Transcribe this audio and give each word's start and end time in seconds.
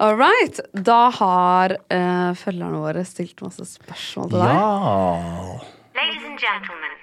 All 0.00 0.16
right. 0.18 0.58
Da 0.72 1.06
har 1.14 1.70
uh, 1.70 2.32
følgerne 2.34 2.80
våre 2.82 3.04
stilt 3.06 3.38
masse 3.44 3.62
spørsmål 3.76 4.32
til 4.32 4.40
deg. 4.42 4.54
Ja. 4.58 5.58
Ladies 5.94 6.24
and 6.26 6.40
gentlemen. 6.42 6.96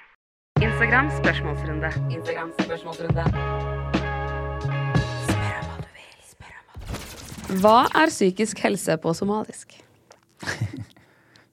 Instagram 0.60 1.08
spørsmålsrunde. 1.16 1.88
Instagram 2.12 2.50
spørsmålsrunde. 2.58 3.24
Spør 5.24 5.54
om 5.56 5.70
hva 5.70 5.78
du 5.78 5.88
vil. 5.94 6.10
Spør 6.34 6.52
om 6.58 6.66
hva 6.68 6.82
du 6.82 6.98
vil. 6.98 7.62
Hva 7.62 7.78
er 8.02 8.12
psykisk 8.12 8.60
helse 8.66 8.98
på 9.00 9.14
somalisk? 9.16 9.72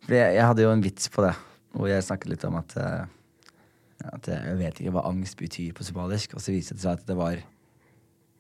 Jeg, 0.09 0.33
jeg 0.33 0.41
hadde 0.41 0.63
jo 0.65 0.73
en 0.73 0.83
vits 0.83 1.05
på 1.13 1.21
det, 1.21 1.35
hvor 1.77 1.85
jeg 1.85 2.01
snakket 2.01 2.31
litt 2.31 2.43
om 2.47 2.55
at, 2.57 2.73
eh, 2.81 3.03
at 4.09 4.29
jeg 4.31 4.55
vet 4.57 4.79
ikke 4.81 4.93
hva 4.95 5.03
angst 5.05 5.37
betyr 5.37 5.75
på 5.77 5.85
somalisk, 5.85 6.33
og 6.33 6.41
så 6.41 6.49
viste 6.55 6.73
det 6.73 6.81
seg 6.81 6.97
at 6.97 7.03
det 7.05 7.17
var 7.19 7.37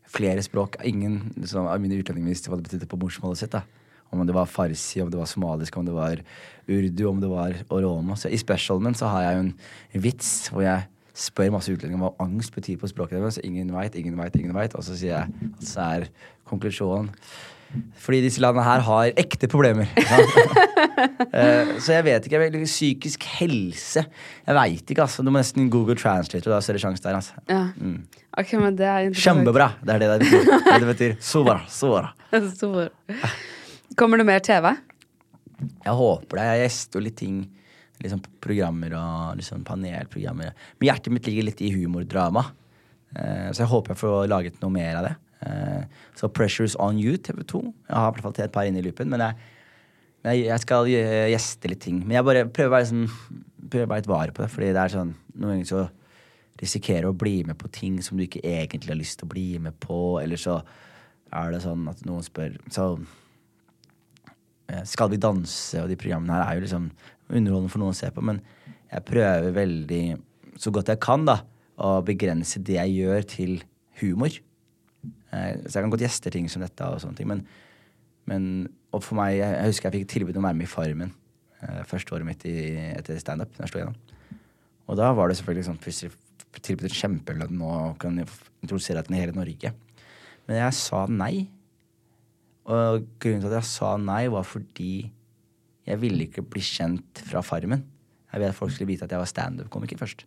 flere 0.09 0.43
språk. 0.45 0.79
Ingen 0.87 1.33
liksom, 1.37 1.67
av 1.69 1.81
mine 1.81 1.99
utlendinger 1.99 2.33
visste 2.33 2.51
hva 2.51 2.59
det 2.59 2.67
betydde 2.69 2.89
på 2.89 2.99
morsmålet 3.01 3.43
sitt. 3.43 3.53
da. 3.53 3.63
Om 4.09 4.25
det 4.25 4.33
var 4.33 4.49
farsi, 4.49 5.01
om 5.03 5.11
det 5.11 5.19
var 5.19 5.29
somalisk, 5.29 5.77
om 5.77 5.85
det 5.85 5.93
var 5.93 6.21
urdu, 6.67 7.03
om 7.05 7.19
det 7.21 7.29
var 7.29 7.59
oromo. 7.69 8.17
Så 8.17 8.31
i 8.31 8.39
specialen 8.41 8.89
min 8.89 8.97
så 8.97 9.11
har 9.11 9.27
jeg 9.27 9.35
jo 9.35 9.43
en 9.43 10.03
vits 10.07 10.31
hvor 10.49 10.65
jeg 10.65 10.87
spør 11.19 11.53
masse 11.53 11.71
utlendinger 11.73 12.01
hva 12.01 12.25
angst 12.25 12.55
betyr 12.55 12.79
på 12.81 12.89
språket 12.89 13.19
deres. 13.19 13.39
Ingen 13.45 13.73
veit, 13.75 13.95
ingen 13.99 14.17
veit, 14.17 14.35
ingen 14.39 14.55
veit. 14.55 14.73
Og 14.73 14.85
så 14.87 14.97
sier 14.97 15.13
jeg 15.13 15.51
at 15.51 15.69
så 15.69 15.85
er 15.85 16.09
konklusjonen 16.49 17.13
fordi 18.01 18.21
disse 18.25 18.41
landene 18.41 18.65
her 18.65 18.83
har 18.87 19.13
ekte 19.19 19.49
problemer. 19.51 19.89
Eh, 20.99 21.69
så 21.79 21.93
jeg 21.93 22.03
vet 22.03 22.25
ikke. 22.27 22.39
Jeg 22.41 22.67
psykisk 22.67 23.23
helse 23.37 24.01
Jeg 24.01 24.55
veit 24.55 24.91
ikke, 24.91 25.03
altså. 25.05 25.23
Du 25.23 25.29
må 25.31 25.39
nesten 25.39 25.69
Google 25.71 25.95
Translate, 25.99 26.41
og 26.49 26.55
da 26.55 26.59
ser 26.63 26.75
du 26.75 26.81
sjanse 26.81 27.03
der. 27.03 27.15
altså. 27.15 27.37
Ja. 27.47 27.61
Ok, 28.39 28.51
men 28.59 28.75
det 28.79 28.87
er. 28.89 29.07
Kjempebra! 29.15 29.69
Det 29.79 29.95
er 29.95 30.01
det 30.01 30.09
det 30.09 30.17
betyr. 30.25 30.49
Det, 30.49 30.73
det 30.83 30.89
betyr. 30.89 31.15
Bra, 31.45 31.57
så 31.71 31.91
bra. 31.93 32.89
Kommer 33.99 34.19
det 34.19 34.27
mer 34.27 34.43
TV? 34.43 34.67
Jeg 35.85 35.95
håper 36.01 36.41
det. 36.41 36.47
Jeg 36.49 36.63
gjester 36.65 36.99
jo 36.99 37.05
litt 37.07 37.19
ting. 37.19 37.39
Liksom 38.03 38.21
programmer 38.43 38.95
og 38.99 39.39
liksom 39.39 39.63
panelprogrammer. 39.67 40.51
Men 40.79 40.91
hjertet 40.91 41.15
mitt 41.15 41.27
ligger 41.27 41.49
litt 41.49 41.63
i 41.63 41.71
humordrama. 41.75 42.45
Eh, 43.15 43.49
så 43.51 43.63
jeg 43.63 43.71
håper 43.71 43.95
jeg 43.95 44.01
får 44.03 44.29
laget 44.31 44.59
noe 44.63 44.73
mer 44.73 44.99
av 45.01 45.09
det. 45.09 45.15
Eh, 45.45 45.83
så 46.19 46.29
Pressure's 46.31 46.75
on 46.79 46.99
you, 46.99 47.17
TV 47.17 47.43
2. 47.47 47.61
Jeg 47.87 47.95
har 47.95 48.09
i 48.09 48.15
hvert 48.15 48.25
fall 48.27 48.35
til 48.35 48.47
et 48.47 48.55
par 48.55 48.67
inne 48.67 48.81
i 48.81 48.85
loopen. 48.85 49.11
Men 49.11 49.23
jeg, 49.23 50.45
jeg, 50.45 50.59
skal 50.65 50.89
gjeste 50.89 51.71
litt 51.71 51.83
ting. 51.85 52.01
Men 52.03 52.19
jeg 52.19 52.27
bare 52.27 52.47
prøver 52.49 52.71
å 52.71 52.75
være, 52.77 52.89
sånn, 52.91 53.07
prøver 53.69 53.87
å 53.87 53.93
være 53.93 54.03
litt 54.03 54.11
vare 54.11 54.35
på 54.35 54.43
det. 54.43 54.51
Fordi 54.55 54.73
det 54.75 54.83
er 54.83 54.95
sånn 54.97 55.15
noen 55.39 55.55
ganger 55.55 55.71
så 55.71 55.85
risikerer 56.59 57.07
å 57.07 57.15
bli 57.15 57.37
med 57.47 57.55
på 57.59 57.71
ting 57.71 58.01
som 58.03 58.19
du 58.19 58.25
ikke 58.25 58.43
egentlig 58.43 58.91
har 58.91 58.99
lyst 58.99 59.21
til 59.21 59.29
å 59.29 59.33
bli 59.33 59.47
med 59.63 59.77
på. 59.79 60.19
Eller 60.21 60.39
så 60.41 60.59
er 61.29 61.53
det 61.53 61.63
sånn 61.63 61.85
at 61.91 62.01
noen 62.07 62.25
spør 62.25 62.55
Så 62.73 62.85
eh, 64.67 64.83
Skal 64.89 65.11
vi 65.13 65.21
danse 65.21 65.83
og 65.83 65.91
de 65.91 65.97
programmene 65.99 66.35
her 66.35 66.47
er 66.47 66.59
jo 66.59 66.65
liksom 66.65 66.89
underholdende 67.29 67.71
for 67.71 67.83
noen 67.83 67.93
å 67.93 67.99
se 67.99 68.09
på, 68.09 68.23
men 68.25 68.39
jeg 68.89 69.05
prøver 69.05 69.51
veldig, 69.53 70.03
så 70.57 70.71
godt 70.73 70.89
jeg 70.89 71.01
kan, 71.03 71.27
da, 71.27 71.35
å 71.77 71.99
begrense 72.01 72.57
det 72.65 72.79
jeg 72.79 72.95
gjør, 73.03 73.27
til 73.29 73.51
humor. 74.01 74.33
Eh, 75.05 75.55
Så 75.65 75.77
jeg 75.77 75.83
kan 75.83 75.93
godt 75.93 76.05
gjeste 76.05 76.31
ting 76.33 76.49
som 76.51 76.63
dette 76.63 76.85
og 76.85 77.01
sånne 77.03 77.19
ting, 77.19 77.29
men, 77.29 77.43
men 78.29 78.45
og 78.91 79.03
for 79.05 79.19
meg, 79.19 79.37
jeg, 79.37 79.67
husker 79.69 79.89
jeg 79.89 80.01
fikk 80.01 80.13
tilbud 80.15 80.39
om 80.39 80.47
å 80.47 80.49
være 80.49 80.59
med 80.59 80.67
i 80.67 80.71
Farmen 80.71 81.13
eh, 81.61 81.83
første 81.89 82.15
året 82.15 82.27
mitt 82.27 82.45
i, 82.49 82.55
etter 82.95 83.19
standup. 83.21 83.53
Og 84.89 84.97
da 84.97 85.11
var 85.13 85.29
det 85.29 85.37
selvfølgelig 85.37 85.67
sånn 85.69 85.83
plutselig 85.83 86.15
tilbudt 86.65 86.95
kjempelønn 86.97 87.61
og 87.61 87.99
kan 88.01 88.17
introdusere 88.17 89.03
deg 89.03 89.11
til 89.11 89.19
hele 89.19 89.37
Norge. 89.37 89.71
Men 90.49 90.57
jeg 90.63 90.77
sa 90.79 91.03
nei. 91.05 91.45
Og 92.69 93.05
grunnen 93.21 93.43
til 93.43 93.51
at 93.51 93.59
jeg 93.59 93.69
sa 93.69 93.93
nei, 94.01 94.23
var 94.33 94.45
fordi 94.45 94.93
jeg 95.89 96.01
ville 96.01 96.25
ikke 96.25 96.43
bli 96.45 96.61
kjent 96.65 97.21
fra 97.25 97.41
Farmen. 97.45 97.85
Jeg 98.29 98.41
ville 98.41 98.53
at 98.53 98.57
folk 98.57 98.73
skulle 98.73 98.89
vite 98.91 99.05
at 99.05 99.13
jeg 99.13 99.21
var 99.21 99.29
standup-komiker 99.29 100.01
først. 100.01 100.25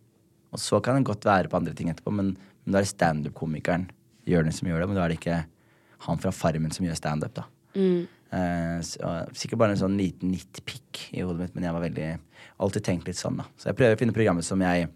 Og 0.55 0.61
så 0.61 0.79
kan 0.83 0.97
det 0.97 1.07
godt 1.07 1.27
være 1.27 1.51
på 1.51 1.59
andre 1.59 1.75
ting 1.75 1.91
etterpå, 1.91 2.11
men, 2.15 2.33
men 2.63 2.73
da 2.73 2.79
er 2.79 2.87
det 2.87 2.91
standup-komikeren 2.91 3.87
Jonis 4.29 4.61
som 4.61 4.69
gjør 4.69 4.83
det, 4.83 4.89
men 4.89 4.99
da 4.99 5.05
er 5.05 5.13
det 5.13 5.19
ikke 5.19 5.39
han 6.07 6.19
fra 6.19 6.33
Farmen 6.35 6.73
som 6.75 6.85
gjør 6.85 6.99
standup, 6.99 7.35
da. 7.37 7.47
Eh, 8.33 8.77
så, 8.85 9.13
sikkert 9.37 9.61
bare 9.61 9.75
en 9.75 9.81
sånn 9.81 9.97
liten 9.99 10.33
nitpick 10.33 11.07
i 11.13 11.21
hodet 11.21 11.45
mitt, 11.45 11.55
men 11.55 11.67
jeg 11.67 11.75
var 11.75 11.85
veldig 11.85 12.09
alltid 12.63 12.85
tenkt 12.87 13.09
litt 13.09 13.19
sånn, 13.19 13.39
da. 13.41 13.47
Så 13.57 13.69
jeg 13.69 13.79
prøver 13.79 13.97
å 13.97 14.01
finne 14.01 14.15
programmet 14.15 14.47
som 14.47 14.61
jeg 14.63 14.89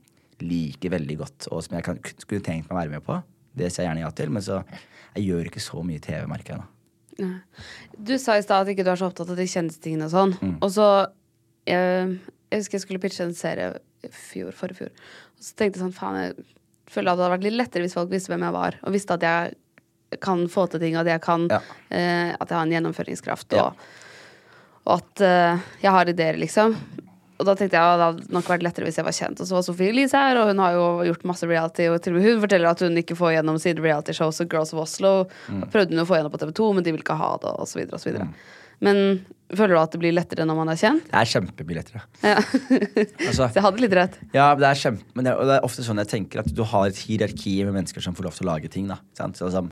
liker 0.44 0.94
veldig 0.94 1.18
godt, 1.22 1.50
og 1.52 1.64
som 1.66 1.78
jeg 1.78 1.86
kan, 1.86 2.00
skulle 2.18 2.46
tenkt 2.46 2.70
meg 2.70 2.76
å 2.76 2.82
være 2.82 2.96
med 2.96 3.06
på. 3.06 3.20
Det 3.58 3.70
sier 3.72 3.86
jeg 3.86 3.92
gjerne 3.92 4.06
ja 4.06 4.10
til, 4.14 4.34
men 4.34 4.46
så 4.46 4.62
jeg 5.18 5.30
gjør 5.30 5.50
ikke 5.50 5.64
så 5.64 5.84
mye 5.86 6.02
TV, 6.04 6.26
merker 6.30 6.56
jeg 6.56 6.64
nå. 6.64 6.74
Du 7.98 8.14
sa 8.22 8.36
i 8.38 8.44
stad 8.46 8.62
at 8.62 8.70
ikke 8.70 8.86
du 8.86 8.92
er 8.92 9.00
så 9.00 9.08
opptatt 9.10 9.32
av 9.34 9.40
de 9.40 9.48
kjendistingene 9.50 10.06
og 10.06 10.14
sånn. 10.14 10.36
Mm. 10.38 10.58
Og 10.62 10.70
så 10.76 10.90
jeg, 11.66 12.12
jeg 12.52 12.62
husker 12.62 12.78
jeg 12.78 12.84
skulle 12.84 13.02
pitche 13.02 13.26
en 13.26 13.34
serie 13.38 13.72
i 14.06 14.12
fjor, 14.14 14.54
forrige 14.56 14.84
fjor. 14.84 15.08
Og 15.38 15.48
så 15.48 15.58
tenkte 15.58 15.80
jeg 15.80 15.86
sånn, 15.88 15.96
faen, 15.98 16.20
jeg 16.22 16.46
føler 16.90 17.12
at 17.12 17.18
det 17.20 17.26
hadde 17.26 17.36
vært 17.38 17.48
litt 17.50 17.58
lettere 17.62 17.84
hvis 17.86 17.94
folk 17.98 18.10
visste 18.12 18.32
hvem 18.34 18.46
jeg 18.48 18.56
var, 18.56 18.78
og 18.84 18.94
visste 18.96 19.14
at 19.18 19.26
jeg 19.28 20.20
kan 20.24 20.46
få 20.48 20.70
til 20.72 20.80
ting, 20.80 20.96
og 20.96 21.02
at 21.04 21.12
jeg 21.18 21.22
kan 21.22 21.48
Ja. 21.52 21.60
eh, 21.92 22.36
At 22.40 22.48
jeg 22.50 22.58
har 22.58 22.64
en 22.66 22.72
gjennomføringskraft, 22.72 23.52
Ja. 23.54 23.66
og, 23.66 23.76
og 24.88 24.94
at 25.02 25.22
eh, 25.22 25.60
jeg 25.84 25.92
har 25.92 26.06
ideer, 26.08 26.38
liksom. 26.40 26.76
Og 27.40 27.46
da 27.46 27.54
tenkte 27.54 27.78
jeg 27.78 27.84
at 27.86 28.00
det 28.00 28.06
hadde 28.08 28.34
nok 28.34 28.46
vært 28.50 28.64
lettere 28.66 28.86
hvis 28.88 28.96
jeg 28.98 29.06
var 29.06 29.14
kjent. 29.14 29.40
Og 29.42 29.46
så 29.46 29.54
var 29.54 29.62
Sofie 29.62 29.92
Elise 29.92 30.18
her, 30.18 30.38
og 30.42 30.48
hun 30.50 30.58
har 30.64 30.72
jo 30.74 30.86
gjort 31.06 31.24
masse 31.30 31.46
reality. 31.46 31.86
Og 31.92 32.02
til 32.02 32.16
og 32.16 32.18
med 32.22 32.26
hun 32.32 32.40
forteller 32.42 32.70
at 32.72 32.80
hun 32.82 32.98
ikke 32.98 33.14
får 33.20 33.36
gjennom 33.36 33.60
sine 33.62 33.84
realityshows 33.84 34.42
og 34.42 34.50
Girls 34.50 34.74
of 34.74 34.80
Oslo. 34.82 35.12
Mm. 35.48 35.68
prøvde 35.70 35.94
hun 35.94 36.02
å 36.02 36.08
få 36.10 36.18
gjennom 36.18 36.32
på 36.34 36.40
TV 36.42 36.52
2, 36.58 36.74
men 36.74 36.84
de 36.88 36.92
vil 36.96 37.04
ikke 37.04 37.18
ha 37.20 37.38
det, 37.38 37.52
og 37.60 37.68
så 37.70 37.78
videre 37.78 37.94
og 37.94 38.02
så 38.02 38.10
videre. 38.10 38.28
Men 38.84 39.26
føler 39.56 39.74
du 39.74 39.80
at 39.82 39.92
det 39.96 40.00
blir 40.04 40.14
lettere 40.14 40.46
når 40.46 40.58
man 40.60 40.70
er 40.70 40.78
kjent? 40.78 41.06
Det 41.10 41.18
er 41.18 41.30
kjempemye 41.32 41.78
lettere. 41.80 42.02
Ja. 42.22 42.36
Altså, 42.38 43.48
Så 43.50 43.56
jeg 43.58 43.64
hadde 43.66 43.82
litt 43.82 43.96
rett. 43.98 44.18
Ja, 44.36 44.52
det 44.60 44.68
er 44.70 44.82
kjempe, 44.84 45.04
men 45.18 45.26
det, 45.26 45.34
er- 45.34 45.42
og 45.42 45.50
det 45.50 45.56
er 45.58 45.66
ofte 45.66 45.86
sånn 45.88 46.02
jeg 46.04 46.12
tenker 46.14 46.44
at 46.44 46.52
du 46.54 46.64
har 46.68 46.88
et 46.92 47.00
hierarki 47.08 47.56
med 47.66 47.74
mennesker 47.80 48.04
som 48.06 48.14
får 48.18 48.28
lov 48.30 48.38
til 48.38 48.46
å 48.48 48.52
lage 48.54 48.70
ting. 48.74 48.88
da 48.92 49.00
sant? 49.18 49.38
Så, 49.40 49.50
liksom, 49.50 49.72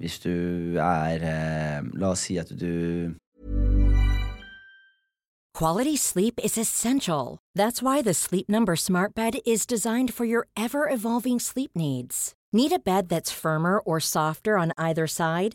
Hvis 0.00 0.18
du 0.24 0.78
er 0.80 1.20
eh, 1.28 1.80
La 2.00 2.10
oss 2.14 2.22
si 2.24 2.38
at 2.40 2.48
du 2.56 3.12
Quality 5.54 5.96
sleep 5.96 6.40
is 6.42 6.56
essential. 6.56 7.38
That's 7.54 7.82
why 7.82 8.00
the 8.02 8.14
Sleep 8.14 8.48
Number 8.48 8.76
Smart 8.76 9.14
Bed 9.14 9.38
is 9.44 9.66
designed 9.66 10.14
for 10.14 10.24
your 10.24 10.46
ever 10.56 10.88
evolving 10.88 11.38
sleep 11.38 11.72
needs. 11.74 12.32
Need 12.52 12.72
a 12.72 12.78
bed 12.78 13.08
that's 13.10 13.30
firmer 13.30 13.78
or 13.84 14.00
softer 14.00 14.56
on 14.56 14.72
either 14.78 15.06
side? 15.06 15.54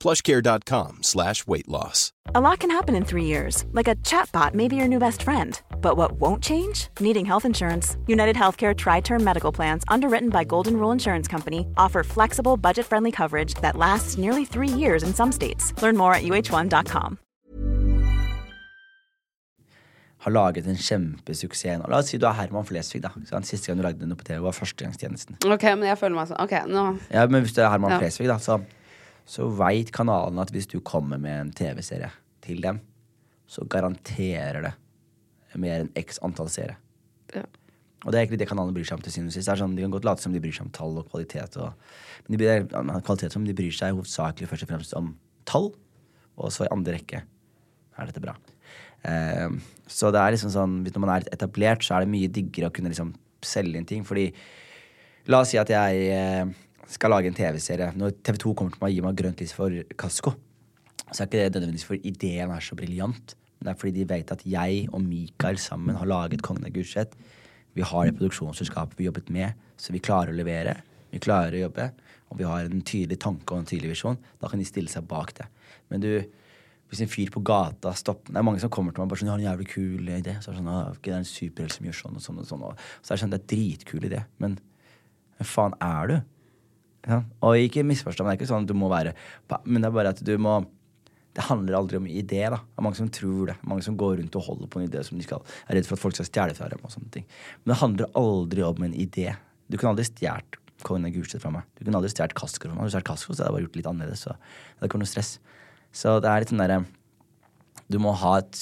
plushcare.com 0.00 1.02
slash 1.02 1.46
weight 1.46 1.68
loss. 1.68 2.12
A 2.34 2.40
lot 2.40 2.58
can 2.60 2.70
happen 2.70 2.94
in 2.94 3.04
three 3.04 3.24
years, 3.24 3.64
like 3.72 3.88
a 3.88 3.94
chatbot 3.96 4.54
may 4.54 4.68
be 4.68 4.76
your 4.76 4.88
new 4.88 4.98
best 4.98 5.22
friend. 5.22 5.60
But 5.80 5.96
what 5.96 6.12
won't 6.12 6.42
change? 6.42 6.88
Needing 7.00 7.24
health 7.26 7.44
insurance. 7.44 7.96
United 8.06 8.36
Healthcare 8.36 8.76
Tri 8.76 9.00
Term 9.00 9.22
Medical 9.24 9.52
Plans, 9.52 9.82
underwritten 9.88 10.28
by 10.30 10.44
Golden 10.44 10.76
Rule 10.76 10.92
Insurance 10.92 11.28
Company, 11.28 11.66
offer 11.76 12.02
flexible, 12.02 12.56
budget 12.56 12.86
friendly 12.86 13.10
coverage 13.12 13.54
that 13.62 13.76
lasts 13.76 14.18
nearly 14.18 14.44
three 14.44 14.68
years 14.68 15.02
in 15.02 15.12
some 15.14 15.32
states. 15.32 15.72
Learn 15.82 15.96
more 15.96 16.14
at 16.14 16.22
uh1.com. 16.22 17.18
har 20.20 20.32
laget 20.32 20.66
en 20.68 20.76
kjempesuksess 20.76 21.78
nå. 21.80 21.86
La 21.88 22.02
oss 22.02 22.10
si 22.12 22.18
du 22.20 22.26
er 22.28 22.34
Herman 22.36 22.66
Flesvig. 22.68 23.00
da 23.00 23.08
Den 23.16 23.42
Siste 23.48 23.70
gang 23.70 23.78
du 23.80 23.86
lagde 23.86 24.04
noe 24.08 24.18
på 24.20 24.24
TV, 24.28 24.42
var 24.44 24.52
Førstegangstjenesten. 24.52 25.38
Ok, 25.48 25.62
men 25.78 25.86
jeg 25.88 25.96
føler 25.96 26.14
meg 26.18 26.28
sånn. 26.28 26.40
Ok, 26.44 26.52
nå 26.68 26.82
Ja, 27.08 27.22
men 27.26 27.40
hvis 27.46 27.54
du 27.56 27.62
er 27.62 27.70
Herman 27.72 27.94
Ja. 27.94 27.98
Flesvig, 28.02 28.28
da, 28.28 28.36
så, 28.36 28.58
så 29.28 29.48
veit 29.56 29.92
kanalen 29.94 30.40
at 30.42 30.52
hvis 30.54 30.68
du 30.70 30.78
kommer 30.84 31.20
med 31.20 31.36
en 31.36 31.52
TV-serie 31.56 32.10
til 32.44 32.62
dem, 32.64 32.80
så 33.50 33.64
garanterer 33.66 34.68
det 34.68 34.74
mer 35.58 35.82
enn 35.82 35.90
x 35.98 36.20
antall 36.22 36.50
seere. 36.52 36.76
Ja. 37.34 37.42
Og 38.04 38.12
det 38.12 38.16
er 38.16 38.22
egentlig 38.22 38.40
det 38.40 38.48
kanalen 38.48 38.74
bryr 38.74 38.86
seg 38.88 38.96
om 38.96 39.02
til 39.04 39.12
sist. 39.12 39.34
Det 39.34 39.52
er 39.52 39.60
sånn, 39.60 39.74
De 39.76 39.84
kan 39.84 39.92
godt 39.92 40.06
late 40.08 40.24
som 40.24 40.32
de 40.32 40.40
bryr 40.40 40.54
seg 40.56 40.68
om 40.68 40.72
tall 40.72 41.00
og 41.02 41.10
kvalitet, 41.10 41.58
og, 41.60 41.74
men 42.26 42.36
de, 42.36 42.40
bryr- 42.40 43.02
kvalitet 43.04 43.36
men 43.36 43.50
de 43.50 43.56
bryr 43.58 43.74
seg 43.76 43.96
hovedsakelig 43.96 44.48
først 44.48 44.66
og 44.66 44.70
fremst 44.72 44.96
om 44.98 45.10
tall, 45.48 45.68
og 46.40 46.54
så 46.54 46.64
i 46.64 46.72
andre 46.72 46.96
rekke 46.96 47.20
er 47.20 48.08
dette 48.08 48.22
bra. 48.24 48.36
Eh, 49.04 49.50
så 49.90 50.12
det 50.14 50.22
er 50.22 50.36
liksom 50.36 50.54
sånn, 50.54 50.78
når 50.86 51.04
man 51.04 51.12
er 51.18 51.28
etablert, 51.34 51.84
så 51.84 51.98
er 51.98 52.06
det 52.06 52.14
mye 52.14 52.32
diggere 52.32 52.70
å 52.70 52.74
kunne 52.74 52.92
liksom 52.92 53.12
selge 53.44 53.80
inn 53.80 53.88
ting, 53.88 54.06
fordi 54.06 54.30
La 55.28 55.42
oss 55.44 55.50
si 55.52 55.58
at 55.60 55.68
jeg 55.68 56.06
eh, 56.16 56.48
skal 56.90 57.12
lage 57.14 57.30
en 57.30 57.36
TV-serie. 57.36 57.92
Når 57.98 58.16
TV2 58.26 58.54
kommer 58.54 58.74
til 58.74 58.82
meg 58.82 58.90
og 58.90 58.96
gir 58.96 59.06
meg 59.06 59.18
grønt 59.20 59.42
lys 59.42 59.54
for 59.56 59.74
Kasko, 59.98 60.34
så 61.10 61.22
er 61.22 61.28
ikke 61.28 61.42
det 61.42 61.60
nødvendigvis 61.60 61.86
fordi 61.86 62.10
ideen 62.10 62.52
er 62.54 62.64
så 62.64 62.76
briljant, 62.78 63.34
men 63.58 63.66
det 63.66 63.72
er 63.72 63.80
fordi 63.80 63.92
de 63.98 64.08
vet 64.08 64.32
at 64.32 64.44
jeg 64.46 64.86
og 64.90 65.02
Mikael 65.04 65.58
sammen 65.60 65.98
har 65.98 66.08
laget 66.08 66.42
Kongen 66.42 66.66
av 66.66 66.74
Gulset. 66.74 67.16
Vi 67.76 67.84
har 67.86 68.06
det 68.06 68.16
produksjonsselskapet 68.18 68.98
vi 68.98 69.06
jobbet 69.06 69.30
med, 69.30 69.58
så 69.76 69.92
vi 69.94 70.02
klarer 70.02 70.32
å 70.32 70.38
levere. 70.38 70.78
Vi 71.10 71.20
klarer 71.22 71.56
å 71.58 71.64
jobbe, 71.66 71.90
og 72.30 72.38
vi 72.38 72.46
har 72.46 72.66
en 72.66 72.84
tydelig 72.86 73.18
tanke 73.22 73.54
og 73.54 73.62
en 73.62 73.68
tydelig 73.68 73.92
visjon. 73.92 74.18
Da 74.40 74.50
kan 74.50 74.62
de 74.62 74.66
stille 74.66 74.90
seg 74.90 75.06
bak 75.10 75.34
det. 75.38 75.46
Men 75.90 76.02
du, 76.02 76.10
hvis 76.90 77.02
en 77.04 77.10
fyr 77.10 77.30
på 77.34 77.42
gata 77.46 77.92
stopper 77.98 78.32
Det 78.32 78.38
er 78.40 78.46
mange 78.46 78.62
som 78.62 78.70
kommer 78.72 78.94
til 78.94 79.02
meg 79.02 79.08
og 79.08 79.12
bare 79.12 79.22
sånn, 79.22 79.30
jeg 79.30 79.36
har 79.36 79.42
en 79.42 79.48
jævlig 79.50 79.68
kul 79.70 80.10
idé. 80.16 80.36
Så 80.38 80.50
er 80.50 80.56
det 80.56 80.62
sånn, 80.62 80.72
«Å, 80.72 80.80
det 80.96 81.12
er 81.12 81.20
en 81.20 81.30
superhelt 81.30 81.76
som 81.76 81.86
gjør 81.86 81.98
sånn 82.00 82.18
og 82.18 82.24
sånn 82.26 82.42
og 82.42 82.50
sånn. 82.50 82.66
Og 82.66 82.84
så 83.00 83.12
er 83.12 83.16
det 83.18 83.22
sånn, 83.24 83.34
det 83.34 83.40
er 83.42 83.48
dritkul 83.54 84.06
idé, 84.08 84.22
men 84.42 84.58
hvem 85.36 85.50
faen 85.52 85.76
er 85.84 86.10
du? 86.10 86.16
Ja. 87.08 87.22
Og 87.46 87.56
ikke 87.56 87.84
misforstå 87.86 88.26
meg, 88.26 88.36
det 88.36 88.40
er 88.40 88.42
ikke 88.42 88.50
sånn 88.50 88.66
at 88.66 88.68
du 88.68 88.76
må 88.76 88.90
være 88.92 89.14
Men 89.64 89.80
det 89.80 89.88
er 89.88 89.94
bare 89.94 90.12
at 90.12 90.18
du 90.20 90.34
må 90.36 90.58
Det 91.32 91.46
handler 91.46 91.78
aldri 91.78 91.96
om 91.96 92.08
idé, 92.10 92.42
da. 92.52 92.58
Det 92.60 92.82
er 92.82 92.84
mange 92.84 92.98
som 92.98 93.08
tror 93.14 93.52
det. 93.52 93.54
Mange 93.64 93.84
som 93.86 93.96
går 93.96 94.18
rundt 94.18 94.36
og 94.36 94.46
holder 94.48 94.70
på 94.70 94.80
en 94.80 94.88
idé 94.88 95.02
som 95.06 95.16
de 95.16 95.24
skal 95.24 95.44
er 95.68 95.78
redd 95.78 95.86
for 95.86 95.96
at 95.96 96.02
folk 96.02 96.18
skal 96.18 96.26
stjele 96.28 96.56
fra 96.58 96.68
dem. 96.72 96.82
og 96.82 96.90
sånne 96.92 97.12
ting. 97.14 97.26
Men 97.62 97.72
det 97.72 97.80
handler 97.84 98.18
aldri 98.18 98.64
om 98.66 98.82
en 98.82 98.96
idé. 99.06 99.28
Du 99.70 99.78
kunne 99.78 99.94
aldri 99.94 100.08
stjålet 100.10 100.58
Kongen 100.80 101.04
av 101.04 101.12
Gulset 101.12 101.42
fra 101.42 101.52
meg. 101.52 101.66
Du 101.76 101.84
kunne 101.84 102.00
aldri 102.00 102.10
stjålet 102.10 102.34
Kasko 102.34 102.66
fra 102.66 102.74
meg. 102.74 102.88
Du 102.88 102.94
stjålet 102.96 103.06
Kasko, 103.06 103.34
så 103.34 103.44
hadde 103.44 103.50
jeg 103.50 103.56
bare 103.56 103.66
gjort 103.66 103.78
litt 103.78 103.90
annerledes. 103.92 104.24
Så 104.24 104.34
det 104.34 104.80
hadde 104.80 104.90
ikke 104.90 105.00
noe 105.04 105.12
stress. 105.12 105.32
Så 105.92 106.16
det 106.24 106.30
er 106.30 106.42
litt 106.42 106.52
sånn 106.52 106.64
derre 106.64 106.80
du 107.90 107.98
må 108.02 108.12
ha 108.20 108.36
et, 108.38 108.58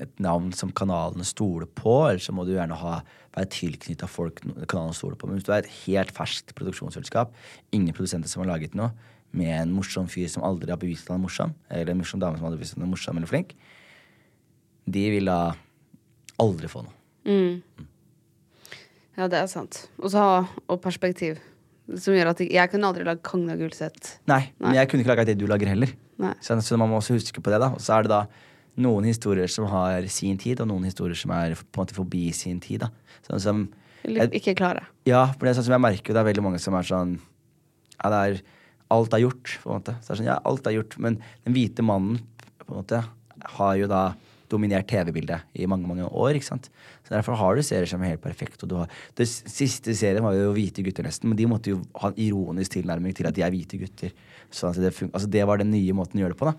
et 0.00 0.22
navn 0.22 0.52
som 0.56 0.72
kanalene 0.72 1.26
stoler 1.28 1.68
på, 1.68 1.92
eller 2.08 2.22
så 2.24 2.32
må 2.32 2.46
du 2.48 2.54
gjerne 2.54 2.78
ha, 2.80 3.00
være 3.32 3.50
tilknytta 3.52 4.08
folk 4.10 4.42
kanalen 4.68 4.96
stoler 4.96 5.16
på. 5.18 5.28
Men 5.28 5.38
hvis 5.38 5.46
du 5.48 5.52
er 5.52 5.62
et 5.62 5.72
helt 5.86 6.12
ferskt 6.16 6.54
produksjonsselskap, 6.58 7.32
ingen 7.72 7.96
produsenter 7.96 8.30
som 8.30 8.44
har 8.44 8.54
laget 8.54 8.76
noe, 8.78 8.92
med 9.32 9.48
en 9.56 9.70
morsom 9.72 10.08
fyr 10.12 10.28
som 10.28 10.44
aldri 10.44 10.68
har 10.68 10.80
bevist 10.80 11.06
at 11.06 11.14
han 11.14 11.22
er 11.22 11.24
morsom, 11.24 11.54
eller 11.72 11.94
en 11.94 12.02
morsom 12.02 12.20
dame 12.20 12.36
som 12.36 12.44
aldri 12.44 12.58
har 12.58 12.60
bevist 12.60 12.76
at 12.76 12.82
han 12.82 12.88
er 12.88 12.92
morsom 12.92 13.20
eller 13.20 13.30
flink, 13.30 13.54
de 14.92 15.06
vil 15.14 15.30
da 15.30 15.38
aldri 16.42 16.68
få 16.68 16.84
noe. 16.84 16.98
Ja, 19.16 19.28
det 19.28 19.40
er 19.40 19.48
sant. 19.50 19.86
Og 20.00 20.12
så 20.12 20.20
ha 20.20 20.36
og 20.42 20.78
perspektiv. 20.84 21.40
Som 21.98 22.14
gjør 22.14 22.30
at 22.30 22.40
jeg, 22.40 22.52
jeg 22.54 22.70
kunne 22.72 22.88
aldri 22.88 23.04
lagd 23.06 23.24
Kongen 23.26 23.52
av 23.52 23.60
Gulset. 23.60 24.14
Nei, 24.30 24.44
men 24.62 24.76
jeg 24.78 24.88
kunne 24.88 25.04
ikke 25.04 25.12
laga 25.12 25.26
det 25.28 25.36
du 25.40 25.48
lager 25.50 25.68
heller. 25.72 25.92
Så, 26.44 26.56
så 26.62 26.78
man 26.78 26.90
må 26.92 27.00
også 27.00 27.16
huske 27.16 27.42
på 27.42 27.52
det, 27.52 27.58
da. 27.60 27.72
Og 27.74 27.82
så 27.82 27.96
er 27.96 28.06
det 28.06 28.12
da 28.12 28.22
noen 28.76 29.04
historier 29.04 29.48
som 29.52 29.66
har 29.68 30.06
sin 30.08 30.38
tid, 30.38 30.60
og 30.60 30.68
noen 30.68 30.84
historier 30.88 31.16
som 31.18 31.30
er 31.36 31.54
på 31.54 31.80
en 31.80 31.84
måte 31.84 31.94
forbi 31.94 32.32
sin 32.32 32.60
tid. 32.60 32.80
da. 32.80 32.88
Sånn 33.28 33.40
som 33.40 33.68
jeg, 34.04 34.30
ikke 34.32 34.54
klare. 34.58 34.86
Ja, 35.06 35.26
for 35.32 35.44
det 35.46 35.50
er 35.52 35.60
sånn 35.60 35.68
som 35.68 35.76
jeg 35.76 35.84
merker 35.84 36.12
det 36.14 36.20
er 36.22 36.30
veldig 36.32 36.42
mange 36.42 36.58
som 36.60 36.74
er 36.74 36.82
sånn 36.82 37.18
Ja, 38.02 38.10
det 38.10 38.20
er 38.38 38.42
Alt 38.92 39.14
er 39.14 39.22
gjort, 39.22 39.58
på 39.62 39.70
en 39.72 39.78
måte. 39.80 39.94
Så 40.02 40.08
det 40.08 40.12
er 40.12 40.18
sånn, 40.20 40.26
ja, 40.26 40.40
alt 40.44 40.66
er 40.68 40.74
gjort, 40.76 40.98
men 41.00 41.14
den 41.46 41.54
hvite 41.54 41.80
mannen 41.80 42.18
på 42.60 42.74
en 42.74 42.82
måte 42.82 42.98
har 43.56 43.76
jo 43.80 43.86
da 43.88 44.14
dominert 44.52 44.84
TV-bildet 44.86 45.40
i 45.56 45.64
mange 45.64 45.88
mange 45.88 46.04
år. 46.12 46.34
ikke 46.36 46.44
sant? 46.44 46.68
Så 47.08 47.14
Derfor 47.14 47.38
har 47.40 47.56
du 47.56 47.62
serier 47.62 47.86
som 47.88 48.02
er 48.02 48.10
helt 48.12 48.20
perfekt. 48.20 48.62
og 48.62 48.68
du 48.68 48.74
har, 48.76 48.88
Det 49.16 49.24
s- 49.26 49.44
siste 49.46 49.94
serien 49.96 50.22
var 50.22 50.34
jo 50.34 50.52
Hvite 50.52 50.84
gutter, 50.84 51.04
nesten, 51.04 51.24
men 51.30 51.36
de 51.38 51.46
måtte 51.46 51.68
jo 51.72 51.80
ha 52.02 52.08
en 52.08 52.14
ironisk 52.20 52.72
tilnærming 52.72 53.14
til 53.14 53.26
at 53.26 53.32
de 53.34 53.40
er 53.40 53.50
hvite 53.50 53.78
gutter. 53.80 54.12
Sånn 54.50 54.70
at 54.70 54.76
det, 54.76 54.92
altså 55.10 55.30
det 55.30 55.46
var 55.46 55.56
den 55.56 55.70
nye 55.70 55.92
måten 55.94 56.20
å 56.20 56.26
gjøre 56.28 56.36
det 56.36 56.38
på. 56.38 56.52
da. 56.52 56.54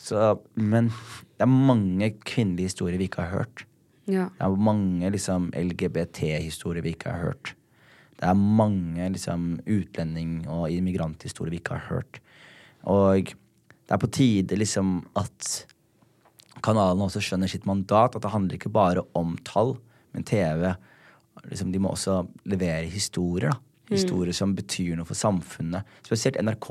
Så, 0.00 0.40
men 0.54 0.90
det 1.38 1.46
er 1.46 1.50
mange 1.50 2.10
kvinnelige 2.26 2.70
historier 2.72 2.98
vi 3.00 3.08
ikke 3.08 3.24
har 3.24 3.44
hørt. 3.44 3.64
Ja. 4.06 4.28
Det 4.36 4.44
er 4.44 4.56
mange 4.60 5.10
liksom, 5.14 5.50
LGBT-historier 5.56 6.84
vi 6.84 6.94
ikke 6.96 7.12
har 7.14 7.30
hørt. 7.30 7.54
Det 8.18 8.28
er 8.28 8.34
mange 8.34 9.08
liksom, 9.14 9.60
utlending- 9.66 10.44
og 10.48 10.70
immigranthistorier 10.70 11.54
vi 11.54 11.62
ikke 11.62 11.78
har 11.78 11.88
hørt. 11.88 12.20
Og 12.84 13.32
det 13.32 13.92
er 13.96 14.00
på 14.00 14.10
tide 14.12 14.58
liksom 14.58 14.98
at 15.18 15.66
kanalene 16.64 17.08
også 17.08 17.22
skjønner 17.24 17.50
sitt 17.50 17.66
mandat. 17.68 18.16
At 18.16 18.22
det 18.24 18.32
handler 18.32 18.58
ikke 18.58 18.72
bare 18.72 19.04
om 19.16 19.36
tall, 19.44 19.76
men 20.14 20.24
TV 20.24 20.74
liksom, 21.48 21.72
De 21.72 21.78
må 21.82 21.90
også 21.92 22.22
levere 22.44 22.86
historier. 22.88 23.50
da. 23.50 23.58
Historier 23.90 24.32
som 24.32 24.54
betyr 24.56 24.96
noe 24.96 25.04
for 25.04 25.18
samfunnet. 25.18 25.84
Spesielt 26.06 26.38
NRK. 26.40 26.70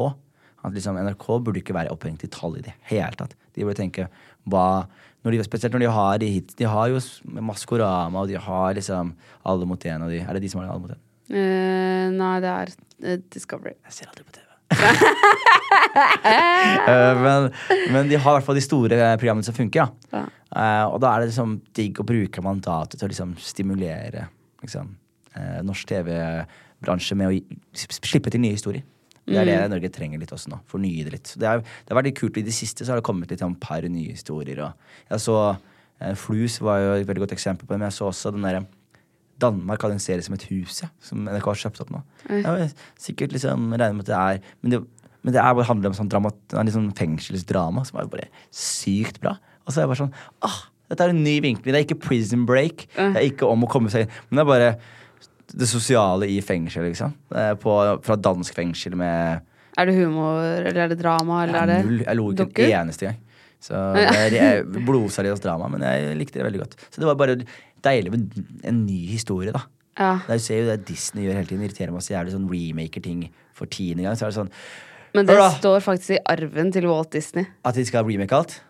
At 0.64 0.72
liksom, 0.76 0.96
NRK 0.96 1.26
burde 1.44 1.60
ikke 1.60 1.76
være 1.76 1.92
opphengt 1.92 2.24
i 2.24 2.30
tall 2.32 2.58
i 2.58 2.62
det 2.64 2.74
hele 2.90 3.12
tatt. 3.20 3.34
De 3.56 3.64
burde 3.66 3.76
tenke 3.82 4.08
hva 4.50 4.86
når 5.24 5.32
de, 5.38 5.44
Spesielt 5.48 5.74
når 5.76 5.84
de 5.86 5.92
har 5.96 6.18
de 6.20 6.28
hits. 6.38 6.56
De 6.60 6.66
har 6.68 6.90
jo 6.92 7.00
Maskorama, 7.44 8.24
og 8.24 8.28
de 8.32 8.36
har 8.40 8.74
liksom 8.76 9.14
Alle 9.48 9.66
mot 9.68 9.80
én. 9.88 10.02
og 10.04 10.10
de- 10.12 10.20
Er 10.24 10.34
det 10.34 10.42
de 10.44 10.50
som 10.50 10.62
har 10.62 10.70
Alle 10.72 10.82
mot 10.82 10.92
én? 10.92 11.02
Uh, 11.34 12.10
nei, 12.12 12.34
det 12.44 12.50
er 12.52 12.68
uh, 13.08 13.22
Discovery. 13.32 13.76
Jeg 13.88 13.94
ser 13.94 14.10
aldri 14.12 14.24
på 14.28 14.34
TV. 14.36 14.42
Eh, 15.94 17.20
men, 17.22 17.50
men 17.94 18.08
de 18.10 18.16
har 18.20 18.32
i 18.34 18.38
hvert 18.38 18.46
fall 18.48 18.58
de 18.58 18.64
store 18.64 18.96
eh, 18.98 19.16
programmene 19.20 19.46
som 19.46 19.56
funker. 19.56 19.90
Ja. 20.14 20.22
Eh, 20.54 20.86
og 20.90 21.00
da 21.04 21.12
er 21.16 21.24
det 21.24 21.30
liksom 21.32 21.58
digg 21.76 22.00
å 22.02 22.06
bruke 22.08 22.44
mandatet 22.46 22.98
til 23.00 23.08
å 23.08 23.12
liksom 23.12 23.34
stimulere 23.42 24.26
liksom, 24.64 24.92
eh, 25.38 25.60
norsk 25.66 25.90
TV-bransje 25.92 27.18
med 27.20 27.32
å 27.32 27.86
slippe 28.04 28.32
til 28.34 28.44
nye 28.44 28.56
historier. 28.58 28.84
Det 29.24 29.40
er 29.40 29.48
det 29.48 29.58
Norge 29.72 29.92
trenger 29.94 30.20
litt 30.20 30.34
også 30.36 30.52
nå. 30.52 30.60
Fornye 30.72 31.06
det 31.08 31.14
litt. 31.16 31.34
Det, 31.40 31.48
er, 31.48 31.62
det 31.64 31.94
har 31.94 32.00
vært 32.00 32.10
litt 32.10 32.20
kult. 32.20 32.40
I 32.40 32.46
det 32.46 32.56
siste 32.56 32.84
så 32.84 32.94
har 32.94 33.00
det 33.00 33.08
kommet 33.08 33.32
litt 33.32 33.44
sånn 33.44 33.56
par 33.62 33.86
nye 33.88 34.12
historier. 34.12 34.60
Og 34.66 35.14
jeg 35.14 35.24
så 35.24 35.38
eh, 35.54 36.16
Flus 36.20 36.60
var 36.64 36.82
jo 36.84 36.96
et 36.98 37.08
veldig 37.08 37.24
godt 37.26 37.36
eksempel 37.38 37.68
på 37.68 37.74
det, 37.74 37.80
men 37.80 37.88
jeg 37.88 37.98
så 38.00 38.10
også 38.10 38.34
den 38.36 38.48
derre 38.48 38.66
Danmark 39.44 39.82
hadde 39.84 39.98
en 39.98 40.04
serie 40.04 40.24
som 40.24 40.36
et 40.36 40.44
hus, 40.52 40.84
ja, 40.84 40.90
som 41.04 41.24
NRK 41.26 41.48
har 41.50 41.62
kjøpt 41.64 41.82
opp 41.84 41.94
nå. 41.96 42.04
Jeg 42.30 42.68
sikkert 43.02 43.34
liksom 43.34 43.72
regner 43.74 43.98
med 43.98 44.06
at 44.06 44.12
det 44.12 44.20
er 44.20 44.54
Men 44.62 44.76
det, 44.76 44.82
men 45.24 45.36
det 45.36 45.42
er 45.42 45.56
bare 45.56 45.68
handler 45.68 45.92
om 45.92 45.98
sånn 45.98 46.12
dramat, 46.12 46.38
er 46.52 46.72
sånn 46.76 46.92
fengselsdrama 46.98 47.86
som 47.88 48.00
er 48.00 48.12
bare 48.12 48.30
sykt 48.52 49.22
bra. 49.24 49.38
Og 49.64 49.72
så 49.72 49.80
er 49.80 49.86
jeg 49.86 49.94
bare 49.94 50.02
sånn 50.04 50.16
ah, 50.44 50.60
Dette 50.92 51.08
er 51.08 51.14
en 51.14 51.24
ny 51.24 51.38
vinkling. 51.42 51.72
Det 51.72 51.80
er 51.80 51.86
ikke 51.88 52.02
prison 52.04 52.44
break. 52.46 52.86
Det 52.94 53.16
er 53.16 53.30
ikke 53.32 53.48
om 53.50 53.64
å 53.66 53.70
komme 53.72 53.90
seg 53.90 54.04
inn. 54.04 54.18
Men 54.28 54.38
det 54.38 54.44
er 54.44 54.50
bare 54.52 54.74
det 55.52 55.68
sosiale 55.70 56.30
i 56.32 56.40
fengsel, 56.46 56.88
liksom. 56.90 57.14
Er 57.36 57.58
på, 57.60 57.74
fra 58.06 58.16
dansk 58.16 58.56
fengsel 58.56 58.96
med 59.00 59.44
Er 59.78 59.90
det 59.90 59.96
humor, 59.98 60.40
eller 60.44 60.80
er 60.86 60.92
det 60.94 61.00
drama, 61.02 61.44
eller 61.44 61.60
er 61.64 61.72
det 61.72 61.78
null. 61.86 62.02
Jeg 62.06 62.18
lo 62.20 62.32
ikke 62.32 62.44
dokker? 62.46 62.70
en 62.70 62.88
eneste 62.88 63.10
gang. 63.10 63.20
Så 63.64 63.80
det 63.96 64.40
er, 64.40 64.64
er 64.64 64.64
blodseriøst 64.88 65.44
drama, 65.46 65.70
men 65.72 65.86
jeg 65.88 66.18
likte 66.20 66.40
det 66.40 66.48
veldig 66.48 66.64
godt. 66.66 66.76
Så 66.90 67.02
det 67.02 67.08
var 67.10 67.20
bare 67.20 67.38
deilig 67.84 68.12
med 68.14 68.42
en 68.64 68.84
ny 68.86 69.00
historie, 69.12 69.54
da. 69.56 69.66
Ja. 70.00 70.14
Jeg 70.34 70.42
ser 70.42 70.64
jo 70.64 70.70
det 70.72 70.88
Disney 70.90 71.28
gjør 71.28 71.38
hele 71.38 71.50
tiden. 71.50 71.64
Irriterer 71.68 71.94
meg 71.94 72.02
så 72.06 72.16
jævlig 72.16 72.34
sånn 72.34 72.50
remaker 72.50 73.04
ting 73.06 73.28
for 73.54 73.70
tiende 73.70 74.06
gang. 74.06 74.18
Så 74.18 74.26
er 74.26 74.34
det 74.34 74.40
sånn 74.40 74.54
Men 75.14 75.28
det 75.30 75.38
står 75.60 75.84
faktisk 75.86 76.16
i 76.16 76.22
arven 76.34 76.72
til 76.74 76.88
Walt 76.90 77.12
Disney. 77.14 77.46
at 77.64 77.76
de 77.78 77.86
skal 77.86 78.06
remake 78.08 78.34
alt. 78.34 78.62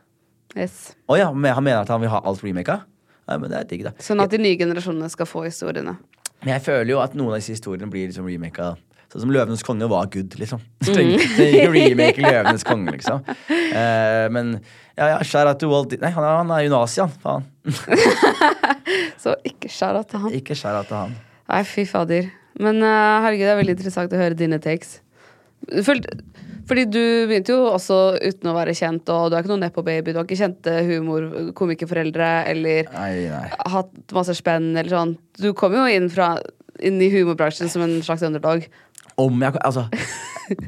Yes. 0.56 0.94
Å 1.10 1.16
ja, 1.18 1.30
men 1.34 1.56
han 1.56 1.64
mener 1.64 1.82
at 1.82 1.90
han 1.90 2.02
vil 2.04 2.12
ha 2.12 2.20
alt 2.22 2.44
remaka? 2.44 2.82
Ja, 3.24 3.38
men 3.40 3.50
det 3.50 3.58
er 3.58 3.70
digg, 3.70 3.86
da. 3.88 3.94
Sånn 4.04 4.20
at 4.22 4.34
de 4.34 4.38
nye 4.44 4.58
generasjonene 4.60 5.08
skal 5.10 5.26
få 5.30 5.46
historiene. 5.48 5.96
Men 6.44 6.56
jeg 6.58 6.66
føler 6.66 6.94
jo 6.94 7.02
at 7.04 7.16
noen 7.18 7.34
av 7.34 7.40
disse 7.42 7.56
historiene 7.56 7.90
blir 7.92 8.10
liksom 8.10 8.28
remaka. 8.28 8.74
Sånn 9.14 9.28
som 9.28 9.32
Løvenes 9.34 9.62
konge 9.62 9.86
var 9.92 10.08
good, 10.10 10.34
liksom. 10.42 10.62
Så 10.82 10.96
trenger 10.96 11.70
remake 11.70 12.24
Løvenes 12.24 12.66
konge, 12.66 12.96
liksom. 12.96 13.22
Uh, 13.50 14.26
men 14.34 14.56
ja, 14.98 15.12
ja, 15.14 15.44
out 15.44 15.60
to 15.62 15.70
Walt 15.70 15.92
Disney. 15.92 16.08
Nei, 16.08 16.14
han 16.16 16.26
er, 16.26 16.40
han 16.40 16.54
er 16.56 16.64
jo 16.66 16.72
nazi, 16.74 17.02
han. 17.04 17.14
Faen. 17.22 17.46
Så 19.24 19.36
ikke 19.46 19.70
skjæra 19.72 20.02
til 20.10 20.26
han. 20.26 20.34
Ikke 20.34 20.58
out 20.72 20.90
til 20.90 20.98
han. 20.98 21.14
Nei, 21.52 21.62
fy 21.70 21.86
fader. 21.90 22.32
Men 22.62 22.82
uh, 22.82 23.22
herregud, 23.26 23.46
det 23.46 23.54
er 23.54 23.62
veldig 23.62 23.78
interessant 23.78 24.14
å 24.14 24.24
høre 24.24 24.38
dine 24.40 24.60
takes. 24.62 24.98
Føl- 25.86 26.06
Fordi 26.70 26.86
du 26.88 27.02
begynte 27.28 27.52
jo 27.56 27.66
også 27.74 27.98
uten 28.24 28.50
å 28.52 28.56
være 28.56 28.76
kjent, 28.78 29.10
og 29.12 29.30
du 29.30 29.36
er 29.36 29.44
ikke 29.44 29.52
noen 29.52 29.66
nepo-baby. 29.66 30.14
Du 30.14 30.20
har 30.22 30.28
ikke 30.28 30.40
kjente 30.40 30.76
humor-komikerforeldre 30.88 32.30
eller 32.52 32.88
Nei, 32.94 33.12
nei. 33.32 33.48
hatt 33.74 34.16
masse 34.16 34.36
spenn 34.40 34.72
eller 34.72 34.92
sånn. 34.94 35.16
Du 35.40 35.52
kom 35.58 35.76
jo 35.76 35.84
inn, 35.92 36.08
fra, 36.14 36.38
inn 36.80 37.02
i 37.04 37.10
humorbransjen 37.14 37.72
som 37.72 37.84
en 37.86 37.98
slags 38.06 38.24
underdog. 38.28 38.68
Om 39.20 39.44
jeg 39.44 39.60
Altså, 39.62 39.84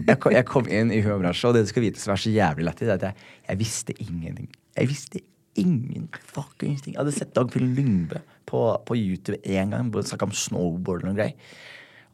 jeg 0.10 0.20
kom, 0.22 0.36
jeg 0.36 0.48
kom 0.50 0.68
inn 0.68 0.92
i 0.94 1.00
humorbransjen, 1.06 1.50
og 1.50 1.56
det 1.58 1.66
du 1.66 1.72
skal 1.72 1.88
vite 1.88 2.02
som 2.04 2.14
er 2.16 2.22
så 2.26 2.34
jævlig 2.34 2.68
lættis, 2.68 2.90
er 2.92 3.00
at 3.00 3.08
jeg, 3.10 3.32
jeg 3.48 3.62
visste 3.64 3.96
ingenting. 4.04 4.52
Jeg 4.76 4.92
visste 4.92 5.24
ingen 5.56 6.10
fuckings 6.20 6.84
ting. 6.84 6.96
Jeg 6.98 7.02
hadde 7.02 7.16
sett 7.16 7.32
Dagfinn 7.36 7.72
Lyngbø 7.78 8.20
på, 8.50 8.66
på 8.86 8.98
YouTube 9.00 9.40
én 9.48 9.72
gang, 9.72 9.94
snakka 9.96 10.28
om 10.28 10.36
snowboard 10.36 11.06
og 11.06 11.10
noe 11.14 11.18
greier. 11.18 11.56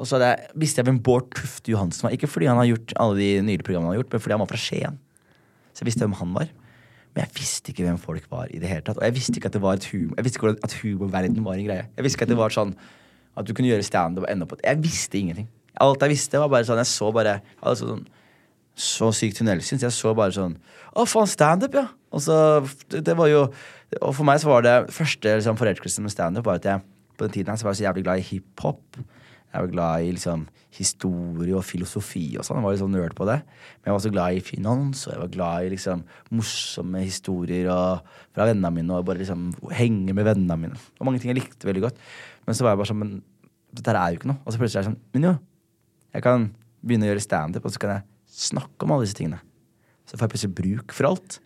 Og 0.02 0.10
så 0.10 0.18
hadde 0.18 0.32
jeg, 0.32 0.52
visste 0.64 0.82
jeg 0.82 0.90
hvem 0.90 1.00
Bård 1.06 1.30
Tufte 1.38 1.72
Johansen 1.74 2.08
var. 2.08 2.16
Ikke 2.16 2.30
fordi 2.30 2.50
han 2.50 2.58
har 2.58 2.68
gjort 2.72 2.96
alle 3.04 3.20
de 3.20 3.30
nylige 3.46 3.68
programmene 3.68 3.92
han 3.92 3.96
har 3.96 4.02
gjort, 4.02 4.16
men 4.16 4.24
fordi 4.24 4.36
han 4.36 4.42
var 4.44 4.50
fra 4.50 4.62
Skien. 4.62 4.98
Så 5.72 5.84
jeg 5.84 5.92
visste 5.92 6.06
hvem 6.06 6.18
han 6.20 6.34
var. 6.36 6.50
Men 7.12 7.26
jeg 7.26 7.36
visste 7.38 7.74
ikke 7.74 7.86
hvem 7.86 8.00
folk 8.02 8.26
var 8.32 8.50
i 8.50 8.60
det 8.62 8.72
hele 8.72 8.84
tatt. 8.88 8.98
Og 8.98 9.06
jeg 9.06 9.16
visste 9.18 9.36
ikke 9.38 9.52
at 9.52 9.58
det 9.58 9.62
var 9.64 9.78
et 9.78 9.88
humor 9.92 10.18
Jeg 10.18 10.28
visste 10.28 10.40
ikke 10.40 10.54
at 10.64 10.76
humorverden 10.80 11.46
var 11.46 11.60
en 11.60 11.68
greie. 11.68 11.86
Jeg 11.98 12.06
visste 12.06 12.18
ikke 12.18 12.28
at 12.30 12.34
det 12.34 12.40
var 12.40 12.56
sånn 12.56 12.74
at 13.38 13.48
du 13.48 13.54
kunne 13.56 13.70
gjøre 13.70 13.86
standup 13.88 14.26
og 14.26 14.32
ende 14.32 14.48
opp 14.48 14.58
Jeg 14.64 14.80
visste 14.84 15.20
ingenting. 15.20 15.48
Alt 15.82 16.04
jeg 16.04 16.14
visste, 16.14 16.40
var 16.40 16.52
bare 16.52 16.68
sånn 16.68 16.82
Jeg 16.82 16.90
så 16.92 17.12
bare 17.16 17.38
altså 17.60 17.92
sånn 17.94 18.08
så 18.82 19.10
sykt 19.12 19.36
tunnelsyn, 19.38 19.78
så 19.82 19.90
jeg 19.90 19.94
så 19.94 20.14
bare 20.16 20.32
sånn 20.32 20.54
Å, 20.96 21.04
faen, 21.04 21.28
standup, 21.30 21.76
ja! 21.76 21.90
Og 22.16 22.24
så 22.24 22.36
det 22.90 23.16
var 23.20 23.28
jo 23.28 23.42
Og 24.00 24.14
for 24.16 24.28
meg 24.28 24.40
så 24.42 24.48
var 24.48 24.64
det 24.66 24.76
første 24.96 25.36
liksom, 25.36 25.60
forelskelsen 25.60 26.08
med 26.08 26.14
standup 26.14 26.48
var 26.48 26.62
at 26.62 26.70
jeg 26.70 26.86
på 27.20 27.28
den 27.28 27.36
tiden 27.36 27.52
her 27.52 27.60
så 27.60 27.68
var 27.68 27.76
jeg 27.76 27.82
så 27.82 27.86
jævlig 27.90 28.04
glad 28.06 28.22
i 28.22 28.24
hiphop. 28.26 29.02
Jeg 29.52 29.66
var 29.66 29.72
glad 29.74 30.06
i 30.06 30.12
liksom 30.16 30.46
historie 30.72 31.56
og 31.58 31.66
filosofi 31.68 32.24
og 32.40 32.46
sånn. 32.48 32.62
Jeg 32.62 32.66
var 32.66 32.76
litt 32.76 32.82
sånn 32.82 32.94
nerd 32.96 33.16
på 33.18 33.28
det. 33.28 33.42
Men 33.44 33.90
jeg 33.90 33.92
var 33.92 34.00
også 34.00 34.14
glad 34.14 34.38
i 34.38 34.44
finans, 34.48 35.04
og 35.06 35.14
jeg 35.14 35.22
var 35.22 35.34
glad 35.34 35.66
i 35.66 35.74
liksom 35.74 36.06
morsomme 36.32 37.04
historier 37.04 37.68
og, 37.74 38.08
fra 38.32 38.48
vennene 38.48 38.72
mine, 38.78 38.96
og 38.96 39.10
bare 39.10 39.20
liksom 39.20 39.50
henge 39.76 40.16
med 40.16 40.28
vennene 40.30 40.58
mine. 40.62 40.80
Og 41.00 41.08
mange 41.08 41.20
ting 41.20 41.34
jeg 41.34 41.42
likte 41.42 41.68
veldig 41.68 41.84
godt. 41.90 42.00
Men 42.48 42.58
så 42.58 42.66
var 42.66 42.74
jeg 42.74 42.82
bare 42.82 42.92
sånn 42.94 43.02
Men 43.02 43.14
dette 43.76 43.96
er 43.96 44.14
jo 44.14 44.22
ikke 44.22 44.32
noe. 44.32 44.40
Og 44.46 44.54
så 44.56 44.62
plutselig 44.62 44.80
er 44.80 44.86
jeg 44.86 44.92
sånn 44.92 45.00
Men 45.16 45.28
jo, 45.28 45.36
jeg 46.16 46.26
kan 46.26 46.50
begynne 46.82 47.08
å 47.08 47.12
gjøre 47.12 47.28
standup, 47.28 47.68
og 47.68 47.76
så 47.76 47.82
kan 47.84 47.96
jeg 47.98 48.08
snakke 48.42 48.88
om 48.88 48.96
alle 48.96 49.06
disse 49.06 49.20
tingene. 49.20 49.42
Så 50.08 50.16
får 50.16 50.26
jeg 50.26 50.34
plutselig 50.36 50.58
bruk 50.62 50.96
for 50.96 51.12
alt. 51.12 51.42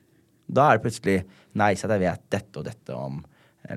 Da 0.45 0.69
er 0.69 0.77
det 0.77 0.85
plutselig 0.85 1.17
nice 1.57 1.85
at 1.85 1.93
jeg 1.95 2.05
vet 2.05 2.29
dette 2.38 2.62
og 2.62 2.67
dette 2.69 2.97
om 2.97 3.24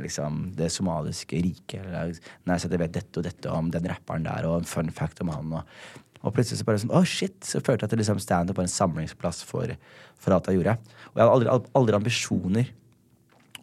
liksom, 0.02 0.40
det 0.58 0.70
somaliske 0.74 1.40
riket. 1.44 1.80
Eller 1.84 2.12
nice 2.48 2.66
at 2.66 2.74
jeg 2.74 2.82
vet 2.82 2.96
dette 2.98 3.20
og 3.20 3.26
dette 3.26 3.54
om 3.54 3.70
den 3.72 3.88
rapperen 3.90 4.26
der, 4.26 4.48
og 4.48 4.62
en 4.62 4.68
fun 4.68 4.92
fact 4.94 5.22
om 5.24 5.32
han. 5.32 5.54
Og, 5.60 5.98
og 6.22 6.34
plutselig 6.34 6.60
så 6.60 6.68
bare 6.68 6.82
sånn, 6.82 6.94
oh 6.94 7.06
shit, 7.06 7.38
så 7.46 7.62
følte 7.62 7.84
jeg 7.84 7.88
at 7.88 7.96
det 7.96 8.02
liksom 8.02 8.22
standup 8.22 8.58
var 8.58 8.68
en 8.68 8.74
samlingsplass 8.74 9.44
for, 9.48 9.74
for 10.18 10.36
alt 10.36 10.50
jeg 10.50 10.60
gjorde. 10.60 10.78
Og 11.12 11.20
jeg 11.20 11.24
hadde 11.24 11.34
aldri, 11.36 11.74
aldri 11.80 11.98
ambisjoner 12.00 12.72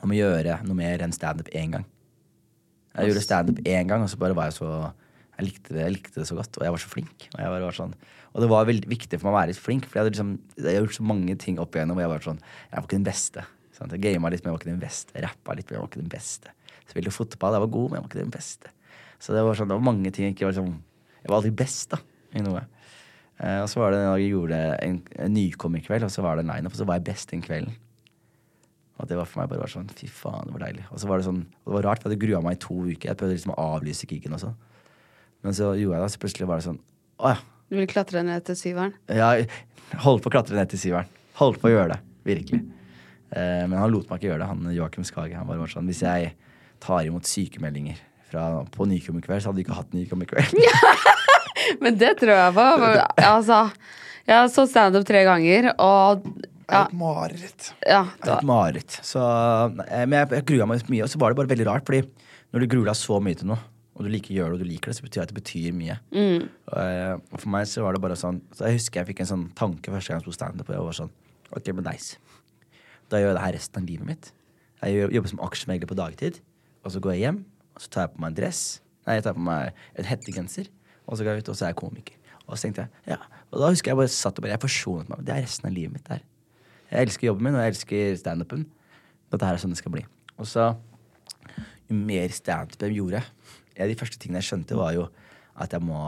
om 0.05 0.13
å 0.13 0.19
gjøre 0.19 0.59
noe 0.65 0.77
mer 0.77 1.03
enn 1.03 1.15
standup 1.15 1.49
én 1.55 1.77
gang. 1.77 1.87
Jeg 2.95 3.11
gjorde 3.11 3.25
standup 3.25 3.65
én 3.67 3.89
gang, 3.89 4.05
og 4.05 4.11
så 4.11 4.19
bare 4.19 4.37
var 4.37 4.49
jeg 4.49 4.59
så 4.61 4.69
jeg 5.35 5.49
likte, 5.49 5.73
det, 5.75 5.81
jeg 5.81 5.93
likte 5.97 6.21
det 6.21 6.27
så 6.29 6.37
godt, 6.37 6.55
og 6.55 6.63
jeg 6.63 6.71
var 6.71 6.79
så 6.79 6.89
flink. 6.91 7.25
Og, 7.33 7.39
var, 7.41 7.63
var 7.65 7.75
sånn, 7.75 7.95
og 8.31 8.43
det 8.43 8.47
var 8.51 8.67
veldig 8.69 8.87
viktig 8.91 9.19
for 9.19 9.27
meg 9.27 9.33
å 9.33 9.37
være 9.41 9.51
litt 9.51 9.59
flink, 9.59 9.87
for 9.89 9.99
jeg 9.99 10.05
hadde, 10.05 10.13
liksom, 10.13 10.31
jeg 10.63 10.77
gjort 10.79 10.95
så 10.95 11.07
mange 11.07 11.35
ting 11.41 11.59
opp 11.59 11.75
igjennom, 11.75 11.99
og 11.99 12.05
jeg 12.05 12.11
var 12.13 12.23
sånn 12.23 12.39
Jeg 12.39 12.77
var 12.77 12.87
ikke 12.87 12.95
den 12.95 13.07
beste. 13.07 13.43
Sant? 13.75 13.91
Jeg 13.95 14.03
gama 14.15 14.31
litt, 14.31 14.43
men 14.43 14.51
jeg 14.51 14.55
var 14.55 14.63
ikke 14.63 14.71
den 14.71 14.83
beste. 14.83 15.15
Rappa 15.25 15.55
litt, 15.57 15.67
men 15.69 15.77
jeg 15.77 15.83
var 15.83 15.91
ikke 15.91 16.03
den 16.03 16.13
beste. 16.13 16.53
Spilte 16.85 17.13
fotball, 17.13 17.57
jeg 17.57 17.65
var 17.65 17.73
god, 17.75 17.89
men 17.89 17.97
jeg 17.97 18.05
var 18.05 18.11
ikke 18.11 18.23
den 18.23 18.35
beste. 18.35 18.71
Så 19.19 19.35
det 19.35 19.43
var 19.47 19.57
sånn, 19.57 19.71
det 19.71 19.77
var 19.79 19.87
mange 19.87 20.11
ting 20.13 20.27
jeg 20.27 20.35
ikke 20.35 20.49
var 20.49 20.57
sånn 20.57 20.73
Jeg 21.23 21.31
var 21.31 21.39
aldri 21.39 21.53
best, 21.57 21.95
da, 21.95 21.99
i 22.37 22.43
noe. 22.45 22.61
Eh, 23.41 23.61
og 23.63 23.69
så 23.71 23.81
var 23.81 23.91
det 23.91 23.99
en 23.99 24.11
dag 24.11 24.21
jeg 24.21 24.35
gjorde 24.35 24.59
en, 24.85 24.99
en 25.25 25.33
nykommerkveld, 25.33 26.05
og 26.05 26.13
så 26.13 26.23
var 26.23 26.37
det 26.37 26.45
en 26.45 26.51
lineup, 26.53 26.75
og 26.75 26.79
så 26.79 26.85
var 26.87 26.99
jeg 26.99 27.07
best 27.09 27.33
den 27.33 27.41
kvelden. 27.41 27.73
Og 28.95 29.09
det 29.09 29.17
var 29.19 29.27
for 29.27 29.41
meg 29.41 29.49
bare 29.51 29.63
var 29.65 29.71
sånn, 29.71 29.89
fy 29.97 30.07
faen, 30.07 30.45
det 30.47 30.55
var 30.55 30.67
deilig. 30.67 30.85
Og 30.93 31.01
så 31.01 31.09
var 31.09 31.19
det 31.19 31.27
sånn, 31.27 31.41
det 31.49 31.73
var 31.73 31.87
rart, 31.89 32.03
for 32.03 32.07
jeg 32.07 32.15
hadde 32.15 32.27
grua 32.27 32.43
meg 32.45 32.55
i 32.55 32.61
to 32.63 32.77
uker. 32.85 33.09
Jeg 33.09 33.19
prøvde 33.19 33.35
liksom 33.35 33.55
å 33.55 33.57
avlyse 33.73 34.07
gigen 34.07 34.37
og 34.37 34.43
sånn. 34.45 34.55
Men 35.43 35.57
så 35.57 35.73
gjorde 35.75 35.97
jeg 35.97 36.05
det, 36.05 36.13
så 36.13 36.21
plutselig 36.21 36.47
var 36.49 36.61
det 36.61 36.65
sånn 36.69 36.79
Å 37.21 37.33
ja. 37.33 37.41
Du 37.65 37.75
ville 37.75 37.89
klatre 37.89 38.21
ned 38.25 38.45
til 38.45 38.57
syveren? 38.59 38.93
Ja, 39.09 39.33
holdt 40.05 40.23
på 40.23 40.29
å 40.29 40.33
klatre 40.37 40.55
ned 40.57 40.69
til 40.69 40.79
syveren. 40.79 41.09
Holdt 41.39 41.57
på 41.61 41.69
å 41.69 41.73
gjøre 41.73 41.95
det. 41.95 41.99
Virkelig. 42.29 42.61
Eh, 43.35 43.63
men 43.67 43.77
han 43.79 43.91
lot 43.91 44.07
meg 44.09 44.19
ikke 44.21 44.31
gjøre 44.31 44.43
det, 44.43 44.49
han 44.51 44.73
Joakim 44.75 45.05
Skage. 45.07 45.35
Han 45.35 45.47
bare 45.49 45.61
var 45.61 45.71
sånn 45.71 45.89
Hvis 45.91 46.03
jeg 46.05 46.31
tar 46.83 47.03
imot 47.07 47.27
sykemeldinger 47.27 47.99
fra, 48.31 48.47
på 48.71 48.87
Nykommerkveld, 48.89 49.43
så 49.43 49.51
hadde 49.51 49.59
vi 49.61 49.65
ikke 49.67 49.77
hatt 49.77 49.93
Nykommerkveld. 49.95 50.55
Men 51.83 51.97
det 51.99 52.15
tror 52.19 52.35
jeg 52.35 52.55
på. 52.55 52.65
Altså, 53.25 53.59
jeg 54.25 54.35
har 54.39 54.49
så 54.53 54.65
standup 54.69 55.05
tre 55.07 55.23
ganger, 55.27 55.71
og 55.81 56.25
ja, 56.65 56.81
Et 56.87 56.95
mareritt. 56.97 57.67
ja 57.85 58.01
Det 58.17 58.31
er 58.31 58.39
et 58.39 58.47
mareritt. 58.49 58.95
Så, 59.05 59.21
eh, 59.85 60.05
men 60.09 60.17
jeg, 60.17 60.31
jeg 60.39 60.45
grua 60.49 60.65
meg 60.69 60.87
mye, 60.89 61.03
og 61.05 61.11
så 61.11 61.19
var 61.21 61.29
det 61.31 61.37
bare 61.37 61.51
veldig 61.51 61.67
rart, 61.69 61.85
fordi 61.85 62.01
når 62.55 62.63
du 62.63 62.67
gruer 62.71 62.89
deg 62.89 62.97
så 62.97 63.19
mye 63.21 63.37
til 63.37 63.51
noe, 63.51 63.59
og 63.95 64.03
du 64.03 64.09
liker 64.11 64.33
å 64.33 64.37
gjøre 64.39 64.55
det, 64.55 64.57
og 64.57 64.63
du 64.65 64.71
liker 64.71 64.91
det, 64.91 64.95
så 64.97 65.05
betyr 65.05 65.19
det 65.19 65.25
at 65.27 65.33
det 65.33 65.37
betyr 65.37 65.75
mye. 65.77 65.97
Og, 66.17 66.79
eh, 66.81 67.13
og 67.31 67.37
for 67.43 67.51
meg 67.53 67.69
så 67.69 67.85
var 67.85 67.95
det 67.95 68.01
bare 68.03 68.17
sånn 68.19 68.41
Så 68.57 68.65
jeg 68.67 68.79
husker 68.79 68.99
jeg 69.03 69.11
fikk 69.13 69.21
en 69.23 69.29
sånn 69.29 69.45
tanke 69.55 69.93
første 69.93 70.11
gang 70.11 70.19
jeg 70.19 70.25
sto 70.25 70.33
standup, 70.35 70.71
og 70.71 70.75
jeg 70.75 70.87
var 70.89 70.97
sånn 71.03 71.13
Ok, 71.55 71.69
men 71.77 71.85
nice. 71.85 72.17
Da 73.11 73.21
gjør 73.21 73.31
jeg 73.31 73.37
det 73.37 73.45
her 73.45 73.55
resten 73.57 73.81
av 73.81 73.89
livet 73.89 74.09
mitt. 74.09 74.31
Jeg 74.81 75.09
jobber 75.15 75.31
som 75.31 75.41
aksjemegler 75.45 75.89
på 75.89 75.97
dagtid, 75.97 76.39
og 76.85 76.93
så 76.93 77.01
går 77.01 77.15
jeg 77.15 77.23
hjem, 77.25 77.39
og 77.75 77.83
så 77.83 77.91
tar 77.93 78.05
jeg 78.05 78.13
på 78.13 78.21
meg 78.21 78.31
en 78.31 78.37
dress. 78.39 78.61
Nei, 79.05 79.17
jeg 79.17 79.25
tar 79.25 79.35
på 79.37 79.45
meg 79.45 79.81
en 79.97 80.09
hettegenser, 80.09 80.69
og 81.05 81.17
så 81.17 81.25
går 81.25 81.37
jeg 81.37 81.45
ut, 81.45 81.51
og 81.53 81.57
så 81.57 81.67
er 81.67 81.73
jeg 81.73 81.79
komiker. 81.81 82.17
Og 82.45 82.53
så 82.53 82.67
tenkte 82.67 82.85
jeg, 82.85 83.15
ja. 83.15 83.19
Og 83.51 83.61
da 83.61 83.69
husker 83.73 83.91
jeg 83.91 83.97
bare 83.97 84.11
satt 84.13 84.37
og 84.37 84.45
bare 84.45 84.53
Jeg 84.53 84.61
forsonet 84.61 85.09
meg. 85.09 85.21
Det 85.25 85.33
er 85.33 85.45
resten 85.45 85.69
av 85.69 85.73
livet 85.73 85.95
mitt 85.95 86.09
der. 86.09 86.25
Jeg 86.91 87.07
elsker 87.07 87.27
jobben 87.29 87.47
min, 87.47 87.57
og 87.57 87.63
jeg 87.63 87.73
elsker 87.73 88.19
standupen. 88.21 88.65
Dette 89.33 89.47
her 89.47 89.57
er 89.57 89.61
sånn 89.61 89.73
det 89.73 89.79
skal 89.81 89.95
bli. 89.95 90.03
Og 90.37 90.49
så, 90.49 90.67
jo 91.89 91.97
mer 91.97 92.33
standup 92.33 92.81
jeg 92.81 92.97
gjorde 92.97 93.21
En 93.75 93.89
de 93.89 93.95
første 93.99 94.19
tingene 94.19 94.39
jeg 94.39 94.49
skjønte, 94.49 94.77
var 94.79 94.93
jo 94.95 95.09
at 95.59 95.73
jeg 95.75 95.83
må 95.83 95.99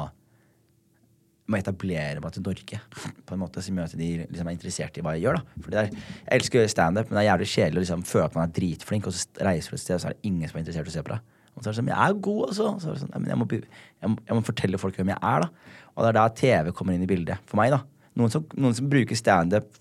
må 1.47 1.59
etablere 1.59 2.21
meg 2.23 2.35
til 2.35 2.43
Norge 2.43 2.79
på 3.27 3.35
en 3.35 3.41
måte 3.41 3.63
som 3.63 3.79
gjør 3.79 3.95
de 3.99 4.09
liksom 4.25 4.49
er 4.49 4.55
interessert 4.55 4.99
i 4.99 5.03
hva 5.05 5.15
jeg 5.15 5.25
gjør. 5.25 5.39
da 5.39 5.63
Fordi 5.63 5.79
er, 5.79 5.89
Jeg 5.93 6.39
elsker 6.39 6.59
å 6.59 6.61
gjøre 6.61 6.73
standup, 6.73 7.09
men 7.09 7.17
det 7.17 7.23
er 7.23 7.29
jævlig 7.29 7.49
kjedelig 7.53 7.79
å 7.79 7.83
liksom 7.85 8.05
føle 8.09 8.27
at 8.27 8.37
man 8.37 8.49
er 8.49 8.55
dritflink, 8.59 9.07
og 9.07 9.15
så 9.15 9.47
reiser 9.47 9.71
du 9.71 9.77
et 9.77 9.83
sted, 9.83 9.95
og 9.95 10.03
så 10.03 10.11
er 10.11 10.17
det 10.17 10.31
ingen 10.31 10.51
som 10.51 10.59
er 10.59 10.65
interessert 10.65 10.89
i 10.89 10.93
å 10.93 10.97
se 10.97 11.05
på 11.07 11.13
deg. 11.13 11.33
Og 11.57 11.63
så 11.63 11.69
er 11.69 11.71
det 11.71 11.79
sånn, 11.79 11.89
jeg 11.89 11.97
er 11.97 12.19
god, 12.27 12.41
altså. 12.51 12.67
Så 12.81 12.89
er 12.89 12.97
det 12.97 13.01
sånn, 13.01 13.29
jeg 13.31 13.39
må, 13.39 13.47
jeg, 13.55 14.11
må, 14.11 14.19
jeg 14.27 14.37
må 14.37 14.45
fortelle 14.45 14.81
folk 14.81 14.99
hvem 14.99 15.13
jeg 15.13 15.21
er, 15.31 15.45
da. 15.45 15.77
Og 15.95 16.03
det 16.03 16.11
er 16.11 16.17
da 16.19 16.25
TV 16.37 16.73
kommer 16.77 16.97
inn 16.97 17.05
i 17.07 17.09
bildet. 17.09 17.47
For 17.49 17.59
meg, 17.59 17.73
da. 17.73 17.81
Noen 18.19 18.33
som, 18.33 18.45
noen 18.57 18.75
som 18.77 18.91
bruker 18.91 19.17
standup 19.17 19.71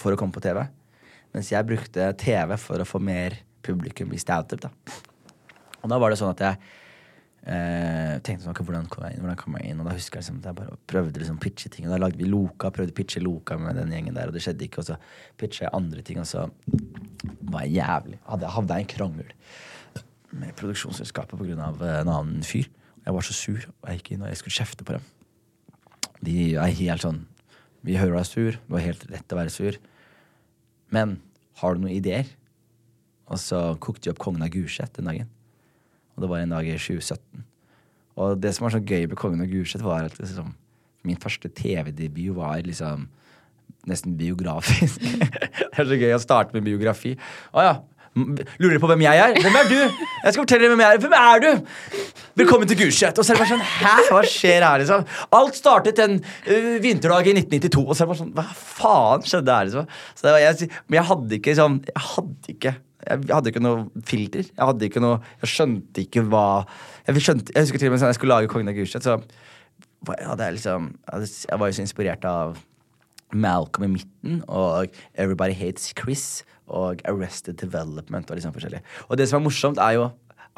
for 0.00 0.14
å 0.14 0.20
komme 0.20 0.32
på 0.32 0.44
TV. 0.44 0.62
Mens 1.36 1.50
jeg 1.52 1.68
brukte 1.68 2.08
TV 2.16 2.56
for 2.60 2.80
å 2.80 2.88
få 2.88 3.02
mer 3.02 3.36
publikum 3.66 4.14
i 4.16 4.22
standup, 4.22 4.64
da. 4.64 4.72
Og 5.82 5.92
da 5.92 6.00
var 6.00 6.12
det 6.12 6.20
sånn 6.22 6.32
at 6.32 6.44
jeg 6.46 6.72
eh, 7.46 8.16
tenkte 8.26 8.44
sånn, 8.46 8.56
hvordan 8.58 8.88
kom 8.90 9.06
jeg 9.06 9.16
inn, 9.16 9.22
hvordan 9.24 9.38
kom 9.40 9.56
jeg 9.58 9.70
inn? 9.70 9.80
Og 9.82 9.88
da 9.88 9.94
husker 9.96 10.18
jeg 10.18 10.24
liksom, 10.24 10.40
at 10.42 10.48
jeg 10.50 10.58
bare 10.58 10.78
prøvde 10.90 11.22
liksom 11.22 11.38
pitche 11.42 11.70
ting. 11.72 11.86
Og 11.86 11.94
da 11.94 12.00
lagde 12.02 12.20
vi 12.20 12.28
Loka, 12.28 12.72
prøvde 12.74 12.94
pitche 12.96 13.22
Loka 13.22 13.58
med 13.60 13.78
den 13.78 13.94
gjengen 13.94 14.18
der, 14.18 14.30
og 14.30 14.36
det 14.36 14.42
skjedde 14.44 14.66
ikke. 14.66 14.82
Og 14.82 14.88
så 14.90 14.98
pitcha 15.38 15.66
jeg 15.66 15.74
andre 15.78 16.04
ting, 16.06 16.20
og 16.22 16.28
så 16.28 16.46
var 17.46 17.66
jeg 17.66 17.78
jævlig 17.78 18.20
Hadde, 18.26 18.52
havna 18.56 18.80
i 18.80 18.84
en 18.84 18.90
krangel 18.90 19.30
med 20.36 20.56
produksjonsselskapet 20.58 21.38
pga. 21.38 21.70
en 22.00 22.10
annen 22.10 22.42
fyr. 22.44 22.66
Jeg 23.06 23.14
var 23.14 23.22
så 23.22 23.32
sur, 23.32 23.60
og 23.82 23.88
jeg 23.88 24.00
gikk 24.00 24.12
inn 24.12 24.24
og 24.24 24.28
jeg 24.32 24.40
skulle 24.40 24.58
kjefte 24.58 24.84
på 24.84 24.96
dem. 24.96 25.04
De 26.26 26.56
er 26.56 26.74
helt 26.80 27.04
sånn 27.04 27.26
Vi 27.86 27.94
hører 27.94 28.16
du 28.16 28.18
er 28.18 28.26
sur, 28.26 28.56
du 28.66 28.74
har 28.74 28.82
helt 28.82 29.04
rett 29.12 29.22
til 29.28 29.36
å 29.36 29.40
være 29.40 29.54
sur. 29.54 29.76
Men 30.90 31.20
har 31.60 31.74
du 31.74 31.84
noen 31.84 31.94
ideer? 31.94 32.26
Og 33.30 33.38
så 33.38 33.76
kokte 33.78 34.08
de 34.08 34.10
opp 34.10 34.18
Kongen 34.22 34.42
av 34.42 34.50
Gulset 34.50 34.98
den 34.98 35.06
dagen. 35.06 35.30
Og 36.16 36.24
det 36.24 36.30
var 36.32 36.42
en 36.42 36.54
dag 36.56 36.68
i 36.68 36.78
2017. 36.80 37.44
Og 38.16 38.38
det 38.40 38.54
som 38.56 38.64
var 38.64 38.72
så 38.72 38.80
gøy 38.80 39.04
med 39.10 39.18
Kongen 39.20 39.44
og 39.44 39.50
Gulset, 39.52 39.84
var 39.84 40.08
at 40.08 40.16
liksom, 40.18 40.54
min 41.04 41.20
første 41.20 41.48
TV-debut 41.52 42.36
var 42.36 42.62
liksom 42.64 43.08
nesten 43.86 44.16
biografisk. 44.18 45.02
det 45.60 45.76
er 45.76 45.90
så 45.90 46.00
gøy 46.00 46.16
å 46.16 46.22
starte 46.22 46.56
med 46.56 46.64
biografi. 46.66 47.14
Å 47.52 47.66
ja. 47.66 47.76
Lurer 48.16 48.80
på 48.80 48.88
hvem 48.88 49.02
jeg 49.04 49.20
er? 49.20 49.34
Hvem 49.44 49.56
er 49.60 49.66
du? 49.68 49.76
Jeg 49.76 50.32
skal 50.32 50.40
fortelle 50.40 50.64
dere 50.64 50.72
hvem 50.72 50.82
jeg 50.86 50.96
er. 50.96 51.00
Hvem 51.04 51.16
er 51.18 51.42
du? 51.44 52.06
Velkommen 52.40 52.70
til 52.70 52.78
Gulset. 52.80 53.18
Og 53.20 53.26
så 53.26 53.34
er 53.34 53.36
det 53.36 53.42
bare 53.42 53.50
sånn 53.50 53.66
Hæ? 53.74 53.92
Hva 54.08 54.22
skjer 54.32 54.64
her, 54.64 54.80
liksom? 54.80 55.04
Alt 55.36 55.58
startet 55.58 56.00
en 56.00 56.16
uh, 56.22 56.70
vinterdag 56.80 57.28
i 57.28 57.36
1992. 57.36 57.84
Og 57.84 57.92
så 57.92 58.06
er 58.06 58.06
det 58.06 58.10
bare 58.14 58.22
sånn 58.22 58.32
Hva 58.38 58.46
faen 58.56 59.28
skjedde 59.28 59.58
her, 59.58 59.68
liksom? 59.68 59.92
Så 60.16 60.24
det 60.24 60.32
var, 60.32 60.44
jeg, 60.46 60.70
men 60.86 61.00
jeg 61.02 61.08
hadde 61.12 61.38
ikke 61.40 61.56
sånn 61.60 61.78
Jeg 61.92 62.06
hadde 62.14 62.56
ikke 62.56 62.74
jeg 63.06 63.26
hadde 63.30 63.52
ikke 63.52 63.62
noe 63.62 64.04
filter. 64.06 64.46
Jeg 64.50 64.68
hadde 64.70 64.88
ikke 64.88 65.02
noe 65.02 65.18
Jeg 65.42 65.52
skjønte 65.52 66.02
ikke 66.02 66.24
hva 66.26 66.46
Jeg, 67.06 67.22
skjønte, 67.22 67.52
jeg 67.54 67.66
husker 67.66 67.82
til 67.82 67.90
og 67.90 67.94
med 67.94 68.02
sånn 68.02 68.12
jeg 68.12 68.18
skulle 68.18 68.38
lage 68.38 68.50
Kongen 68.50 68.72
av 68.72 68.78
Gulset, 68.78 69.06
så 69.06 69.20
jeg 70.06 70.56
liksom 70.58 70.90
jeg 71.06 71.58
var 71.58 71.70
jo 71.70 71.76
så 71.76 71.82
inspirert 71.82 72.26
av 72.28 72.58
Malcolm 73.34 73.88
i 73.88 73.94
midten 73.96 74.42
og 74.46 74.92
Everybody 75.18 75.56
Hates 75.56 75.90
Chris 75.98 76.44
og 76.66 77.02
Arrested 77.08 77.58
Development 77.62 78.30
og 78.30 78.38
liksom 78.38 78.54
forskjellig. 78.54 78.82
Og 79.08 79.18
det 79.18 79.28
som 79.28 79.40
er 79.40 79.46
morsomt, 79.46 79.80
er 79.82 79.98
jo 79.98 80.08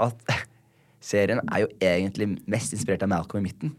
at 0.04 0.32
serien 1.10 1.40
er 1.48 1.64
jo 1.64 1.70
egentlig 1.80 2.34
mest 2.50 2.74
inspirert 2.76 3.04
av 3.06 3.12
Malcolm 3.12 3.44
i 3.44 3.48
midten. 3.48 3.74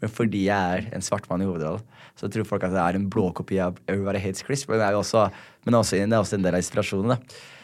Men 0.00 0.12
fordi 0.12 0.46
jeg 0.46 0.78
er 0.78 0.88
en 0.94 1.04
svart 1.04 1.26
mann 1.30 1.42
i 1.42 1.48
hovedrollen, 1.48 1.84
så 2.18 2.28
tror 2.30 2.46
folk 2.46 2.64
at 2.66 2.74
det 2.74 2.82
er 2.82 2.98
en 2.98 3.08
blåkopi 3.10 3.58
av 3.64 3.78
Everybody 3.88 4.20
Hates 4.22 4.44
Chris. 4.46 4.66
Men 4.68 4.80
det 4.80 4.86
er 4.88 4.96
jo 4.96 5.02
også, 5.02 5.26
men 5.66 5.78
også, 5.78 5.98
det 5.98 6.12
er 6.12 6.20
også 6.20 6.38
en 6.38 6.46
del 6.46 6.56
av 6.56 6.62
inspirasjonen. 6.62 7.14
da. 7.14 7.61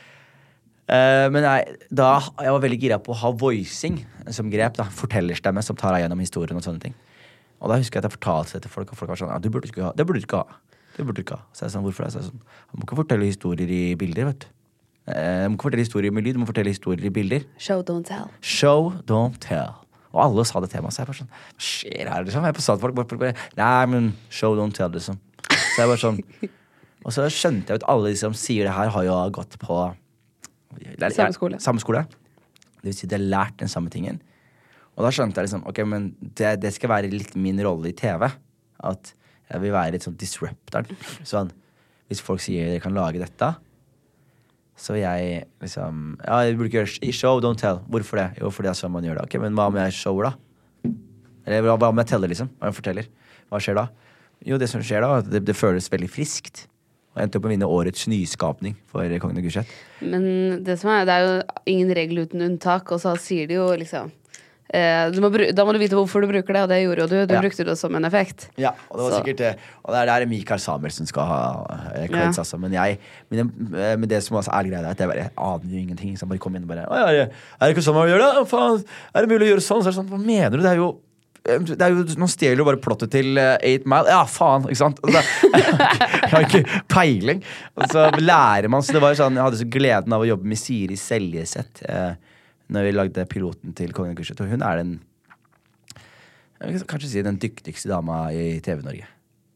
Eh, 0.89 1.27
men 1.35 1.45
jeg, 1.45 1.75
da, 1.93 2.15
jeg 2.41 2.55
var 2.55 2.63
veldig 2.65 2.79
gira 2.81 2.99
på 3.03 3.13
å 3.13 3.19
ha 3.21 3.31
voicing 3.37 3.99
som 4.33 4.49
grep. 4.53 4.79
da, 4.81 4.87
Fortellerstemme 4.89 5.63
som 5.65 5.77
tar 5.77 5.93
deg 5.97 6.07
gjennom 6.07 6.23
historien. 6.23 6.57
og 6.57 6.65
sånne 6.65 6.81
ting. 6.87 6.95
Og 7.61 7.69
da 7.73 7.77
husker 7.81 7.99
jeg 7.99 8.05
at 8.05 8.11
jeg 8.11 8.17
fortalte 8.21 8.57
det 8.57 8.63
til 8.69 8.73
folk, 8.73 8.93
og 8.95 8.99
folk 9.01 9.11
var 9.13 9.19
sånn 9.21 9.33
ja, 9.35 9.39
du 9.43 9.51
burde 9.51 9.69
ikke 9.69 9.83
ha, 9.89 9.91
det 9.99 10.07
burde 10.07 10.23
du 10.23 10.29
ikke 10.29 10.45
ha. 10.45 10.61
Det 10.97 11.05
burde 11.07 11.19
du 11.19 11.25
ikke 11.27 11.37
ha. 11.41 11.45
Så 11.53 11.67
jeg 11.67 11.75
sa 11.75 11.83
hvorfor 11.83 12.07
det? 12.07 12.13
Så 12.15 12.21
jeg 12.23 12.29
sånn, 12.31 12.41
Du 12.71 12.79
må 12.79 12.87
ikke 12.87 12.99
fortelle 13.03 13.27
historier 13.29 13.73
i 13.75 13.83
bilder, 13.99 14.31
vet 14.31 14.47
du. 14.47 14.49
Uh, 15.09 15.45
Du 15.45 15.51
må 15.51 15.57
ikke 15.59 15.67
fortelle 15.69 15.85
historier 15.85 16.15
med 16.15 16.25
lyd, 16.27 16.37
du 16.39 16.43
må 16.43 16.49
fortelle 16.49 16.73
historier 16.73 17.05
i 17.09 17.13
bilder. 17.13 17.45
Show, 17.59 17.83
don't 17.83 18.07
tell. 18.07 18.31
Show, 18.41 18.93
don't 19.11 19.39
tell. 19.43 19.75
Og 20.15 20.23
alle 20.25 20.45
sa 20.49 20.61
det 20.65 20.71
til 20.73 20.83
meg. 20.87 20.95
Så 20.95 21.03
jeg 21.03 21.11
bare 21.11 21.19
sånn 21.21 21.33
Hva 21.35 21.65
skjer 21.69 22.09
her, 22.15 22.25
liksom? 22.25 22.47
Jeg 22.49 22.57
på 22.57 22.65
satt 22.65 22.81
folk 22.81 22.95
bare, 22.97 23.19
bare 23.21 23.35
Nei, 23.59 23.87
men 23.93 24.13
show, 24.33 24.55
don't 24.57 24.73
tell, 24.77 24.91
liksom. 24.95 25.19
Så 25.51 25.83
jeg 25.83 25.91
bare 25.91 26.01
sånn 26.01 26.23
Og 27.05 27.13
så 27.15 27.27
skjønte 27.33 27.75
jeg 27.75 27.83
at 27.83 27.89
alle 27.91 28.11
de 28.15 28.21
som 28.21 28.35
sier 28.37 28.67
det 28.69 28.73
her, 28.77 28.89
har 28.95 29.05
jo 29.07 29.19
gått 29.37 29.59
på 29.63 29.83
Samme 31.15 31.35
skole. 31.37 31.61
Samme 31.63 31.83
skole. 31.83 32.05
Det 32.79 32.91
vil 32.91 32.97
si 32.97 33.09
de 33.11 33.17
har 33.17 33.25
lært 33.25 33.61
den 33.63 33.71
samme 33.73 33.91
tingen. 33.93 34.21
Og 34.99 35.07
da 35.07 35.13
skjønte 35.15 35.39
jeg 35.39 35.49
liksom 35.49 35.65
Ok, 35.71 35.81
men 35.87 36.11
det, 36.21 36.57
det 36.63 36.73
skal 36.75 36.91
være 36.91 37.11
litt 37.13 37.37
min 37.39 37.59
rolle 37.65 37.93
i 37.93 37.97
TV. 37.97 38.27
At 38.89 39.15
jeg 39.49 39.63
vil 39.65 39.73
være 39.75 39.95
litt 39.95 40.05
sånn 40.07 40.19
disruptor. 40.19 40.89
Sånn, 41.27 41.51
hvis 42.11 42.21
folk 42.25 42.43
sier 42.45 42.69
dere 42.69 42.83
kan 42.85 42.97
lage 42.97 43.21
dette, 43.23 43.55
så 44.79 44.95
jeg 44.95 45.47
liksom 45.63 46.19
Ja, 46.23 46.43
jeg 46.47 46.59
burde 46.59 46.71
ikke 46.71 46.83
gjøre 46.85 47.15
show, 47.17 47.41
don't 47.43 47.59
tell. 47.59 47.81
Hvorfor 47.91 48.21
det? 48.21 48.29
Jo, 48.43 48.53
fordi 48.55 48.69
det 48.69 48.75
er 48.77 48.81
sånn 48.83 48.95
man 48.95 49.07
gjør 49.07 49.19
det. 49.21 49.25
Ok, 49.27 49.39
Men 49.43 49.57
hva 49.59 49.69
om 49.73 49.79
jeg 49.81 49.97
shower, 49.97 50.31
da? 50.31 50.93
Eller 51.49 51.65
hva 51.67 51.89
om 51.89 52.03
jeg 52.03 52.11
teller, 52.13 52.31
liksom? 52.31 52.53
Hva 52.59 52.69
om 52.69 52.73
jeg 52.73 52.79
forteller? 52.79 53.09
Hva 53.49 53.61
skjer 53.65 53.79
da? 53.81 53.87
Jo, 54.47 54.59
det 54.61 54.69
som 54.71 54.85
skjer 54.85 55.03
da, 55.03 55.23
det, 55.25 55.43
det 55.49 55.57
føles 55.59 55.89
veldig 55.91 56.11
friskt. 56.13 56.67
Og 57.19 57.25
endte 57.25 57.41
opp 57.41 57.43
med 57.49 57.51
å 57.51 57.55
vinne 57.57 57.67
årets 57.75 58.07
nyskapning 58.07 58.77
for 58.87 59.03
Kongen 59.19 59.41
av 59.41 59.43
Gulset. 59.43 59.67
Men 60.07 60.63
det 60.63 60.79
som 60.79 60.93
er, 60.95 61.05
det 61.09 61.17
er 61.19 61.27
jo 61.27 61.43
ingen 61.75 61.91
regel 61.99 62.23
uten 62.23 62.45
unntak, 62.47 62.93
og 62.95 63.03
så 63.03 63.17
sier 63.19 63.49
de 63.51 63.59
jo 63.59 63.67
liksom 63.75 64.13
eh, 64.71 65.09
du 65.11 65.19
må 65.25 65.31
Da 65.57 65.65
må 65.65 65.73
du 65.75 65.79
vite 65.81 65.97
hvorfor 65.97 66.21
du 66.23 66.29
bruker 66.31 66.53
det, 66.55 66.63
og 66.63 66.69
det 66.69 66.79
gjorde 66.85 67.01
jo 67.01 67.09
du. 67.09 67.17
Du 67.27 67.35
Ja. 67.35 67.41
brukte 67.41 67.65
det 67.65 67.77
som 67.81 67.95
en 67.97 68.05
effekt. 68.05 68.51
Ja, 68.57 68.71
og 68.91 68.99
det 68.99 69.03
var 69.03 69.11
Så- 69.11 69.19
sikkert 69.25 69.37
det. 69.39 69.53
Og 69.85 69.95
det 69.95 69.99
er 70.03 70.07
der 70.21 70.27
Mikael 70.27 70.61
Samuelsen 70.61 71.07
skal 71.09 71.25
ha 71.25 71.41
eh, 71.97 72.07
creds, 72.07 72.37
Ja. 72.37 72.43
altså. 72.45 72.59
Men 72.61 72.73
jeg 72.73 72.99
Men 73.31 73.39
eh, 73.75 73.97
men 73.97 74.09
det 74.09 74.23
som 74.23 74.37
også 74.37 74.53
er 74.53 74.63
greia, 74.69 74.81
er 74.85 74.91
at 74.91 74.99
jeg, 74.99 75.09
bare, 75.09 75.17
jeg 75.25 75.31
aner 75.37 75.65
jo 75.73 75.79
ingenting. 75.79 76.15
Så 76.17 76.21
jeg 76.23 76.29
bare 76.29 76.39
kom 76.39 76.55
inn 76.55 76.63
og 76.63 76.69
bare 76.69 76.87
ja, 76.87 77.09
er 77.09 77.31
det- 77.67 77.75
ikke 77.77 77.83
sånn 77.83 77.95
man 77.95 78.09
gjør 78.09 78.19
det? 78.23 78.49
Faen, 78.49 78.85
er 79.15 79.21
det 79.27 79.29
mulig 79.31 79.49
å 79.49 79.57
gjøre 79.57 79.65
sånn? 79.67 79.83
Så 79.83 79.89
er 79.89 79.91
det 79.91 79.99
sånn, 80.05 80.09
Hva 80.11 80.25
mener 80.25 80.51
du? 80.51 80.63
Det 80.63 80.71
er 80.71 80.77
jo 80.77 80.89
eh, 80.93 81.08
det 81.47 81.79
er 81.81 81.95
jo, 81.95 82.05
Nå 82.21 82.27
stjeler 82.29 82.61
jo 82.61 82.67
bare 82.69 82.81
plottet 82.83 83.13
til 83.15 83.39
eh, 83.41 83.55
Eight 83.65 83.87
Mile. 83.89 84.11
Ja, 84.13 84.25
faen! 84.29 84.67
Ikke 84.69 84.81
sant? 84.83 85.03
Altså, 85.05 85.23
jeg 85.59 86.33
har 86.35 86.47
ikke 86.47 86.81
peiling. 86.91 87.45
Og 87.79 87.93
så 87.93 88.09
lærer 88.21 88.69
man. 88.73 88.85
Så 88.85 88.97
det 88.97 89.03
var 89.05 89.15
jo 89.15 89.21
sånn, 89.23 89.39
Jeg 89.39 89.47
hadde 89.47 89.61
så 89.63 89.69
gleden 89.79 90.17
av 90.17 90.25
å 90.25 90.29
jobbe 90.29 90.51
med 90.51 90.61
Siri 90.61 90.99
Seljeseth 91.01 91.87
eh, 91.89 92.17
når 92.69 92.89
vi 92.89 92.97
lagde 92.97 93.29
piloten 93.31 93.77
til 93.77 93.95
Kongen 93.97 94.13
av 94.13 94.19
Gulset. 94.21 94.43
Og 94.45 94.51
hun 94.53 94.65
er 94.67 94.83
den 94.83 94.99
jeg 96.59 96.75
vil 96.75 96.89
kanskje 96.91 97.13
si 97.13 97.23
den 97.23 97.39
dyktigste 97.39 97.91
dama 97.91 98.29
i 98.35 98.59
TV-Norge. 98.65 99.07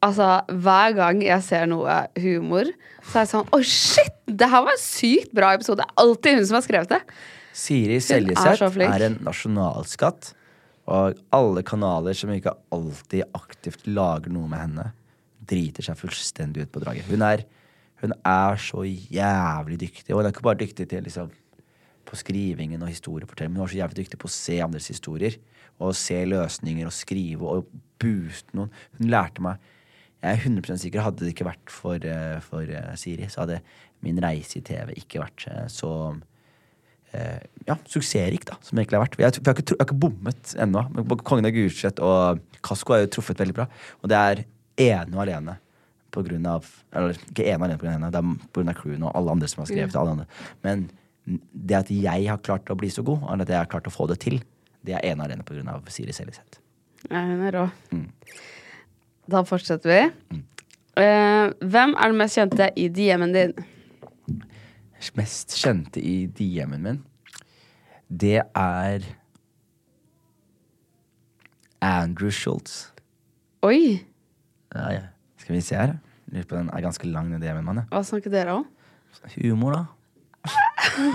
Altså, 0.03 0.29
hver 0.63 0.95
gang 0.97 1.21
jeg 1.23 1.43
ser 1.47 1.69
noe 1.71 1.97
humor, 2.19 2.71
så 3.07 3.21
er 3.21 3.25
jeg 3.25 3.31
sånn 3.33 3.53
Oi, 3.55 3.63
shit! 3.67 4.19
Det 4.27 4.49
her 4.51 4.65
var 4.67 4.75
en 4.75 4.83
sykt 4.83 5.35
bra 5.35 5.53
episode. 5.57 5.83
Det 5.83 5.87
er 5.87 6.03
alltid 6.03 6.39
hun 6.39 6.47
som 6.49 6.59
har 6.59 6.65
skrevet 6.67 6.95
det. 6.95 7.01
Siri 7.53 7.99
Seljeseth 8.03 8.65
er, 8.65 8.87
er 8.87 9.07
en 9.11 9.19
nasjonalskatt. 9.27 10.33
Og 10.91 11.19
alle 11.35 11.63
kanaler 11.67 12.17
som 12.17 12.33
ikke 12.35 12.55
alltid 12.75 13.29
aktivt 13.39 13.87
lager 13.87 14.33
noe 14.35 14.51
med 14.51 14.63
henne, 14.65 14.87
driter 15.47 15.87
seg 15.87 15.99
fullstendig 15.99 16.67
ut 16.67 16.73
på 16.75 16.83
draget. 16.83 17.07
Hun 17.11 17.23
er, 17.27 17.45
hun 18.03 18.15
er 18.27 18.59
så 18.63 18.83
jævlig 18.87 19.79
dyktig. 19.85 20.11
Og 20.11 20.21
hun 20.21 20.29
er 20.29 20.35
ikke 20.35 20.47
bare 20.47 20.63
dyktig 20.63 20.89
til 20.91 21.07
liksom, 21.07 21.31
på 22.09 22.19
skrivingen 22.19 22.83
og 22.83 22.91
historiefortelling, 22.91 23.55
men 23.55 23.63
hun 23.63 23.69
er 23.69 23.75
så 23.75 23.83
jævlig 23.83 24.01
dyktig 24.03 24.21
på 24.23 24.31
å 24.31 24.35
se 24.35 24.59
andres 24.65 24.91
historier. 24.91 25.39
Og 25.83 25.95
se 25.99 26.19
løsninger 26.29 26.87
og 26.87 26.95
skrive 26.95 27.55
og 27.57 27.71
booste 28.03 28.55
noen. 28.59 28.75
Hun 28.99 29.13
lærte 29.13 29.43
meg 29.45 29.71
Jeg 30.23 30.39
er 30.39 30.45
100 30.47 30.79
sikker 30.79 31.03
hadde 31.03 31.25
det 31.25 31.33
ikke 31.33 31.49
vært 31.49 31.71
for, 31.75 31.99
eh, 32.07 32.37
for 32.47 32.63
eh, 32.63 32.93
Siri, 32.95 33.27
så 33.27 33.41
hadde 33.43 33.57
min 34.07 34.21
reise 34.23 34.61
i 34.61 34.63
TV 34.63 34.93
ikke 34.95 35.19
vært 35.19 35.49
eh, 35.51 35.65
så 35.67 35.89
ja, 37.69 37.77
suksessrik, 37.87 38.45
da, 38.49 38.57
som 38.65 38.79
egentlig 38.79 38.99
har 38.99 39.05
vært. 39.05 39.19
Jeg, 39.21 39.43
har- 39.47 39.59
ikke, 39.63 39.77
ikke 39.85 39.99
bommet 40.01 40.55
ennå. 40.59 40.83
Kongen 41.23 41.47
av 41.47 41.53
Gulset 41.55 42.01
og 42.01 42.41
Kasko 42.65 42.95
har 42.95 43.03
jo 43.05 43.11
truffet 43.19 43.39
veldig 43.43 43.55
bra. 43.59 43.67
Og 44.03 44.09
det 44.13 44.19
er 44.19 44.45
ene 44.83 45.15
og 45.17 45.23
alene 45.27 45.59
på 46.13 46.23
grunn 46.27 46.45
av 46.47 46.67
Eller 46.93 47.15
ikke 47.17 47.45
ene 47.49 47.61
og 47.63 47.67
alene 47.69 47.79
på 47.81 47.87
grunn 47.87 47.95
av 47.95 48.01
henne, 48.01 48.11
det 48.13 48.21
er 48.21 48.49
på 48.53 48.61
grunn 48.61 48.69
av 48.73 48.77
crewen 48.81 49.05
og 49.09 49.15
alle 49.17 49.31
andre 49.37 49.49
som 49.49 49.63
har 49.63 49.71
skrevet. 49.71 49.97
Alle 49.97 50.11
andre. 50.17 50.27
Men 50.65 50.87
det 51.55 51.77
at 51.79 51.91
jeg 51.95 52.27
har 52.29 52.41
klart 52.43 52.69
å 52.73 52.77
bli 52.77 52.89
så 52.93 53.05
god, 53.07 53.23
og 53.23 53.41
at 53.45 53.49
jeg 53.49 53.57
har 53.61 53.71
klart 53.71 53.87
å 53.89 53.95
få 53.95 54.09
det 54.11 54.19
til, 54.25 54.41
det 54.85 54.97
er 54.99 55.05
ene 55.13 55.23
og 55.23 55.29
alene 55.31 55.45
på 55.47 55.55
grunn 55.55 55.69
av 55.71 55.85
Siri 55.95 56.13
Seljeseth. 56.17 56.59
Ja, 57.11 57.23
hun 57.29 57.45
er 57.47 57.53
rå. 57.55 57.67
Mm. 57.93 58.09
Da 59.31 59.45
fortsetter 59.47 59.93
vi. 59.93 60.41
Eh, 61.01 61.53
hvem 61.63 61.95
er 61.97 62.11
den 62.11 62.19
mest 62.19 62.37
kjente 62.37 62.67
i 62.77 62.89
DM-en 62.93 63.33
din? 63.33 63.55
Mest 65.19 65.57
kjente 65.59 65.99
i 65.99 66.27
DM-en 66.31 66.85
min, 66.87 67.01
det 68.07 68.39
er 68.55 69.07
Andrew 71.83 72.31
Schultz. 72.31 72.93
Oi! 73.67 73.99
Ja, 74.75 74.87
ja. 74.95 75.03
Skal 75.43 75.57
vi 75.57 75.65
se 75.65 75.75
her. 75.77 75.97
Lurer 76.31 76.47
på 76.47 76.57
Den 76.57 76.71
er 76.71 76.85
ganske 76.85 77.09
lang, 77.11 77.33
den 77.33 77.43
DM-en 77.43 77.67
min. 77.67 77.83
Hva 77.91 78.05
snakker 78.07 78.31
dere 78.33 78.61
om? 78.61 78.69
Humor, 79.35 79.75
da. 79.75 79.83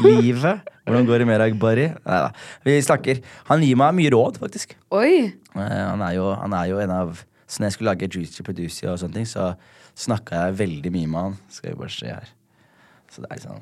Livet. 0.03 0.67
Hvordan 0.87 1.07
går 1.07 1.23
det 1.23 1.27
med 1.27 1.41
deg, 1.43 1.55
Barry? 1.59 1.87
Nei 2.07 2.19
da. 2.25 2.27
Vi 2.67 2.75
snakker. 2.83 3.23
Han 3.49 3.63
gir 3.63 3.79
meg 3.79 3.95
mye 3.97 4.11
råd, 4.13 4.39
faktisk. 4.43 4.75
Oi! 4.95 5.31
Eh, 5.31 5.79
han, 5.91 6.03
er 6.03 6.17
jo, 6.19 6.29
han 6.35 6.55
er 6.55 6.69
jo 6.71 6.83
en 6.83 6.93
av 6.93 7.17
Så 7.47 7.61
når 7.61 7.69
jeg 7.69 7.77
skulle 7.77 7.91
lage 7.93 8.09
Juicy 8.11 8.43
Producer 8.43 8.91
og 8.91 8.99
sånne 8.99 9.21
ting, 9.21 9.27
så 9.27 9.53
snakka 9.95 10.47
jeg 10.47 10.57
veldig 10.59 10.91
mye 10.91 11.11
med 11.11 11.21
han. 11.21 11.37
Skal 11.51 11.71
vi 11.71 11.79
bare 11.79 11.93
se 11.95 12.11
her. 12.11 12.31
Så 13.07 13.23
det 13.23 13.29
er 13.31 13.39
liksom 13.39 13.61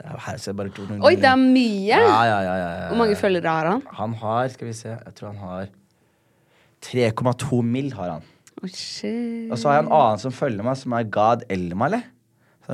det 0.00 0.08
er 0.08 0.22
her, 0.26 0.38
så 0.40 0.54
bare 0.56 0.72
tok 0.74 0.88
noen 0.88 1.02
Oi, 1.04 1.14
det 1.20 1.28
er 1.28 1.40
mye! 1.40 1.92
ja, 1.92 2.20
ja, 2.24 2.38
ja, 2.46 2.54
ja. 2.56 2.86
Hvor 2.88 3.00
mange 3.02 3.16
følgere 3.20 3.56
har 3.58 3.68
han? 3.74 3.82
Han 4.00 4.14
har, 4.22 4.48
skal 4.54 4.70
vi 4.70 4.76
se, 4.76 4.94
jeg 4.94 5.16
tror 5.18 5.34
han 5.34 5.42
har 5.44 5.74
3,2 6.86 7.60
mill. 7.66 7.92
har 7.92 8.16
han. 8.16 8.30
Oh. 8.60 8.64
Og 8.68 9.58
så 9.60 9.68
har 9.68 9.76
jeg 9.78 9.84
en 9.86 9.92
annen 9.92 10.20
som 10.22 10.32
følger 10.32 10.64
meg, 10.64 10.80
som 10.80 10.96
er 10.96 11.06
Gad 11.12 11.44
Elmale 11.52 12.02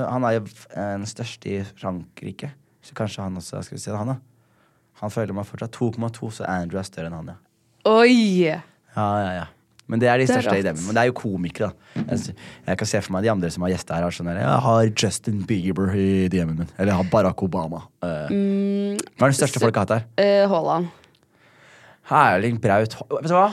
han 0.05 0.23
er 0.27 0.37
jo 0.37 0.45
den 0.75 1.05
største 1.09 1.49
i 1.49 1.59
Frankrike. 1.77 2.51
Så 2.81 2.95
kanskje 2.95 3.23
han 3.23 3.37
også 3.37 3.61
Skal 3.65 3.77
vi 3.77 3.81
se 3.81 3.91
han, 3.91 4.07
da. 4.07 4.17
Han 5.01 5.11
følger 5.11 5.33
meg 5.33 5.45
fortsatt 5.45 5.75
2,2, 5.75 6.31
så 6.39 6.47
Andrew 6.49 6.79
er 6.79 6.87
større 6.87 7.11
enn 7.11 7.17
han, 7.19 7.33
ja. 7.33 7.37
Oi! 7.87 8.41
Ja, 8.47 8.61
ja, 8.95 9.31
ja. 9.37 9.45
Men 9.87 10.01
det 10.01 10.09
er 10.11 10.19
de 10.19 10.25
Det 10.27 10.35
største 10.35 10.55
i 10.57 10.63
rått. 10.65 10.81
Men 10.83 10.97
det 10.97 11.03
er 11.03 11.09
jo 11.09 11.15
komikere, 11.15 11.69
da. 11.71 12.03
Jeg, 12.11 12.35
jeg 12.67 12.79
kan 12.81 12.89
se 12.91 13.01
for 13.05 13.15
meg 13.15 13.23
de 13.23 13.31
andre 13.31 13.51
som 13.53 13.63
har 13.63 13.71
gjester 13.71 13.95
her, 13.95 14.07
har 14.07 14.15
sånn 14.15 14.31
Jeg 14.33 14.63
har 14.67 14.89
Justin 14.91 15.43
Bieber 15.47 15.93
i 15.95 16.27
DM-en 16.31 16.63
min. 16.63 16.73
Eller 16.75 16.91
jeg 16.91 16.99
har 16.99 17.11
Barack 17.13 17.43
Obama. 17.47 17.85
Eh, 18.03 18.33
Hva 18.35 19.29
er 19.29 19.31
den 19.31 19.37
største 19.39 19.63
folk 19.63 19.79
har 19.79 19.87
hatt 19.87 19.95
her? 19.95 20.49
Haaland. 20.51 20.91
Uh, 22.07 22.17
Erling 22.17 22.59
Braut 22.63 22.93
Vet 23.11 23.27
du 23.27 23.35
hva? 23.35 23.49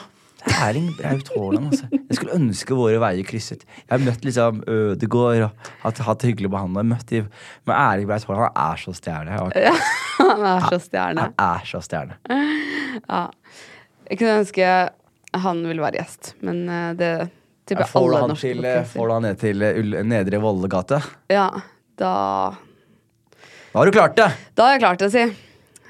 Erling 0.63 0.91
Braut 0.99 1.31
Haaland, 1.35 1.71
altså. 1.71 1.89
Jeg 1.95 2.19
skulle 2.19 2.37
ønske 2.37 2.77
våre 2.77 2.99
veier 3.03 3.27
krysset. 3.27 3.63
Jeg 3.85 3.93
har 3.95 4.03
møtt 4.03 4.27
liksom 4.27 4.61
Ødegård 4.71 5.47
og 5.47 5.71
hatt, 5.87 6.03
hatt 6.09 6.27
hyggelig. 6.27 6.51
Møtt 6.51 7.07
de, 7.11 7.23
men 7.65 7.77
Erling 7.79 8.11
Braut 8.11 8.27
Haaland 8.27 8.51
han 8.51 8.75
er 8.75 8.83
så 8.83 8.97
stjerne. 8.99 9.39
Ja, 9.55 9.79
Han 10.25 10.45
er 10.51 10.69
så 10.69 10.79
stjerne. 10.83 11.31
Han 11.31 11.39
er 11.39 11.65
så 11.71 11.81
stjerne. 11.85 12.19
Jeg 14.11 14.19
kunne 14.21 14.37
ønske 14.43 14.69
han 15.43 15.63
ville 15.67 15.83
være 15.83 16.01
gjest, 16.01 16.35
men 16.45 16.63
eh, 16.69 16.91
det 16.99 17.13
tipper 17.65 17.87
Jeg 17.87 17.97
alle 18.01 18.21
norske 18.31 18.53
til, 18.53 18.69
får 18.93 19.09
du 19.09 19.15
han 19.15 19.27
ned 19.27 19.41
til 19.41 19.65
eh, 19.65 19.81
Nedre 20.07 20.41
Vollegate. 20.43 21.01
Ja, 21.33 21.49
da 22.01 22.13
Da 23.73 23.81
har 23.81 23.91
du 23.91 23.95
klart 23.95 24.17
det! 24.21 24.31
Da 24.55 24.69
har 24.69 24.77
jeg 24.77 24.85
klart 24.85 25.03
det, 25.03 25.11
si. 25.15 25.25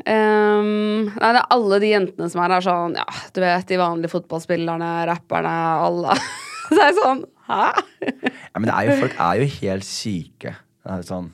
Um, 0.04 1.06
nei, 1.06 1.28
det 1.32 1.38
er 1.38 1.52
alle 1.54 1.78
de 1.80 1.90
jentene 1.92 2.26
som 2.28 2.42
er 2.42 2.52
her, 2.56 2.64
sånn 2.64 2.96
Ja, 2.98 3.04
du 3.32 3.38
vet, 3.40 3.68
de 3.70 3.78
vanlige 3.78 4.12
fotballspillerne, 4.12 4.90
rapperne, 5.08 5.54
alle. 5.86 6.16
Så 6.68 6.76
er 6.80 6.90
jeg 6.90 6.98
sånn 6.98 7.22
Hæ? 7.44 7.62
Ja, 8.08 8.60
men 8.60 8.70
er 8.72 8.88
jo, 8.88 8.98
folk 9.04 9.16
er 9.20 9.40
jo 9.42 9.48
helt 9.60 9.86
syke. 9.86 10.54
Det 10.56 10.94
er 10.94 11.06
sånn 11.06 11.30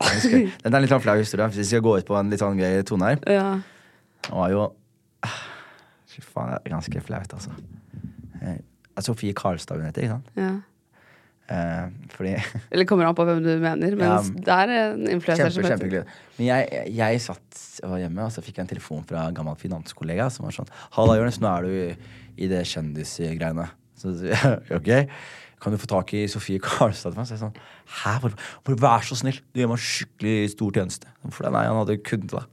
Jeg 0.00 0.44
Den 0.62 0.70
er 0.70 0.78
en 0.78 0.84
litt 0.84 0.94
sånn 0.94 1.02
flau 1.02 1.16
historie. 1.18 1.48
Hvis 1.50 1.64
vi 1.64 1.68
skal 1.72 1.84
gå 1.86 1.96
ut 1.98 2.08
på 2.08 2.18
en 2.18 2.30
litt 2.30 2.42
sånn 2.42 2.60
gøy 2.62 2.82
tone 2.86 3.12
her. 3.12 3.24
Ja. 3.30 3.48
Det 4.24 4.34
var 4.34 4.54
jo 4.54 4.68
Fy 6.14 6.22
faen, 6.22 6.54
det 6.54 6.70
er 6.70 6.76
ganske 6.76 7.02
flaut, 7.04 7.34
altså. 7.34 7.54
Eh, 8.40 8.60
Sofie 9.02 9.34
Karlstad 9.34 9.80
hun 9.80 9.88
heter, 9.90 10.06
ikke 10.06 10.16
sant? 10.18 10.30
ja. 10.38 10.52
Eh, 11.52 11.88
fordi 12.14 12.30
Eller 12.72 12.86
kommer 12.88 13.04
an 13.04 13.16
på 13.18 13.24
hvem 13.28 13.42
du 13.44 13.50
mener, 13.60 13.92
men 13.98 14.06
Ja. 14.06 14.20
det 14.24 14.54
er 14.54 14.70
en 14.94 15.02
influenser 15.12 15.50
Kjempe, 15.50 15.52
som 15.52 15.64
heter 15.66 15.74
kjempehyggelig. 15.74 16.04
Men 16.38 16.46
jeg, 16.46 16.84
jeg 16.96 17.20
satt 17.20 17.58
og 17.84 17.90
var 17.92 18.00
hjemme, 18.00 18.24
og 18.24 18.32
så 18.32 18.40
fikk 18.46 18.56
jeg 18.56 18.64
en 18.64 18.70
telefon 18.70 19.02
fra 19.04 19.26
en 19.28 19.36
gammel 19.36 19.58
finanskollega 19.60 20.30
som 20.32 20.46
var 20.46 20.56
sånn 20.56 20.70
Halla, 20.96 21.18
Jonis, 21.20 21.40
nå 21.44 21.50
er 21.50 21.66
du 21.66 21.74
i, 21.74 22.14
i 22.46 22.48
det 22.48 22.62
kjendisgreiene. 22.70 23.66
Så 24.00 24.14
jeg, 24.24 24.54
ok, 24.78 24.88
kan 25.60 25.76
du 25.76 25.80
få 25.82 25.90
tak 25.92 26.14
i 26.16 26.24
Sofie 26.32 26.62
Karlstad 26.64 27.12
til 27.12 27.20
meg? 27.20 27.28
Så 27.28 27.36
jeg 27.36 27.42
sånn 27.44 27.60
Hæ, 28.00 28.14
hvor, 28.24 28.38
hvor, 28.64 28.78
vær 28.86 29.04
så 29.04 29.20
snill, 29.20 29.42
du 29.52 29.60
gjør 29.60 29.74
meg 29.74 29.84
skikkelig 29.84 30.38
stor 30.56 30.72
tjeneste. 30.80 31.12
For 31.28 31.44
det, 31.44 31.52
nei, 31.58 31.66
han 31.68 31.82
hadde 31.82 31.98
en 31.98 32.04
kunde 32.08 32.32
da, 32.38 32.46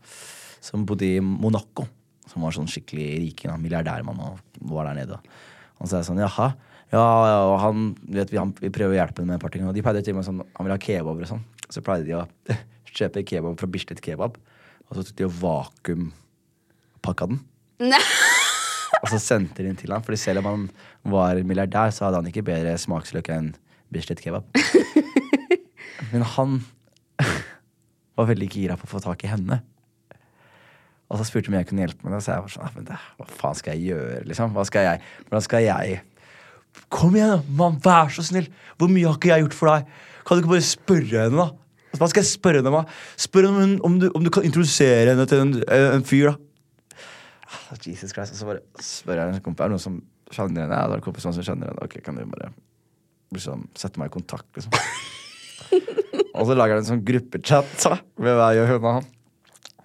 som 0.59 0.83
bodde 0.89 1.07
i 1.07 1.23
Monaco. 1.23 1.87
Som 2.31 2.45
var 2.45 2.55
sånn 2.55 2.69
skikkelig 2.71 3.07
rik 3.25 3.45
milliardærmann 3.59 4.19
og 4.23 4.39
var 4.71 4.87
der 4.89 5.01
nede. 5.01 5.19
Og 5.81 5.87
så 5.89 5.97
er 5.97 6.01
jeg 6.01 6.11
sånn, 6.11 6.21
jaha. 6.23 6.51
Ja, 6.91 7.01
ja, 7.01 7.37
og 7.47 7.57
han, 7.63 7.91
vet, 8.11 8.31
vi, 8.31 8.39
han, 8.39 8.51
vi 8.59 8.71
prøver 8.73 8.95
å 8.95 8.99
hjelpe 8.99 9.23
ham 9.23 9.29
med 9.31 9.37
et 9.39 9.43
par 9.43 9.53
ting. 9.53 9.63
Og 9.67 9.75
de 9.75 9.83
pleide 9.83 10.03
til 10.05 10.15
og 10.15 10.21
med 10.21 10.27
sånn, 10.27 10.41
han 10.43 10.67
ville 10.67 10.75
ha 10.75 10.83
kebaber 10.83 11.25
og 11.25 11.31
sånn. 11.31 11.45
Så 11.71 11.83
pleide 11.85 12.07
de 12.07 12.17
å 12.19 12.25
kjøpe 12.97 13.23
kebab 13.27 13.55
fra 13.59 13.69
Bislett 13.71 14.03
Kebab. 14.03 14.35
Og 14.89 14.97
så 14.97 15.05
tok 15.07 15.17
de 15.21 15.27
og 15.29 15.37
vakuumpakka 15.39 17.29
den. 17.31 17.39
Og 19.01 19.07
så 19.09 19.21
sendte 19.23 19.63
de 19.63 19.69
den 19.71 19.79
til 19.79 19.93
ham. 19.95 20.03
Fordi 20.05 20.19
selv 20.19 20.43
om 20.43 20.49
han 20.49 20.67
var 21.15 21.39
milliardær, 21.47 21.93
så 21.95 22.07
hadde 22.07 22.21
han 22.21 22.29
ikke 22.31 22.45
bedre 22.51 22.75
smaksløk 22.79 23.31
enn 23.33 23.53
Bislett 23.91 24.21
kebab. 24.23 24.47
Men 26.11 26.27
han 26.35 26.59
var 28.19 28.29
veldig 28.29 28.51
gira 28.51 28.77
på 28.79 28.87
å 28.87 28.91
få 28.93 29.01
tak 29.03 29.23
i 29.25 29.31
henne. 29.31 29.61
Og 31.11 31.19
så 31.19 31.25
spurte 31.27 31.51
om 31.51 31.57
jeg 31.59 31.67
kunne 31.67 31.83
hjelpe 31.83 32.07
det, 32.07 32.15
og 32.15 32.23
så 32.23 32.31
jeg 32.37 32.43
var 32.45 32.51
sånn, 32.53 32.63
«Ah, 32.63 32.71
men 32.77 32.85
det, 32.87 32.97
hva 33.19 33.25
faen 33.41 33.57
skal 33.59 33.75
jeg 33.75 33.89
gjøre, 33.91 34.21
liksom? 34.29 34.53
Hva 34.55 34.63
skal 34.69 34.85
jeg, 34.87 35.01
hvordan 35.27 35.43
skal 35.47 35.65
jeg 35.65 35.97
Kom 36.87 37.17
igjen, 37.17 37.33
da! 37.33 37.39
Mann, 37.59 37.75
vær 37.83 38.07
så 38.15 38.23
snill! 38.23 38.45
Hvor 38.79 38.87
mye 38.87 39.09
har 39.09 39.17
ikke 39.19 39.33
jeg 39.33 39.43
gjort 39.43 39.57
for 39.57 39.67
deg? 39.73 39.89
Kan 40.23 40.37
du 40.39 40.43
ikke 40.45 40.53
bare 40.53 40.63
spørre 40.69 41.25
henne, 41.25 41.35
da? 41.43 41.97
Hva 41.99 42.07
skal 42.07 42.23
jeg 42.23 42.29
spørre 42.31 42.61
henne 42.61 42.71
om? 42.79 42.87
Spør 43.19 43.49
henne 43.49 43.57
om, 43.59 43.65
hun- 43.65 43.81
om, 43.89 43.97
du, 43.99 44.05
om 44.15 44.23
du 44.23 44.31
kan 44.31 44.47
introdusere 44.47 45.11
henne 45.11 45.25
til 45.27 45.43
en, 45.43 45.51
en 45.97 46.05
fyr, 46.07 46.31
da. 46.31 46.95
Ah, 47.51 47.75
Jesus 47.83 48.15
Christ, 48.15 48.31
Og 48.31 48.39
så 48.39 48.47
bare 48.47 48.63
spør 48.79 49.19
jeg 49.19 49.35
en 49.35 49.43
kompis 49.43 49.65
Er 49.65 49.67
det 49.67 49.75
noen 49.75 49.83
som 49.83 49.99
kjenner 50.31 50.63
henne. 50.63 50.77
Ja, 50.79 50.87
det 50.87 50.95
er 50.95 51.01
en 51.01 51.07
kompis 51.09 51.27
som 51.27 51.35
kjenner 51.35 51.73
henne. 51.73 51.83
Ok, 51.83 51.97
kan 52.05 52.15
du 52.15 52.23
bare 52.31 52.53
liksom, 53.35 53.65
sette 53.75 53.99
meg 53.99 54.07
i 54.07 54.15
kontakt, 54.15 54.47
liksom. 54.55 54.71
og 56.37 56.47
så 56.47 56.55
lager 56.55 56.77
jeg 56.77 56.85
en 56.85 56.89
sånn 56.93 57.03
gruppechat 57.11 57.75
da, 57.83 57.97
med 58.23 58.39
meg 58.39 58.61
og 58.63 58.71
hun 58.71 58.79
og 58.79 58.93
han. 59.01 59.11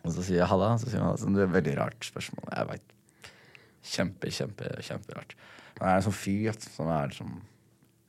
Og 0.07 0.15
så 0.15 0.23
sier 0.23 0.41
jeg 0.41 0.51
halla. 0.51 0.73
Så 0.81 0.91
sier 0.91 1.03
han 1.03 1.19
sånn, 1.21 1.35
det 1.37 1.45
er 1.45 1.51
et 1.51 1.57
veldig 1.59 1.77
rart 1.81 2.07
spørsmål. 2.07 2.49
Jeg 2.53 2.71
vet. 2.71 2.95
Kjempe, 3.87 4.31
kjempe, 4.35 4.71
kjemperart. 4.83 5.37
Det 5.77 5.85
er 5.85 5.99
en 5.99 6.07
sånn 6.07 6.17
fyr 6.17 6.57
som 6.63 6.91
er 6.91 7.13
som 7.15 7.37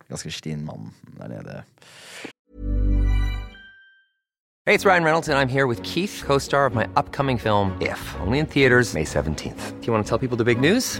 ganske 0.07 0.31
stin 0.31 0.63
mann 0.65 0.93
der 1.17 1.33
nede. 1.33 1.61
Hey, 4.65 4.73
it's 4.73 4.83
Ryan 4.83 5.03
Reynolds, 5.03 5.29
and 5.29 5.37
I'm 5.37 5.47
here 5.47 5.65
with 5.65 5.81
Keith, 5.83 6.23
co 6.25 6.39
star 6.39 6.65
of 6.65 6.75
my 6.75 6.87
upcoming 6.97 7.37
film, 7.37 7.77
If, 7.81 8.15
only 8.19 8.39
in 8.39 8.45
theaters, 8.45 8.93
May 8.93 9.05
17th. 9.05 9.79
Do 9.79 9.87
you 9.87 9.93
want 9.93 10.05
to 10.05 10.09
tell 10.09 10.17
people 10.17 10.35
the 10.35 10.43
big 10.43 10.59
news? 10.59 10.99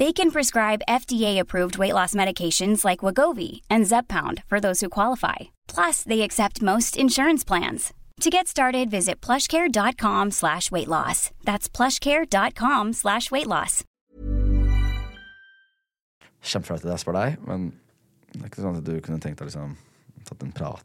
They 0.00 0.14
can 0.14 0.30
prescribe 0.30 0.80
FDA-approved 0.88 1.76
weight 1.76 1.92
loss 1.92 2.14
medications 2.14 2.86
like 2.86 3.04
Wagovi 3.04 3.60
and 3.68 3.84
Zepbound 3.84 4.42
for 4.46 4.58
those 4.58 4.80
who 4.80 4.88
qualify. 4.88 5.50
Plus, 5.68 6.02
they 6.04 6.22
accept 6.22 6.62
most 6.62 6.96
insurance 6.96 7.44
plans. 7.44 7.92
To 8.20 8.30
get 8.30 8.48
started, 8.48 8.90
visit 8.90 9.20
plushcare.com 9.20 10.30
slash 10.30 10.70
weight 10.70 10.88
loss. 10.88 11.30
That's 11.44 11.68
plushcare.com 11.68 12.94
slash 12.94 13.30
weight 13.30 13.46
loss. 13.46 13.84
At 16.54 16.84
jeg 16.84 16.98
spør 17.04 17.18
deg, 17.18 17.36
men 17.44 17.68
det 18.32 18.40
er 18.40 18.48
ikke 18.48 18.64
sånn 18.64 18.80
at 18.80 18.88
du 18.88 18.94
kunne 19.04 19.20
tenkt 19.20 19.42
deg 19.42 19.50
liksom 19.50 19.76
tatt 20.24 20.48
en 20.48 20.56
prat. 20.56 20.80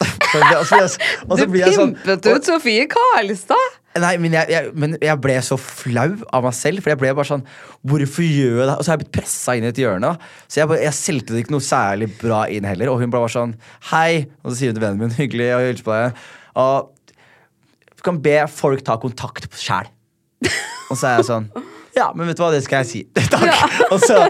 Og 0.00 0.66
så- 0.66 0.76
og 0.82 0.90
så- 0.90 1.00
og 1.30 1.38
så 1.38 1.46
Du 1.46 1.58
sånn- 1.72 1.94
pimpet 1.96 2.26
ut 2.28 2.44
Sofie 2.44 2.86
Karlstad! 2.86 3.76
Nei, 3.96 4.16
men 4.18 4.32
jeg, 4.32 4.50
jeg, 4.50 4.70
men 4.76 4.98
jeg 5.00 5.20
ble 5.24 5.36
så 5.40 5.56
flau 5.58 6.18
av 6.30 6.42
meg 6.44 6.52
selv. 6.52 6.82
For 6.82 6.90
jeg 6.90 6.98
ble 7.00 7.14
bare 7.16 7.24
sånn 7.24 7.44
Hvorfor 7.86 8.26
gjør 8.26 8.58
jeg 8.60 8.66
det? 8.68 8.74
Og 8.76 8.84
så 8.84 8.90
har 8.92 8.98
jeg 8.98 9.06
blitt 9.06 9.12
pressa 9.22 9.54
inn 9.56 9.64
i 9.64 9.68
et 9.72 9.80
hjørne. 9.80 10.10
Så 10.48 10.60
jeg, 10.60 10.68
bare- 10.68 10.82
jeg 10.84 10.92
solgte 10.92 11.32
det 11.32 11.46
ikke 11.46 11.54
noe 11.56 11.64
særlig 11.64 12.10
bra 12.20 12.42
inn 12.52 12.64
heller. 12.68 12.90
Og 12.92 13.00
hun 13.00 13.08
bare 13.10 13.24
var 13.24 13.32
sånn 13.32 13.54
Hei. 13.88 14.26
Og 14.44 14.52
så 14.52 14.56
sier 14.58 14.68
hun 14.72 14.76
til 14.76 14.84
vennen 14.84 14.98
min 15.00 15.16
hyggelig 15.22 15.48
å 15.56 15.62
hilse 15.64 15.86
på 15.86 15.96
deg. 15.96 16.20
Og 16.56 16.90
du 17.96 18.02
kan 18.04 18.20
be 18.20 18.36
folk 18.52 18.84
ta 18.84 18.98
kontakt 19.00 19.48
sjæl. 19.56 19.88
Og 20.90 20.96
så 20.98 21.06
er 21.08 21.16
jeg 21.22 21.30
sånn 21.30 21.48
Ja, 21.96 22.10
men 22.12 22.26
vet 22.28 22.36
du 22.36 22.42
hva, 22.44 22.50
det 22.52 22.60
skal 22.66 22.84
jeg 22.84 22.86
si. 22.90 23.04
Takk. 23.32 23.88
Og 23.90 23.98
så 24.04 24.20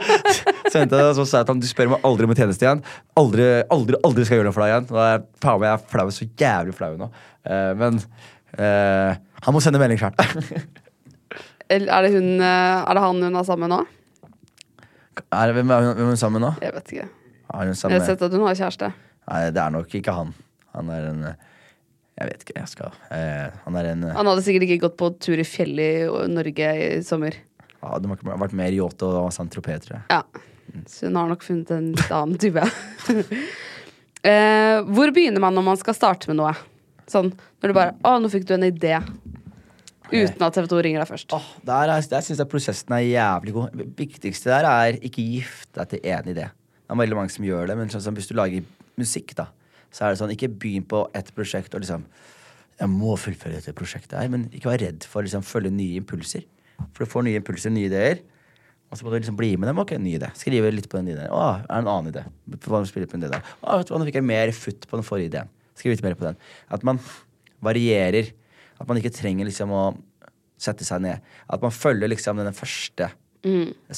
sendte 0.73 0.99
det, 0.99 1.11
så 1.19 1.27
sa 1.27 1.43
jeg 1.43 1.49
til 1.49 1.55
ham 1.55 1.61
du 1.63 1.69
spør 1.69 1.93
meg 1.93 2.09
aldri 2.09 2.27
om 2.27 2.33
en 2.35 2.41
tjeneste 2.41 2.67
igjen. 2.67 2.83
Aldri, 3.21 3.47
aldri, 3.77 4.01
aldri 4.07 4.25
skal 4.27 4.37
jeg 4.37 4.43
gjøre 4.43 4.51
noe 4.51 4.57
for 4.57 4.65
deg 4.65 4.73
igjen. 4.75 4.89
Og 4.95 5.03
jeg, 5.05 5.23
faen 5.45 5.67
jeg 5.67 5.73
er 5.75 5.87
flau, 5.93 6.09
så 6.15 6.29
jævlig 6.45 6.75
flau 6.79 6.91
nå. 7.01 7.11
Uh, 7.47 7.71
men 7.79 8.01
uh, 8.59 9.13
han 9.47 9.57
må 9.57 9.63
sende 9.65 9.81
melding 9.83 10.01
sjøl. 10.03 10.17
Er 11.67 11.83
det, 11.83 12.13
hun, 12.15 12.39
eh, 12.39 12.47
er 12.47 12.95
det 12.95 13.03
han 13.03 13.23
hun 13.27 13.37
er 13.37 13.47
sammen 13.47 13.67
med 13.67 13.73
nå? 13.75 13.81
Er, 15.35 15.53
hvem 15.57 15.71
er 15.75 15.83
hun, 15.83 15.97
hvem 15.97 16.05
er 16.05 16.13
hun 16.15 16.21
sammen 16.21 16.39
med 16.39 16.47
nå? 16.47 16.53
Jeg 16.63 16.75
vet 16.77 16.93
ikke. 16.95 17.07
Jeg 17.47 17.97
har 17.97 18.05
sett 18.07 18.23
at 18.23 18.37
hun 18.37 18.45
har 18.47 18.59
kjæreste. 18.59 18.93
Nei, 19.27 19.41
det 19.51 19.63
er 19.63 19.75
nok 19.75 19.95
ikke 19.99 20.15
han. 20.15 20.31
Han 20.77 20.93
er 20.93 21.09
en 21.11 21.21
Jeg 21.27 22.29
vet 22.29 22.43
ikke, 22.45 22.55
jeg 22.59 22.69
skal 22.69 22.93
eh, 23.13 23.55
Han 23.65 23.77
er 23.81 23.89
en 23.95 24.03
Han 24.13 24.29
hadde 24.29 24.43
sikkert 24.45 24.67
ikke 24.67 24.83
gått 24.87 24.97
på 25.01 25.09
tur 25.25 25.41
i 25.41 25.47
fjellet 25.49 26.05
i 26.07 26.27
Norge 26.31 26.69
i 26.85 27.01
sommer. 27.03 27.39
ja, 27.81 27.99
Det 27.99 28.11
må 28.11 28.19
ikke 28.19 28.29
ha 28.31 28.39
vært 28.45 28.57
mer 28.61 28.77
yacht 28.77 29.03
og 29.09 29.33
Saint-Tropez, 29.35 29.89
tror 29.89 29.97
jeg. 29.99 30.05
Ja. 30.13 30.23
Så 30.87 31.09
hun 31.09 31.19
har 31.19 31.31
nok 31.31 31.45
funnet 31.47 31.73
en 31.75 31.93
litt 31.97 32.13
annen 32.15 32.41
type. 32.41 32.63
eh, 34.31 34.79
hvor 34.87 35.13
begynner 35.15 35.43
man 35.43 35.57
når 35.57 35.67
man 35.71 35.81
skal 35.81 35.97
starte 35.97 36.31
med 36.31 36.41
noe? 36.41 36.55
Sånn 37.11 37.31
når 37.63 37.71
du 37.71 37.77
bare 37.77 37.95
Å, 38.03 38.17
nå 38.21 38.31
fikk 38.33 38.47
du 38.49 38.55
en 38.57 38.67
idé. 38.67 38.97
Uten 40.07 40.45
at 40.47 40.55
TV 40.55 40.69
2 40.71 40.81
ringer 40.87 41.03
deg 41.03 41.11
først. 41.11 41.35
Oh, 41.35 41.47
der 41.67 41.91
er, 41.91 42.05
der 42.11 42.23
syns 42.23 42.39
jeg 42.39 42.51
prosessen 42.51 42.95
er 42.95 43.03
jævlig 43.03 43.55
god. 43.57 43.75
Det 43.75 43.87
viktigste 43.99 44.53
der 44.53 44.69
er 44.71 44.99
ikke 45.03 45.25
gift 45.25 45.73
deg 45.75 45.91
til 45.91 46.07
én 46.07 46.31
idé. 46.31 46.47
Det 46.87 46.95
er 46.95 47.01
veldig 47.01 47.19
mange 47.19 47.35
som 47.35 47.47
gjør 47.47 47.67
det, 47.71 47.77
men 47.79 47.91
sånn 47.91 48.15
hvis 48.15 48.31
du 48.31 48.37
lager 48.39 48.67
musikk, 49.01 49.35
da, 49.39 49.49
så 49.91 50.07
er 50.07 50.15
det 50.15 50.21
sånn 50.21 50.33
ikke 50.37 50.53
begynn 50.53 50.87
på 50.87 51.03
ett 51.17 51.33
prosjekt 51.35 51.75
og 51.75 51.83
liksom 51.85 52.07
Jeg 52.77 52.93
må 52.93 53.15
fullføre 53.17 53.57
dette 53.57 53.73
prosjektet 53.73 54.19
her, 54.21 54.29
men 54.29 54.51
ikke 54.53 54.69
vær 54.69 54.83
redd 54.83 55.07
for 55.09 55.23
å 55.23 55.25
liksom, 55.25 55.45
følge 55.49 55.71
nye 55.73 55.97
impulser. 55.97 56.43
For 56.93 57.07
du 57.07 57.09
får 57.09 57.25
nye 57.25 57.41
impulser, 57.41 57.73
nye 57.73 57.89
ideer. 57.89 58.19
Og 58.97 59.01
så 59.03 59.05
må 59.05 59.13
du 59.13 59.19
liksom 59.19 59.37
bli 59.37 59.51
med 59.61 59.69
dem. 59.69 59.81
Ok, 59.83 59.91
ny 60.01 60.15
idé. 60.17 60.31
Skrive 60.41 60.71
litt 60.73 60.87
på 60.89 60.97
den 60.97 61.11
ideen. 61.13 61.29
Å, 61.29 61.41
er 61.59 61.67
det 61.69 61.81
en 61.83 61.91
annen 61.93 62.07
idé? 62.09 62.23
Hva 62.65 62.81
på 62.81 62.81
den 62.81 63.27
ideen 63.27 63.35
der? 63.35 63.51
Å, 63.61 63.75
vet 63.77 63.91
du 63.91 63.93
hva, 63.93 63.99
nå 64.01 64.07
fikk 64.09 64.17
jeg 64.17 64.25
mer 64.25 64.53
futt 64.57 64.87
på 64.89 64.97
den 64.97 65.05
forrige 65.05 65.29
ideen. 65.29 65.51
Skriv 65.77 65.93
litt 65.93 66.05
mer 66.07 66.17
på 66.17 66.25
den. 66.25 66.39
At 66.73 66.87
man 66.89 67.01
varierer. 67.61 68.31
At 68.81 68.89
man 68.89 68.97
ikke 68.97 69.13
trenger 69.13 69.45
liksom 69.51 69.75
å 69.77 69.83
sette 70.57 70.89
seg 70.89 71.05
ned. 71.05 71.29
At 71.53 71.61
man 71.61 71.77
følger 71.77 72.09
liksom 72.09 72.41
den 72.41 72.57
første 72.57 73.11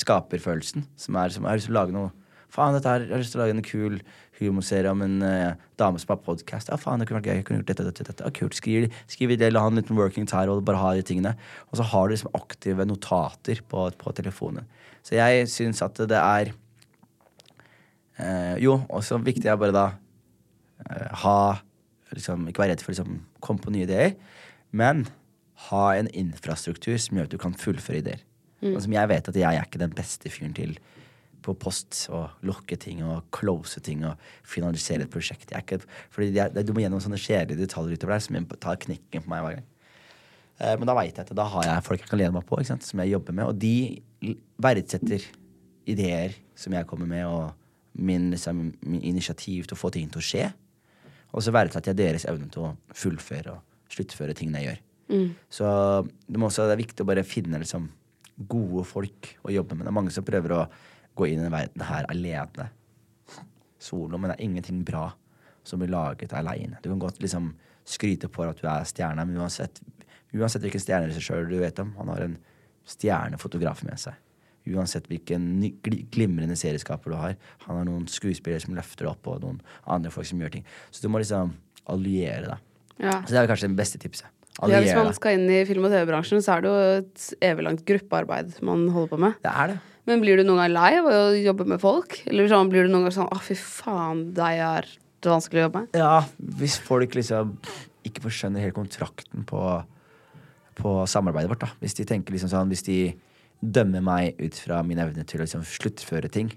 skaperfølelsen. 0.03 0.89
Som 0.99 1.23
er 1.23 1.31
som 1.37 1.47
er 1.47 1.63
å 1.63 1.77
lage 1.79 1.95
noe 1.95 2.11
Faen, 2.53 2.73
dette 2.73 2.89
her, 2.89 3.05
jeg 3.05 3.13
har 3.13 3.21
lyst 3.21 3.35
til 3.35 3.41
å 3.41 3.45
lage 3.45 3.55
en 3.57 3.65
kul 3.65 3.99
humorserie 4.39 4.91
om 4.91 5.03
en 5.05 5.17
uh, 5.21 5.67
dame 5.81 6.01
som 6.01 6.15
har 6.15 6.21
podkast. 6.25 6.71
Ja, 6.73 6.79
faen, 6.81 7.03
det 7.03 7.09
kunne 7.09 7.21
vært 7.21 7.29
gøy. 7.29 7.37
Jeg 7.41 7.47
kunne 7.49 7.61
gjort 7.61 7.71
dette, 7.73 7.87
dette, 7.91 8.07
dette. 8.09 8.25
Ja, 8.25 8.33
kult. 8.35 8.57
Skriv, 8.57 8.87
skriv 9.11 9.35
det, 9.37 9.51
la 9.53 9.65
ha 9.65 9.71
en 9.73 9.81
liten 9.81 9.99
working 9.99 10.29
title, 10.29 10.57
og 10.57 10.65
bare 10.69 10.81
ha 10.81 10.95
de 10.97 11.05
tingene. 11.07 11.35
Og 11.69 11.81
så 11.81 11.87
har 11.91 12.09
du 12.09 12.15
liksom 12.15 12.33
aktive 12.39 12.87
notater 12.89 13.61
på, 13.69 13.85
på 14.01 14.15
telefonen. 14.17 14.69
Så 15.05 15.19
jeg 15.19 15.49
syns 15.53 15.85
at 15.85 16.01
det 16.09 16.19
er 16.19 16.53
uh, 18.21 18.57
Jo, 18.63 18.81
også 18.89 19.21
viktig 19.25 19.51
er 19.51 19.61
bare 19.61 19.77
da 19.77 19.87
uh, 19.93 21.09
ha 21.25 21.39
liksom, 22.17 22.49
Ikke 22.49 22.65
være 22.65 22.77
redd 22.77 22.85
for 22.85 22.95
å 22.95 22.97
liksom, 22.97 23.23
komme 23.45 23.65
på 23.65 23.75
nye 23.75 23.85
ideer, 23.85 24.17
men 24.73 25.05
ha 25.69 25.85
en 25.99 26.09
infrastruktur 26.17 26.97
som 27.03 27.19
gjør 27.19 27.29
at 27.29 27.35
du 27.35 27.41
kan 27.41 27.57
fullføre 27.59 28.01
ideer. 28.01 28.25
Og 28.73 28.81
som 28.83 28.95
jeg 28.95 29.11
vet 29.11 29.29
at 29.31 29.37
jeg 29.39 29.55
er 29.55 29.67
ikke 29.67 29.81
den 29.81 29.93
beste 29.95 30.31
fyren 30.33 30.55
til 30.57 30.79
på 31.43 31.55
post 31.59 32.09
og 32.11 32.31
lukke 32.43 32.77
ting 32.81 33.03
og 33.07 33.25
close 33.35 33.81
ting 33.85 34.05
og 34.05 34.17
finalisere 34.45 35.07
et 35.07 35.11
prosjekt. 35.11 35.53
Ikke, 35.57 35.81
fordi 36.11 36.33
det- 36.35 36.67
Du 36.67 36.73
må 36.73 36.81
gjennom 36.81 37.01
sånne 37.01 37.19
kjedelige 37.19 37.67
detaljer 37.67 37.97
utover 37.97 38.15
der 38.15 38.21
som 38.21 38.47
tar 38.47 38.77
knekken 38.77 39.23
på 39.23 39.29
meg 39.29 39.43
hver 39.45 39.55
gang. 39.57 39.65
Eh, 40.61 40.77
men 40.77 40.87
da 40.87 40.95
veit 40.95 41.15
jeg 41.15 41.27
at 41.31 41.35
da 41.37 41.45
har 41.45 41.63
jeg 41.63 41.85
folk 41.85 42.01
jeg 42.01 42.09
kan 42.09 42.19
lene 42.19 42.33
meg 42.33 42.47
på, 42.47 42.65
sant? 42.67 42.83
som 42.83 42.99
jeg 43.01 43.11
jobber 43.13 43.33
med, 43.33 43.47
og 43.47 43.59
de 43.59 44.03
verdsetter 44.61 45.23
ideer 45.87 46.35
som 46.59 46.73
jeg 46.73 46.87
kommer 46.87 47.07
med, 47.07 47.25
og 47.27 47.53
min, 47.95 48.31
liksom, 48.33 48.75
min 48.83 49.03
initiativ 49.03 49.67
til 49.67 49.77
å 49.77 49.81
få 49.81 49.91
ting 49.93 50.11
til 50.11 50.21
å 50.21 50.25
skje. 50.25 50.53
Og 51.33 51.43
så 51.43 51.53
verdsetter 51.53 51.93
jeg 51.93 51.97
deres 51.97 52.25
evne 52.27 52.51
til 52.51 52.63
å 52.63 52.77
fullføre 52.95 53.53
og 53.57 53.61
sluttføre 53.91 54.35
tingene 54.35 54.63
jeg 54.63 54.69
gjør. 54.73 54.83
Så 55.51 55.65
det, 56.29 56.37
også, 56.37 56.67
det 56.69 56.75
er 56.77 56.83
viktig 56.85 57.01
å 57.05 57.09
bare 57.09 57.25
finne 57.25 57.59
liksom, 57.63 57.89
gode 58.49 58.85
folk 58.87 59.37
å 59.45 59.51
jobbe 59.55 59.75
med. 59.75 59.87
Det 59.87 59.93
er 59.93 59.97
mange 59.97 60.13
som 60.13 60.25
prøver 60.25 60.53
å 60.53 60.69
gå 61.19 61.29
inn 61.29 61.41
i 61.41 61.43
denne 61.43 61.55
verden 61.55 61.87
her 61.89 62.07
alene. 62.13 62.69
Solo, 63.79 64.19
men 64.19 64.31
det 64.31 64.39
er 64.39 64.47
ingenting 64.47 64.85
bra 64.87 65.11
som 65.67 65.83
blir 65.83 65.93
laget 65.93 66.33
aleine. 66.35 66.81
Du 66.83 66.89
kan 66.91 67.03
godt 67.03 67.21
liksom 67.23 67.53
skryte 67.89 68.31
på 68.33 68.45
at 68.47 68.61
du 68.61 68.69
er 68.69 68.87
stjerna, 68.89 69.25
men 69.27 69.39
uansett, 69.41 69.81
uansett 70.35 70.65
hvilken 70.65 70.83
stjerneregissør 70.83 71.47
du 71.49 71.59
vet 71.61 71.79
om, 71.83 71.93
han 72.01 72.11
har 72.13 72.25
en 72.25 72.39
stjernefotograf 72.89 73.85
med 73.87 74.01
seg. 74.01 74.17
Uansett 74.69 75.07
hvilken 75.09 75.45
glimrende 76.13 76.57
serieskaper 76.59 77.13
du 77.13 77.17
har. 77.17 77.37
Han 77.65 77.79
har 77.79 77.87
noen 77.89 78.09
skuespillere 78.11 78.61
som 78.65 78.75
løfter 78.77 79.09
opp, 79.09 79.29
og 79.31 79.45
noen 79.45 79.63
andre 79.89 80.13
folk 80.13 80.29
som 80.29 80.41
gjør 80.43 80.59
ting. 80.59 80.67
Så 80.93 81.05
du 81.05 81.09
må 81.13 81.23
liksom 81.23 81.55
alliere 81.89 82.51
deg. 82.51 82.67
Ja. 82.99 83.15
Så 83.23 83.33
det 83.33 83.41
er 83.41 83.49
kanskje 83.49 83.71
det 83.71 83.79
beste 83.79 84.01
tipset. 84.03 84.29
Ja, 84.59 84.81
hvis 84.83 84.97
man 84.97 85.13
skal 85.15 85.37
inn 85.39 85.47
i 85.55 85.63
film- 85.69 85.87
og 85.87 85.93
TV-bransjen, 85.93 86.43
så 86.43 86.57
er 86.57 86.65
det 86.65 86.71
jo 86.73 86.79
et 86.99 87.27
evig 87.47 87.65
langt 87.65 87.85
gruppearbeid 87.87 88.57
man 88.67 88.89
holder 88.91 89.13
på 89.13 89.21
med. 89.23 89.37
Det 89.45 89.53
er 89.53 89.73
det. 89.73 89.77
Men 90.09 90.23
blir 90.23 90.41
du 90.41 90.47
noen 90.47 90.63
gang 90.63 90.73
lei 90.73 90.91
av 91.03 91.11
å 91.11 91.19
jobbe 91.37 91.67
med 91.69 91.83
folk? 91.83 92.17
Eller 92.31 92.49
sånn, 92.49 92.71
blir 92.73 92.87
du 92.87 92.93
noen 92.93 93.07
gang 93.07 93.15
sånn 93.19 93.29
'Å, 93.29 93.41
fy 93.45 93.55
faen, 93.61 94.33
deg 94.33 94.63
er 94.65 94.89
det 95.21 95.29
vanskelig 95.29 95.61
å 95.61 95.67
jobbe 95.69 95.85
med'? 95.85 95.99
Ja, 96.01 96.25
hvis 96.39 96.79
folk 96.81 97.15
liksom 97.15 97.59
ikke 98.09 98.25
forskjønner 98.25 98.65
hele 98.65 98.77
kontrakten 98.77 99.45
på, 99.45 99.63
på 100.79 100.95
samarbeidet 101.07 101.51
vårt, 101.51 101.67
da. 101.67 101.71
Hvis 101.83 101.99
de 101.99 102.07
tenker 102.09 102.33
liksom 102.33 102.49
sånn 102.49 102.73
Hvis 102.73 102.87
de 102.87 103.19
dømmer 103.61 104.01
meg 104.01 104.39
ut 104.39 104.55
fra 104.55 104.83
min 104.87 104.99
evne 105.03 105.27
til 105.27 105.41
å 105.41 105.45
liksom 105.45 105.67
sluttføre 105.67 106.31
ting, 106.31 106.53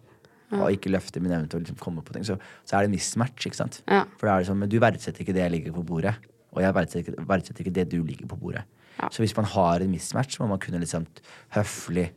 og 0.51 0.67
ikke 0.75 0.91
løfter 0.91 1.23
min 1.23 1.31
evne 1.31 1.47
til 1.49 1.59
å 1.59 1.63
liksom 1.63 1.79
komme 1.79 2.03
på 2.03 2.13
ting, 2.13 2.25
så, 2.27 2.35
så 2.67 2.77
er 2.77 2.85
det 2.85 2.91
mismatch, 2.91 3.47
ikke 3.47 3.57
sant? 3.57 3.81
Ja. 3.87 4.03
For 4.19 4.27
da 4.27 4.35
er 4.35 4.43
det 4.43 4.49
sånn, 4.51 4.59
men 4.59 4.69
du 4.69 4.77
verdsetter 4.83 5.23
ikke 5.23 5.33
det 5.33 5.45
jeg 5.45 5.53
ligger 5.55 5.75
på 5.79 5.85
bordet, 5.87 6.13
og 6.51 6.61
jeg 6.61 6.75
verdsetter 6.75 7.15
verdsetter 7.25 7.63
ikke 7.63 7.73
det 7.73 7.87
du 7.89 8.01
ligger 8.03 8.27
på 8.27 8.37
bordet. 8.37 8.65
Ja. 8.99 9.07
Så 9.09 9.23
hvis 9.23 9.35
man 9.37 9.47
har 9.47 9.81
en 9.81 9.91
mismatch, 9.91 10.35
så 10.35 10.43
må 10.43 10.51
man 10.51 10.61
kunne 10.61 10.81
liksom 10.83 11.07
høflig 11.55 12.11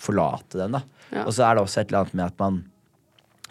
forlate 0.00 0.60
den, 0.60 0.76
da. 0.78 0.84
Ja. 1.10 1.24
Og 1.26 1.34
så 1.36 1.46
er 1.46 1.56
det 1.56 1.64
også 1.64 1.82
et 1.82 1.90
eller 1.90 2.04
annet 2.04 2.18
med 2.18 2.26
at 2.30 2.42
man 2.42 2.60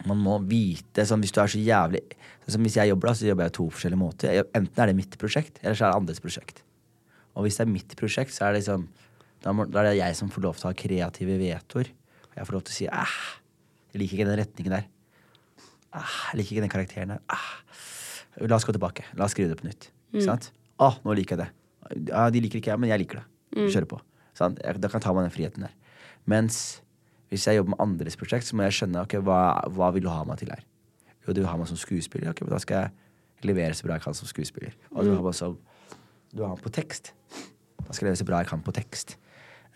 man 0.07 0.19
må 0.23 0.37
vite 0.47 1.03
sånn, 1.03 1.19
Hvis 1.19 1.33
du 1.35 1.41
er 1.41 1.51
så 1.51 1.59
jævlig 1.59 1.99
sånn, 2.45 2.53
som 2.53 2.63
Hvis 2.63 2.77
jeg 2.79 2.91
jobber, 2.91 3.09
da, 3.09 3.17
så 3.19 3.27
jobber 3.27 3.47
jeg 3.49 3.55
to 3.57 3.65
forskjellige 3.73 3.99
måter. 3.99 4.31
Jeg, 4.37 4.47
enten 4.55 4.83
er 4.83 4.91
det 4.91 4.95
mitt 4.95 5.17
prosjekt, 5.19 5.59
eller 5.63 5.75
så 5.75 5.87
er 5.87 5.91
det 5.91 5.99
andres 5.99 6.23
prosjekt. 6.23 6.63
Og 7.35 7.45
hvis 7.45 7.59
det 7.59 7.65
er 7.65 7.71
mitt 7.73 7.95
prosjekt, 7.99 8.33
så 8.35 8.47
er 8.47 8.55
det 8.55 8.61
liksom 8.63 8.87
da, 9.43 9.53
må, 9.55 9.65
da 9.69 9.81
er 9.81 9.91
det 9.91 9.99
jeg 9.99 10.15
som 10.19 10.31
får 10.31 10.43
lov 10.43 10.57
til 10.59 10.67
å 10.67 10.71
ha 10.71 10.77
kreative 10.77 11.35
vetoer. 11.39 11.91
Og 12.29 12.39
jeg 12.39 12.47
får 12.47 12.57
lov 12.57 12.63
til 12.67 12.73
å 12.73 12.77
si 12.77 12.87
æh, 12.87 13.17
jeg 13.93 14.01
liker 14.01 14.17
ikke 14.17 14.29
den 14.29 14.39
retningen 14.41 14.75
der. 14.75 14.89
Æh, 15.95 16.17
jeg 16.31 16.41
liker 16.41 16.55
ikke 16.55 16.65
den 16.65 16.73
karakteren 16.73 17.13
der. 17.15 17.23
Æh. 17.31 17.47
La 18.45 18.59
oss 18.59 18.67
gå 18.67 18.75
tilbake. 18.75 19.07
La 19.19 19.27
oss 19.27 19.35
skrive 19.35 19.51
det 19.51 19.59
på 19.59 19.67
nytt. 19.67 19.89
Mm. 20.13 20.21
sant? 20.25 20.51
Å, 20.79 20.93
nå 21.05 21.15
liker 21.17 21.37
jeg 21.37 21.45
det. 21.45 22.09
Ja, 22.11 22.27
de 22.31 22.41
liker 22.43 22.59
ikke 22.59 22.73
jeg, 22.73 22.81
men 22.81 22.91
jeg 22.91 23.03
liker 23.03 23.21
det. 23.21 23.25
Mm. 23.57 23.67
kjører 23.67 23.89
på. 23.95 24.01
Sant? 24.37 24.59
Da 24.59 24.91
kan 24.91 24.99
jeg 24.99 25.05
ta 25.07 25.15
meg 25.15 25.27
den 25.27 25.33
friheten 25.35 25.65
der. 25.65 25.73
Mens 26.29 26.81
hvis 27.29 27.45
jeg 27.45 27.59
jobber 27.59 27.75
med 27.75 27.83
andres 27.83 28.17
prosjekt, 28.17 28.47
så 28.47 28.57
må 28.57 28.65
jeg 28.65 28.79
skjønne 28.79 29.03
okay, 29.05 29.21
hva, 29.21 29.59
hva 29.75 29.91
vil 29.93 30.07
du 30.07 30.09
ha 30.09 30.23
meg 30.25 30.41
til 30.41 30.49
her. 30.49 30.63
Jo, 31.25 31.33
du 31.33 31.43
vil 31.43 31.49
ha 31.49 31.57
meg 31.59 31.69
som 31.69 31.77
skuespiller. 31.77 32.31
Ok, 32.31 32.41
men 32.45 32.55
Da 32.55 32.61
skal 32.63 32.87
jeg 32.87 33.49
levere 33.51 33.77
så 33.77 33.85
bra 33.85 33.99
jeg 33.99 34.05
kan 34.07 34.17
som 34.17 34.29
skuespiller. 34.29 34.73
Og 34.95 35.05
du 35.05 35.13
har 35.13 35.23
meg 35.25 35.37
som 35.37 35.57
Du 36.33 36.43
har 36.43 36.55
meg 36.55 36.63
på 36.65 36.73
tekst. 36.73 37.13
Da 37.85 37.93
skal 37.93 38.07
jeg 38.07 38.09
levere 38.09 38.21
så 38.23 38.29
bra 38.29 38.41
jeg 38.41 38.49
kan 38.49 38.65
på 38.65 38.73
tekst. 38.75 39.17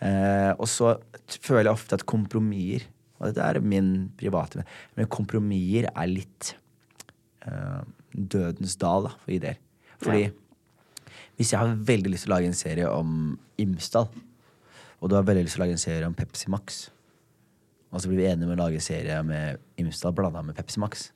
Eh, 0.02 0.50
og 0.58 0.66
så 0.70 0.96
føler 1.30 1.68
jeg 1.68 1.76
ofte 1.76 1.94
at 1.94 2.02
kompromisser 2.02 2.88
Og 3.20 3.28
dette 3.28 3.44
er 3.46 3.60
min 3.62 4.08
private 4.18 4.64
Men 4.98 5.06
kompromisser 5.06 5.86
er 5.86 6.08
litt 6.10 6.50
eh, 7.46 7.84
dødens 8.10 8.74
dal 8.76 9.06
da, 9.06 9.14
for 9.22 9.30
ideer. 9.36 9.60
Fordi 10.02 10.32
hvis 11.38 11.52
jeg 11.52 11.60
har 11.60 11.78
veldig 11.86 12.10
lyst 12.12 12.26
til 12.26 12.32
å 12.32 12.36
lage 12.36 12.50
en 12.50 12.58
serie 12.58 12.90
om 12.90 13.38
Imsdal, 13.58 14.06
og 15.04 15.10
du 15.12 15.18
har 15.18 15.26
veldig 15.28 15.44
lyst 15.44 15.58
til 15.58 15.60
å 15.60 15.66
lage 15.66 15.76
en 15.76 15.82
serie 15.82 16.08
om 16.08 16.16
Pepsi 16.16 16.48
Max, 16.52 16.86
og 17.92 18.00
så 18.00 18.08
blir 18.08 18.22
vi 18.22 18.30
enige 18.30 18.48
med 18.48 18.56
å 18.56 18.62
lage 18.64 18.80
en 18.80 18.86
serie 18.88 19.20
med 19.22 19.60
Imsdal 19.78 20.16
blanda 20.16 20.40
med 20.42 20.56
Pepsi 20.56 20.80
Max, 20.82 21.10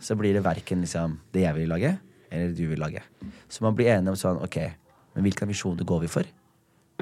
så 0.00 0.16
blir 0.18 0.32
det 0.34 0.42
verken 0.42 0.80
liksom, 0.82 1.18
det 1.36 1.44
jeg 1.44 1.58
vil 1.58 1.68
lage, 1.70 1.92
eller 2.30 2.48
det 2.50 2.56
du 2.58 2.70
vil 2.72 2.80
lage. 2.80 3.04
Så 3.52 3.62
man 3.62 3.76
blir 3.76 3.92
enige 3.92 4.14
om 4.14 4.18
sånn, 4.18 4.40
ok, 4.42 4.58
men 5.14 5.28
hvilken 5.28 5.52
visjon 5.52 5.78
går 5.78 6.06
vi 6.06 6.10
for? 6.10 6.32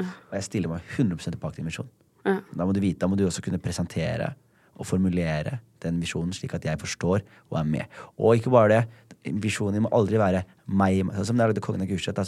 Og 0.02 0.34
jeg 0.34 0.48
stiller 0.48 0.74
meg 0.74 0.90
100 0.98 1.38
bak 1.40 1.54
din 1.56 1.70
visjon. 1.70 1.88
Da 2.26 2.66
må 2.66 2.74
du 2.74 2.82
vite, 2.82 3.00
da 3.00 3.08
må 3.08 3.16
du 3.16 3.24
også 3.28 3.44
kunne 3.44 3.62
presentere 3.62 4.34
og 4.72 4.88
formulere 4.88 5.60
den 5.84 5.98
visjonen 6.02 6.32
slik 6.36 6.54
at 6.56 6.64
jeg 6.66 6.80
forstår 6.80 7.22
og 7.50 7.58
er 7.60 7.66
med. 7.68 7.98
Og 8.16 8.38
ikke 8.38 8.52
bare 8.52 8.72
det, 8.72 8.82
visjonen 9.42 9.84
må 9.84 9.92
aldri 9.94 10.18
være 10.20 10.44
meg. 10.66 11.02
Sånn 11.16 11.32
som 11.32 11.38
da 11.38 11.46
jeg 11.46 11.52
lagde 11.52 11.64
Kongen 11.64 11.84
av 11.84 11.90
Gulset, 11.90 12.18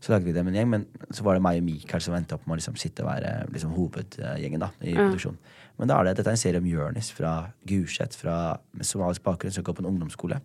så, 0.00 0.12
lagde 0.12 0.24
vi 0.24 0.32
det 0.32 0.44
med 0.46 0.54
en 0.54 0.58
gjeng, 0.60 0.70
men 0.72 1.12
så 1.12 1.24
var 1.26 1.36
det 1.36 1.44
meg 1.44 1.60
og 1.60 1.66
Mikael 1.66 2.02
som 2.04 2.16
endte 2.16 2.36
opp 2.36 2.46
med 2.46 2.56
å 2.56 2.60
liksom 2.60 2.78
sitte 2.80 3.04
og 3.04 3.10
være 3.10 3.34
liksom, 3.52 3.74
hovedgjengen 3.76 4.64
da, 4.64 4.70
i 4.80 4.96
produksjonen. 4.96 5.38
Men 5.80 5.90
da 5.90 5.98
er 5.98 6.08
det, 6.08 6.16
dette 6.18 6.32
er 6.32 6.36
en 6.36 6.40
serie 6.40 6.60
om 6.60 6.68
Jonis 6.68 7.12
fra 7.16 7.34
Gulset, 7.68 8.16
fra 8.16 8.34
somalisk 8.84 9.24
bakgrunn, 9.24 9.52
som 9.54 9.64
går 9.64 9.76
på 9.76 9.84
en 9.84 9.90
ungdomsskole. 9.92 10.40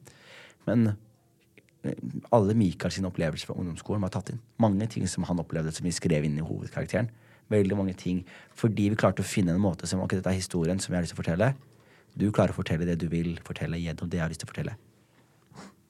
Men 0.68 0.94
alle 2.34 2.56
Mikael 2.58 2.94
sine 2.94 3.10
opplevelser 3.10 3.50
fra 3.50 3.58
ungdomsskolen 3.60 4.04
var 4.06 4.14
tatt 4.14 4.32
inn. 4.34 4.42
Mange 4.62 4.88
ting 4.92 5.08
som 5.12 5.26
han 5.30 5.42
opplevde 5.42 5.74
som 5.76 5.86
vi 5.86 5.94
skrev 5.96 6.26
inn 6.26 6.38
i 6.40 6.46
hovedkarakteren. 6.46 7.10
Veldig 7.52 7.78
mange 7.78 7.96
ting. 8.00 8.24
Fordi 8.58 8.90
vi 8.92 9.00
klarte 9.00 9.26
å 9.26 9.28
finne 9.28 9.54
en 9.54 9.62
måte 9.62 9.90
som 9.90 10.02
Ok, 10.02 10.18
dette 10.18 10.32
er 10.32 10.40
historien 10.40 10.82
som 10.82 10.94
jeg 10.94 11.00
har 11.00 11.06
lyst 11.06 11.14
til 11.14 11.20
å 11.20 11.24
fortelle. 11.24 11.52
Du 12.16 12.30
klarer 12.32 12.56
å 12.56 12.58
fortelle 12.58 12.88
det 12.88 12.98
du 13.02 13.10
vil 13.12 13.36
fortelle 13.46 13.80
gjennom 13.82 14.10
det 14.10 14.22
jeg 14.22 14.26
har 14.26 14.34
lyst 14.34 14.44
til 14.44 14.50
å 14.50 14.54
fortelle. 14.54 14.78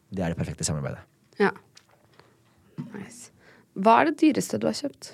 Det 0.10 0.26
er 0.26 0.34
det 0.34 0.40
perfekte 0.40 0.68
samarbeidet. 0.68 1.06
Ja. 1.40 1.54
Nice. 2.92 3.35
Hva 3.76 4.00
er 4.02 4.10
det 4.10 4.20
dyreste 4.22 4.60
du 4.62 4.68
har 4.70 4.76
kjøpt? 4.78 5.14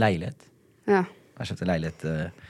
Leilighet. 0.00 0.46
Ja. 0.88 1.04
Jeg 1.38 1.50
kjøpte 1.50 1.66
leilighet 1.68 2.04
eh, 2.08 2.46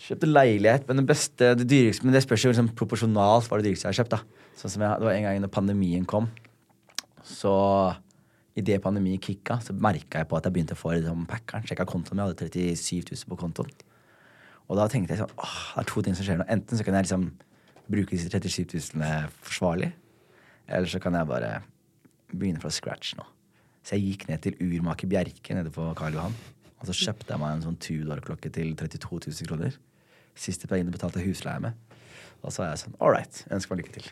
Kjøpte 0.00 0.28
leilighet, 0.30 0.86
men 0.88 1.00
det 1.00 1.06
beste 1.10 1.48
Det 1.58 1.66
dyreste 1.68 2.06
Men 2.06 2.14
det 2.16 2.22
spørs 2.24 2.44
jo 2.46 2.52
liksom 2.52 2.70
proporsjonalt 2.78 3.50
hva 3.50 3.58
det 3.60 3.66
dyreste 3.68 3.88
jeg 3.88 3.92
har 3.92 3.98
kjøpt. 3.98 4.14
da 4.14 4.60
Sånn 4.60 4.74
som 4.74 4.84
jeg, 4.84 5.00
Det 5.00 5.08
var 5.08 5.16
en 5.16 5.26
gang 5.26 5.42
når 5.42 5.52
pandemien 5.54 6.06
kom, 6.08 6.30
så 7.24 7.52
idet 8.58 8.80
pandemien 8.82 9.20
kicka, 9.22 9.58
så 9.64 9.72
merka 9.72 10.20
jeg 10.20 10.28
på 10.28 10.36
at 10.36 10.44
jeg 10.44 10.52
begynte 10.52 10.76
å 10.76 10.80
få 10.80 10.92
liksom, 10.96 11.22
packeren. 11.30 11.64
Sjekka 11.68 11.86
kontoen 11.88 12.18
min, 12.18 12.26
jeg 12.26 12.48
hadde 12.50 12.64
37 12.76 13.12
000 13.14 13.30
på 13.30 13.38
kontoen. 13.40 13.70
Og 14.68 14.76
da 14.76 14.86
tenkte 14.90 15.14
jeg 15.14 15.22
sånn 15.22 15.32
åh, 15.40 15.54
det 15.76 15.84
er 15.84 15.88
to 15.88 16.02
ting 16.04 16.18
som 16.18 16.26
skjer 16.26 16.40
nå. 16.42 16.46
Enten 16.52 16.76
så 16.76 16.84
kan 16.84 16.98
jeg 16.98 17.06
liksom 17.06 17.24
bruke 17.90 18.12
disse 18.12 18.28
37 18.28 18.76
000 18.98 19.30
forsvarlig, 19.46 19.92
eller 20.68 20.90
så 20.90 21.00
kan 21.02 21.16
jeg 21.16 21.30
bare 21.30 21.54
begynne 22.32 22.62
fra 22.62 22.72
scratch 22.74 23.16
nå. 23.18 23.26
Så 23.86 23.96
jeg 23.96 24.12
gikk 24.12 24.26
ned 24.28 24.42
til 24.44 24.58
Urmaker 24.60 25.08
Bjerke 25.10 25.56
nede 25.56 25.72
på 25.74 25.86
Karl 25.98 26.18
Johan. 26.18 26.36
Og 26.80 26.88
så 26.88 26.96
kjøpte 26.96 27.32
jeg 27.32 27.40
meg 27.42 27.56
en 27.56 27.64
sånn 27.64 27.78
Tudor-klokke 27.80 28.52
til 28.52 28.72
32 28.78 29.32
000 29.32 29.48
kroner. 29.50 29.76
Siste 30.38 30.68
pengene 30.70 30.92
betalte 30.94 31.20
jeg 31.20 31.32
husleie 31.32 31.60
med. 31.60 31.76
Og 32.40 32.54
så 32.54 32.64
er 32.64 32.72
jeg 32.72 32.84
sånn 32.84 32.96
all 33.00 33.12
right, 33.12 33.42
ønsker 33.52 33.74
meg 33.74 33.82
lykke 33.82 33.98
til. 33.98 34.10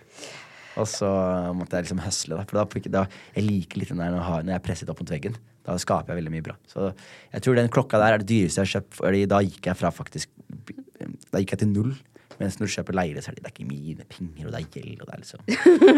Og 0.79 0.87
så 0.91 1.09
måtte 1.57 1.79
jeg 1.79 1.89
liksom 1.89 2.03
høsle, 2.05 2.39
da. 2.39 2.45
For 2.49 2.91
da, 2.93 3.05
jeg 3.35 3.47
liker 3.47 3.81
litt 3.81 3.93
den 3.93 4.03
der 4.03 4.13
når 4.15 4.29
jeg 4.45 4.55
er 4.55 4.65
presset 4.65 4.93
opp 4.93 5.01
mot 5.03 5.11
veggen. 5.11 5.39
Da 5.67 5.77
skaper 5.81 6.13
jeg 6.13 6.23
veldig 6.23 6.35
mye 6.37 6.45
bra. 6.45 6.55
Så 6.71 6.91
jeg 7.33 7.45
tror 7.45 7.59
den 7.59 7.73
klokka 7.73 8.01
der 8.01 8.17
er 8.17 8.23
det 8.23 8.29
dyreste 8.31 8.63
jeg 8.63 8.69
har 8.69 8.75
kjøpt, 8.77 9.01
Fordi 9.01 9.25
da 9.29 9.41
gikk 9.45 9.69
jeg 9.69 9.77
fra 9.77 9.91
faktisk 9.93 10.31
Da 11.29 11.43
gikk 11.43 11.57
jeg 11.57 11.63
til 11.65 11.73
null. 11.73 11.97
Mens 12.39 12.59
når 12.59 12.69
du 12.69 12.73
kjøper 12.77 12.95
leire, 12.95 13.23
så 13.23 13.33
er 13.33 13.37
det, 13.39 13.43
det 13.43 13.51
er 13.51 13.55
ikke 13.57 13.67
mine 13.67 14.05
penger, 14.07 14.47
og 14.47 14.53
det 14.55 14.59
er 14.61 14.67
gjeld, 14.77 15.01
og 15.03 15.09
det 15.09 15.15
er 15.15 15.23
liksom 15.25 15.41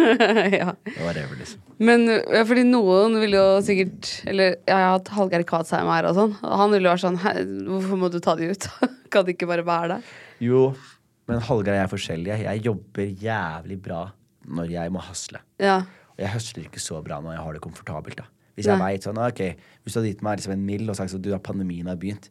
ja. 0.60 0.70
Det 0.86 0.94
var 0.96 1.04
whatever, 1.10 1.36
liksom. 1.40 1.64
Men 1.90 2.06
ja, 2.08 2.44
fordi 2.48 2.64
noen 2.68 3.18
vil 3.20 3.36
jo 3.36 3.44
sikkert 3.66 4.08
Eller 4.30 4.54
ja, 4.54 4.62
jeg 4.70 4.78
har 4.86 4.94
hatt 4.96 5.12
Hallgeir 5.18 5.44
Kvadsheim 5.50 5.90
her 5.92 6.08
og 6.08 6.16
sånn. 6.16 6.32
Han 6.40 6.72
ville 6.72 6.88
jo 6.88 6.94
vært 6.94 7.04
sånn 7.04 7.20
"Hæ, 7.20 7.34
Hvorfor 7.68 8.00
må 8.00 8.10
du 8.12 8.18
ta 8.24 8.36
de 8.40 8.48
ut? 8.54 8.68
kan 9.12 9.26
de 9.26 9.34
ikke 9.36 9.48
bare 9.50 9.66
være 9.66 9.96
der? 9.96 10.10
Jo, 10.40 10.62
men 11.28 11.44
Hallgeir 11.44 11.76
og 11.76 11.78
jeg 11.78 11.84
er 11.84 11.94
forskjellige. 11.94 12.40
Jeg 12.46 12.64
jobber 12.66 13.12
jævlig 13.26 13.80
bra 13.84 14.02
når 14.50 14.72
jeg 14.72 14.92
må 14.94 15.02
hasle. 15.04 15.42
Ja. 15.60 15.82
Og 16.16 16.24
jeg 16.24 16.32
høsler 16.34 16.66
ikke 16.66 16.82
så 16.82 17.02
bra 17.04 17.20
når 17.22 17.36
jeg 17.36 17.44
har 17.44 17.56
det 17.56 17.62
komfortabelt. 17.64 18.22
da 18.22 18.26
Hvis 18.56 18.68
jeg 18.68 18.80
vet 18.80 19.06
sånn, 19.06 19.20
ok 19.20 19.42
Hvis 19.84 19.94
du 19.94 20.00
hadde 20.00 20.10
gitt 20.10 20.24
meg 20.26 20.40
liksom 20.40 20.56
en 20.56 20.64
mill 20.66 20.90
og 20.90 20.96
sagt 20.98 21.14
at 21.14 21.42
pandemien 21.46 21.86
har 21.88 22.00
begynt, 22.00 22.30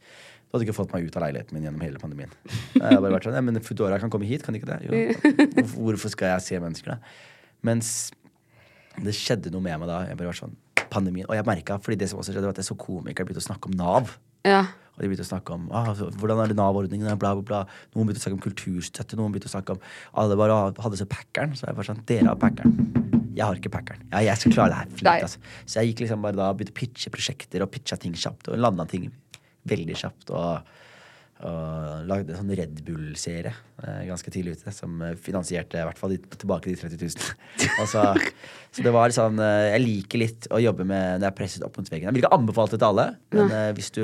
du 0.49 0.55
hadde 0.57 0.65
ikke 0.65 0.79
fått 0.79 0.93
meg 0.95 1.05
ut 1.05 1.17
av 1.19 1.27
leiligheten 1.27 1.53
min 1.53 1.65
gjennom 1.67 1.81
hele 1.85 1.99
pandemien. 2.01 2.31
Jeg 2.73 2.81
hadde 2.81 3.03
bare 3.03 3.13
vært 3.13 3.27
sånn, 3.27 3.35
ja, 3.37 3.43
men 3.45 3.61
Foodora 3.61 3.99
kan 4.01 4.09
komme 4.09 4.25
hit, 4.25 4.41
kan 4.41 4.55
de 4.55 4.57
ikke 4.63 4.71
det? 4.71 4.79
Jo. 4.89 5.65
Hvorfor, 5.75 6.09
skal 6.09 6.31
jeg 6.31 6.45
se 6.47 6.61
mennesker, 6.63 6.95
da? 6.95 7.59
Mens 7.69 7.91
det 8.97 9.13
skjedde 9.13 9.51
noe 9.53 9.61
med 9.61 9.77
meg 9.83 9.91
da. 9.91 9.99
Jeg 10.09 10.17
bare 10.17 10.31
var 10.31 10.39
sånn, 10.39 10.55
pandemien 10.89 11.27
Og 11.29 11.35
jeg 11.37 11.45
merka, 11.45 11.77
fordi 11.85 11.99
det 12.01 12.07
som 12.09 12.17
også 12.21 12.33
skjedde, 12.33 12.47
var 12.49 12.57
at 12.57 12.63
jeg 12.63 12.69
så 12.71 12.77
komikere 12.81 13.29
begynte 13.29 13.43
å 13.43 13.45
snakke 13.45 13.69
om 13.69 13.77
Nav. 13.77 14.15
Ja. 14.47 14.63
Og 14.95 15.03
de 15.03 15.11
begynte 15.11 15.27
å 15.27 15.29
snakke 15.29 15.53
om 15.53 15.69
ah, 15.75 15.91
hvordan 15.93 16.41
er 16.41 16.49
det 16.49 16.57
Nav-ordningen, 16.57 17.21
bla, 17.21 17.35
bla, 17.37 17.45
bla. 17.45 17.61
Noen 17.93 18.09
begynte 18.09 18.23
å 18.23 18.25
snakke 18.25 18.39
om 18.39 18.43
kulturstøtte, 18.47 19.19
noen 19.19 19.35
begynte 19.35 19.51
å 19.51 19.53
snakke 19.53 19.77
om 19.77 19.85
Alle 20.17 20.39
bare 20.39 20.57
hadde 20.81 20.99
så 20.99 21.07
packeren. 21.13 21.53
Så 21.53 21.69
jeg 21.69 21.77
var 21.77 21.91
sånn, 21.91 22.01
dere 22.09 22.31
har 22.31 22.41
packeren. 22.41 22.73
Jeg 23.37 23.45
har 23.45 23.61
ikke 23.61 23.71
packeren. 23.77 24.01
Ja, 24.09 24.25
jeg 24.31 24.41
skal 24.41 24.57
klare 24.57 24.73
det 24.73 24.81
her 24.81 24.93
fint, 24.97 25.13
altså. 25.13 25.55
Så 25.69 25.79
jeg 25.79 25.93
gikk 25.93 26.07
liksom 26.07 26.25
bare 26.25 26.41
da 26.41 26.49
begynte 26.57 26.73
å 26.73 26.79
pitche 26.81 27.13
prosjekter 27.13 27.63
og 27.63 27.69
pitcha 27.71 28.01
ting 28.01 28.17
kjapt 28.17 28.49
og 28.49 28.57
landa 28.59 28.89
ting 28.89 29.11
veldig 29.67 29.95
kjapt. 29.99 30.29
Og, 30.35 30.75
og 31.47 32.07
lagde 32.09 32.33
en 32.33 32.41
sånn 32.41 32.51
Red 32.59 32.81
Bull-serie 32.83 33.53
eh, 33.53 34.01
ganske 34.09 34.31
tidlig 34.33 34.57
ute, 34.59 34.73
som 34.75 34.97
eh, 35.05 35.15
finansierte 35.15 35.79
i 35.79 35.85
hvert 35.87 35.99
fall 35.99 36.11
de, 36.15 36.19
tilbake 36.35 36.67
de 36.67 36.75
30 36.81 36.99
000. 36.99 37.29
Og 37.83 37.87
så, 37.87 38.03
det 38.83 38.91
var 38.95 39.15
sånn 39.15 39.39
eh, 39.39 39.69
Jeg 39.71 39.83
liker 39.85 40.23
litt 40.25 40.49
å 40.51 40.59
jobbe 40.59 40.83
med 40.87 41.19
når 41.21 41.29
jeg 41.29 41.31
er 41.31 41.37
presset 41.37 41.63
opp 41.67 41.79
mot 41.79 41.87
veggen. 41.91 42.09
Jeg 42.09 42.17
vil 42.17 42.25
ikke 42.25 42.35
anbefale 42.35 42.73
det 42.73 42.81
til 42.81 42.89
alle, 42.89 43.07
men 43.35 43.55
eh, 43.55 43.69
hvis 43.77 43.93
du 43.95 44.03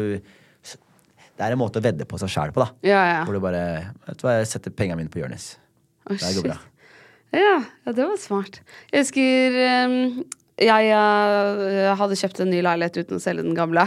Det 1.35 1.43
er 1.43 1.51
en 1.51 1.59
måte 1.59 1.81
å 1.81 1.83
vedde 1.83 2.07
på 2.07 2.19
seg 2.21 2.31
sjæl 2.31 2.55
på, 2.55 2.63
da. 2.63 2.69
Ja, 2.87 3.01
ja. 3.11 3.19
Hvor 3.27 3.35
du 3.35 3.43
bare 3.43 3.65
Vet 4.07 4.21
du 4.21 4.27
hva, 4.29 4.37
jeg 4.39 4.47
setter 4.53 4.71
pengene 4.71 5.01
mine 5.03 5.11
på 5.11 5.19
Jonis. 5.19 5.57
Oh, 6.07 6.15
Det 6.15 6.31
går 6.37 6.47
bra. 6.53 6.57
Ja, 7.35 7.57
ja, 7.83 7.91
det 7.91 8.05
var 8.05 8.15
smart. 8.21 8.61
Jeg 8.93 9.03
husker 9.03 9.55
um, 9.89 10.23
jeg, 10.55 10.87
eh, 10.95 11.89
hadde 11.99 12.15
kjøpt 12.15 12.39
en 12.45 12.49
ny 12.53 12.61
leilighet 12.63 13.01
uten 13.03 13.17
å 13.17 13.23
selge 13.23 13.43
den 13.43 13.57
gamle. 13.57 13.83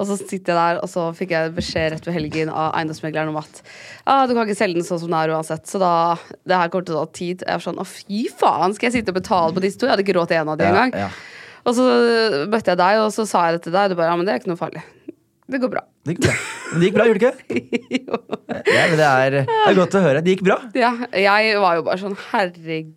Og 0.00 0.06
så 0.08 0.16
sitter 0.16 0.54
jeg 0.54 0.56
der, 0.56 0.78
og 0.80 0.88
så 0.88 1.06
fikk 1.16 1.34
jeg 1.34 1.52
beskjed 1.58 1.92
rett 1.92 2.06
ved 2.08 2.16
helgen 2.16 2.48
av 2.52 2.72
eiendomsmegleren 2.78 3.28
om 3.34 3.36
at 3.42 3.60
ah, 4.08 4.22
du 4.26 4.32
kan 4.32 4.46
ikke 4.46 4.56
selge 4.56 4.80
den 4.80 4.86
sånn 4.88 5.02
som 5.02 5.10
den 5.12 5.18
er 5.20 5.34
uansett. 5.36 5.66
Så 5.68 5.80
da, 5.82 5.92
det 6.48 6.56
her 6.56 6.72
kommer 6.72 6.88
til 6.88 6.96
å 6.96 7.04
ta 7.04 7.12
tid. 7.20 7.44
Jeg 7.44 7.60
var 7.60 7.66
sånn 7.66 7.82
å 7.82 7.88
fy 7.90 8.22
faen, 8.32 8.72
skal 8.78 8.88
jeg 8.90 9.00
sitte 9.02 9.12
og 9.12 9.20
betale 9.20 9.52
på 9.56 9.64
disse 9.66 9.76
to? 9.80 9.88
Jeg 9.90 9.96
hadde 9.96 10.06
ikke 10.06 10.16
råd 10.16 10.32
til 10.32 10.40
en 10.40 10.54
av 10.54 10.60
de 10.60 10.64
Ja, 10.68 10.72
engang. 10.72 10.96
ja. 11.06 11.10
Og 11.66 11.74
så 11.74 11.84
møtte 12.46 12.72
jeg 12.72 12.78
deg, 12.80 13.00
og 13.02 13.10
så 13.12 13.24
sa 13.26 13.48
jeg 13.50 13.58
det 13.58 13.64
til 13.66 13.74
deg, 13.74 13.88
og 13.88 13.90
du 13.92 13.98
bare 14.00 14.12
ja, 14.12 14.16
men 14.16 14.24
det 14.28 14.32
er 14.36 14.40
ikke 14.40 14.52
noe 14.54 14.60
farlig. 14.60 14.84
Det 15.46 15.60
går 15.62 15.70
bra. 15.70 15.80
Det 16.06 16.14
gikk 16.16 16.24
bra. 16.24 16.34
Men 16.72 16.80
det 16.80 16.86
gikk 16.88 16.94
bra, 16.96 17.04
gjorde 17.06 17.20
det 17.20 17.56
ikke? 17.60 18.20
Ja, 18.76 18.84
men 18.90 18.96
det 18.98 19.06
er, 19.10 19.34
det 19.46 19.56
er 19.68 19.76
godt 19.78 19.94
å 19.98 20.00
høre. 20.02 20.22
Det 20.24 20.32
gikk 20.36 20.44
bra. 20.46 20.56
Ja, 20.78 20.90
jeg 21.18 21.58
var 21.62 21.76
jo 21.78 21.84
bare 21.86 22.00
sånn 22.02 22.16
herregud, 22.30 22.94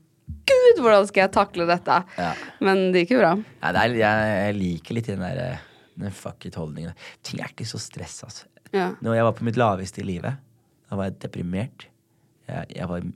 hvordan 0.80 1.08
skal 1.10 1.26
jeg 1.26 1.34
takle 1.36 1.68
dette? 1.70 1.98
Ja. 2.20 2.30
Men 2.64 2.90
det 2.94 3.06
gikk 3.06 3.16
jo 3.18 3.24
bra. 3.24 3.34
Ja, 3.60 3.74
det 3.76 3.84
er, 3.84 3.98
jeg, 4.02 4.30
jeg 4.44 4.58
liker 4.60 4.98
litt 4.98 5.10
den 5.12 5.26
der 5.26 5.42
eh, 5.44 5.66
den 6.00 6.16
fuck 6.16 6.48
it-holdningen. 6.48 6.96
Ting 7.26 7.42
er 7.44 7.52
ikke 7.52 7.68
så 7.68 7.82
stress, 7.82 8.22
altså. 8.28 8.48
Ja. 8.72 8.92
Når 9.04 9.18
jeg 9.18 9.26
var 9.26 9.38
på 9.38 9.46
mitt 9.48 9.58
laveste 9.60 10.04
i 10.04 10.08
livet, 10.08 10.40
da 10.90 10.98
var 10.98 11.10
jeg 11.10 11.18
deprimert. 11.26 11.88
Jeg, 12.50 12.70
jeg 12.78 12.90
var 12.90 13.08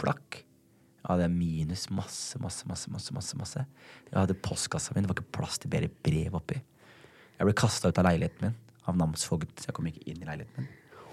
plakk. 0.00 0.40
Jeg 1.02 1.08
hadde 1.10 1.28
minus 1.30 1.86
masse, 1.94 2.38
masse, 2.42 2.66
masse. 2.66 2.90
masse, 2.90 3.14
masse, 3.14 3.38
masse. 3.38 3.64
Jeg 4.08 4.18
hadde 4.18 4.38
postkassa 4.42 4.94
mi, 4.94 5.02
det 5.04 5.10
var 5.10 5.18
ikke 5.18 5.36
plass 5.38 5.60
til 5.62 5.70
bedre 5.72 5.90
brev 6.06 6.38
oppi. 6.38 6.58
Jeg 7.36 7.46
ble 7.46 7.54
kasta 7.58 7.90
ut 7.92 8.00
av 8.00 8.08
leiligheten 8.08 8.48
min 8.48 8.56
av 8.86 8.98
namsfogd, 8.98 9.50
så 9.58 9.70
jeg 9.70 9.76
kom 9.76 9.88
ikke 9.90 10.04
inn 10.10 10.20
i 10.22 10.28
leiligheten 10.28 10.62
min. 10.62 11.08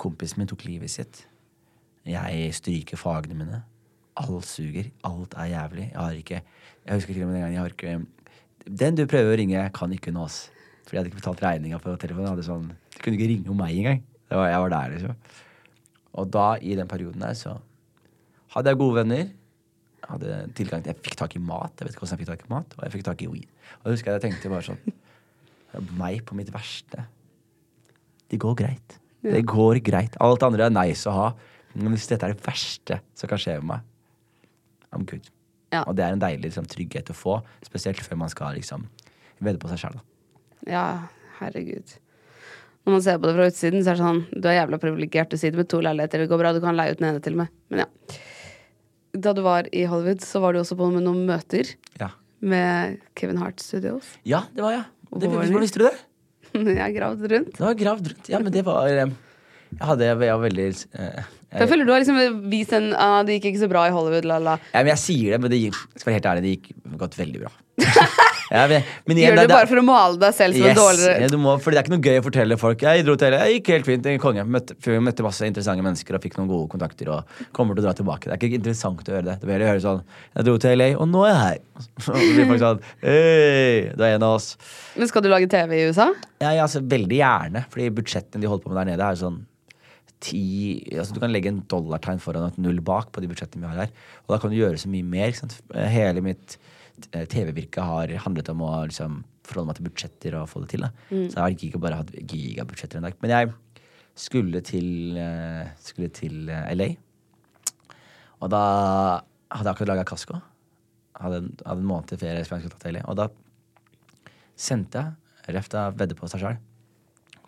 Kompisen 0.00 0.40
min 0.40 0.50
tok 0.50 0.64
livet 0.66 0.92
sitt. 0.92 1.24
Jeg 2.06 2.52
stryker 2.54 3.00
fagene 3.00 3.38
mine. 3.38 3.62
Alt 4.16 4.48
suger. 4.48 4.90
Alt 5.06 5.34
er 5.36 5.52
jævlig. 5.52 5.88
Jeg 5.92 6.00
har 6.00 6.20
ikke 6.20 6.42
Jeg 6.86 6.94
husker 6.94 7.14
til 7.14 7.22
og 7.24 7.28
med 7.28 7.36
den 7.36 7.42
gangen 7.42 7.56
jeg 7.56 7.62
har 7.62 7.74
ikke 7.74 8.76
Den 8.82 8.98
du 8.98 9.06
prøver 9.06 9.34
å 9.34 9.38
ringe, 9.38 9.70
kan 9.74 9.92
ikke 9.92 10.14
nås. 10.14 10.50
Fordi 10.86 10.96
jeg 10.96 11.00
hadde 11.00 11.10
ikke 11.12 11.20
betalt 11.20 11.42
regninga 11.42 11.78
på 11.82 11.94
telefonen. 12.02 12.42
Sånn, 12.42 12.68
du 12.94 12.98
kunne 13.02 13.18
ikke 13.18 13.30
ringe 13.30 13.50
om 13.50 13.58
meg 13.58 13.76
engang. 13.78 14.02
Det 14.26 14.38
var, 14.38 14.48
jeg 14.50 14.62
var 14.64 14.72
der, 14.72 14.94
liksom. 14.94 15.16
Og 16.16 16.30
da, 16.34 16.46
i 16.58 16.76
den 16.78 16.90
perioden 16.90 17.22
der, 17.22 17.34
så 17.38 17.56
hadde 18.54 18.72
jeg 18.72 18.80
gode 18.80 18.98
venner. 19.02 19.28
Hadde 20.06 20.38
tilgang 20.58 20.82
til 20.82 20.94
Jeg 20.94 21.02
fikk 21.02 21.18
tak 21.18 21.36
i 21.38 21.42
mat. 21.42 21.74
Jeg 21.78 21.86
vet 21.86 21.94
ikke 21.94 22.04
hvordan 22.04 22.16
jeg 22.16 22.24
fikk 22.24 22.32
tak 22.32 22.46
i 22.46 22.52
mat. 22.54 22.76
Og 22.78 22.84
jeg 22.86 22.94
fikk 22.94 23.06
tak 23.06 23.22
i 23.22 23.30
weed. 23.30 23.50
Og 23.80 23.90
jeg 23.90 23.98
husker 23.98 24.16
jeg 24.16 24.24
tenkte 24.26 24.52
bare 24.52 24.66
sånn 24.70 25.90
Meg 25.98 26.22
på 26.24 26.38
mitt 26.38 26.52
verste. 26.54 27.04
Det 28.30 28.38
går 28.40 28.54
greit. 28.58 28.96
Det 29.26 29.42
går 29.46 29.82
greit. 29.84 30.16
Alt 30.22 30.46
andre 30.46 30.68
er 30.68 30.74
nice 30.74 31.10
å 31.10 31.14
ha. 31.14 31.26
Men 31.76 31.92
hvis 31.94 32.08
dette 32.08 32.24
er 32.26 32.34
det 32.34 32.46
verste 32.46 33.00
som 33.18 33.28
kan 33.30 33.40
skje 33.42 33.58
med 33.60 33.68
meg, 33.74 33.92
I'm 34.96 35.06
good. 35.08 35.28
Ja. 35.74 35.82
Og 35.86 35.96
det 35.98 36.04
er 36.06 36.14
en 36.16 36.22
deilig 36.22 36.48
liksom, 36.48 36.66
trygghet 36.70 37.10
å 37.12 37.16
få, 37.16 37.38
spesielt 37.66 38.00
før 38.00 38.20
man 38.24 38.30
skal 38.32 38.54
liksom 38.56 38.86
vedde 39.44 39.60
på 39.60 39.68
seg 39.72 39.82
sjæl. 39.82 39.96
Ja, 40.70 40.84
herregud. 41.40 41.96
Når 42.86 42.94
man 42.94 43.02
ser 43.02 43.18
på 43.18 43.26
det 43.28 43.34
fra 43.36 43.48
utsiden, 43.50 43.82
så 43.82 43.90
er 43.92 43.98
det 43.98 44.04
sånn 44.06 44.20
Du 44.30 44.46
er 44.48 44.60
jævla 44.60 44.78
privilegert. 44.78 45.32
Du 45.32 45.36
sitter 45.40 45.58
med 45.58 45.68
to 45.68 45.80
leiligheter, 45.82 46.22
det 46.22 46.28
går 46.30 46.38
bra. 46.38 46.52
Du 46.54 46.60
kan 46.62 46.76
leie 46.78 46.94
ut 46.94 47.00
den 47.02 47.08
ene 47.10 47.20
til 47.24 47.34
og 47.34 47.40
med. 47.42 47.54
Men 47.74 47.82
ja. 47.82 47.88
Da 49.16 49.32
du 49.34 49.40
var 49.42 49.66
i 49.74 49.82
Hollywood, 49.90 50.22
så 50.22 50.40
var 50.44 50.54
du 50.54 50.60
også 50.60 50.76
på 50.78 50.86
med 50.92 51.02
noen 51.06 51.24
møter 51.28 51.74
Ja. 52.00 52.10
med 52.40 53.00
Kevin 53.18 53.38
Hart 53.42 53.60
Studios. 53.64 54.04
ja, 54.24 54.44
det 54.54 54.62
var 54.62 54.72
jeg. 54.76 54.84
Det, 55.16 55.28
Hvor 55.28 55.36
var 55.38 55.46
hvordan 55.46 55.64
visste 55.64 55.78
du 55.80 55.84
det? 55.86 55.96
Jeg 56.76 56.78
har 56.82 56.92
gravd 56.94 57.26
rundt. 57.32 57.56
Du 57.58 57.64
har 57.64 57.74
gravd 57.74 58.06
rundt. 58.12 58.28
Ja, 58.30 58.38
men 58.38 58.52
det 58.52 58.62
var 58.64 58.86
eh, 58.88 59.10
Jeg 59.72 59.86
hadde 59.90 60.04
Jeg 60.08 60.18
var 60.20 60.42
veldig 60.46 60.66
eh, 60.94 61.24
Jeg 61.60 61.70
føler 61.72 61.88
du 61.88 61.92
har 61.94 62.02
liksom 62.02 62.48
vist 62.52 62.72
en 62.76 62.90
ah, 62.94 63.20
Det 63.26 63.38
gikk 63.38 63.52
ikke 63.52 63.64
så 63.64 63.70
bra 63.72 63.86
i 63.88 63.94
Hollywood, 63.94 64.26
la, 64.28 64.40
la. 64.42 64.56
Ja, 64.72 64.82
men 64.82 64.92
jeg 64.94 65.02
sier 65.02 65.36
det, 65.36 65.42
men 65.44 65.52
det 65.52 65.62
gikk, 65.64 65.78
skal 65.96 66.10
være 66.10 66.18
helt 66.20 66.32
ærlig, 66.32 66.42
det 66.46 66.56
gikk 66.56 66.98
gått 67.00 67.16
veldig 67.18 67.42
bra. 67.44 67.52
ja, 68.56 68.62
men, 68.70 68.84
men 69.04 69.18
igjen, 69.18 69.34
Gjør 69.34 69.36
det 69.36 69.42
det- 69.50 69.52
bare 69.52 69.68
for 69.68 69.80
å 69.80 69.84
male 69.84 70.16
deg 70.20 70.32
selv 70.36 70.56
som 70.56 70.64
en 70.64 70.70
Yes, 70.70 70.78
dårligere 70.78 71.16
ja, 71.20 71.28
du 71.28 71.36
må, 71.42 71.56
fordi 71.60 71.76
det 71.76 71.80
er 71.80 71.84
ikke 71.84 71.92
noe 71.92 72.06
gøy 72.06 72.20
å 72.20 72.24
fortelle 72.24 72.56
folk 72.60 72.84
Jeg 72.86 73.04
dro 73.04 73.16
til 73.20 73.34
LA, 73.34 73.40
jeg 73.50 73.58
gikk 73.58 73.70
helt 73.74 73.88
fint, 73.90 74.08
konge. 74.22 74.44
Møtte, 74.48 74.76
jeg 74.80 75.02
møtte 75.04 75.26
masse 75.26 75.48
interessante 75.50 75.84
mennesker 75.84 76.16
og 76.16 76.24
fikk 76.24 76.38
noen 76.38 76.48
gode 76.52 76.70
kontakter. 76.72 77.10
Og 77.12 77.50
kommer 77.56 77.76
til 77.76 77.84
å 77.84 77.88
dra 77.88 77.94
tilbake 77.98 78.30
Det 78.30 78.36
er 78.36 78.40
ikke 78.48 78.60
interessant 78.62 79.10
å 79.10 79.16
høre 79.16 79.26
det. 79.28 79.36
Det 79.42 79.50
blir 79.50 79.66
høre 79.68 79.82
sånn 79.84 80.00
Jeg 80.38 80.48
dro 80.48 80.56
til 80.62 80.80
LA, 80.80 80.88
og 80.96 81.10
nå 81.12 81.26
er 81.26 81.32
jeg 81.34 81.42
her. 81.42 81.60
Og 81.76 82.04
så 82.06 82.16
blir 82.16 82.48
folk 82.52 82.62
sånn 82.64 82.86
Hei, 83.04 83.74
du 83.92 84.06
er 84.06 84.14
en 84.14 84.26
av 84.30 84.38
oss. 84.38 84.48
Men 84.96 85.12
skal 85.12 85.26
du 85.26 85.30
lage 85.32 85.50
TV 85.52 85.76
i 85.76 85.84
USA? 85.90 86.08
Ja, 86.40 86.54
ja, 86.54 86.64
altså, 86.64 86.80
veldig 86.80 87.20
gjerne, 87.20 87.66
fordi 87.72 87.90
budsjettene 88.00 88.40
de 88.44 88.48
holder 88.48 88.64
på 88.64 88.72
med 88.72 88.80
der 88.80 88.90
nede, 88.94 89.10
er 89.10 89.20
sånn 89.20 89.42
ti 90.20 90.40
altså, 90.96 91.14
Du 91.14 91.20
kan 91.20 91.30
legge 91.32 91.50
en 91.52 91.60
dollartegn 91.68 92.18
foran 92.22 92.46
et 92.48 92.58
null 92.58 92.80
bak 92.80 93.10
på 93.12 93.20
de 93.20 93.28
budsjettene 93.28 93.62
vi 93.66 93.68
har 93.74 93.82
her. 93.86 93.92
Og 94.26 94.34
da 94.34 94.38
kan 94.42 94.50
du 94.50 94.56
gjøre 94.56 94.78
så 94.80 94.88
mye 94.88 95.04
mer. 95.04 95.34
Hele 95.92 96.22
mitt 96.24 96.56
eh, 97.12 97.26
TV-virke 97.28 97.84
har 97.84 98.08
handlet 98.24 98.48
om 98.54 98.62
å 98.64 98.70
liksom, 98.88 99.22
forholde 99.44 99.68
meg 99.68 99.76
til 99.80 99.88
budsjetter 99.90 100.38
og 100.40 100.48
få 100.48 100.62
det 100.64 100.70
til. 100.72 100.86
Da. 100.86 100.90
Så 101.28 101.36
jeg 101.36 101.42
har 101.44 101.56
ikke 101.70 101.82
bare 101.84 102.00
hatt 102.00 102.14
gigabudsjetter 102.16 102.98
en 103.02 103.08
dag. 103.10 103.18
Men 103.22 103.30
jeg 103.34 103.52
skulle 104.16 104.62
til, 104.64 104.88
eh, 105.20 105.68
skulle 105.84 106.08
til 106.16 106.48
eh, 106.48 106.70
LA. 106.74 106.88
Og 108.40 108.50
da 108.52 108.62
hadde 109.52 109.64
jeg 109.68 109.74
akkurat 109.74 109.92
laga 109.92 110.04
Kasko. 110.08 110.40
Hadde, 111.20 111.36
en- 111.44 111.54
hadde 111.64 111.80
en 111.80 111.86
måned 111.88 112.08
til 112.10 112.18
ferie 112.20 112.44
som 112.44 112.56
jeg 112.58 112.64
skulle 112.66 112.78
ta 112.78 112.88
til 112.88 112.96
LA. 112.96 113.04
Og 113.08 113.16
da 113.20 113.28
sendte 114.56 115.04
jeg 115.04 115.14
Refta 115.54 115.90
vedde 115.94 116.16
på 116.18 116.26
seg 116.26 116.40
sjøl. 116.42 116.56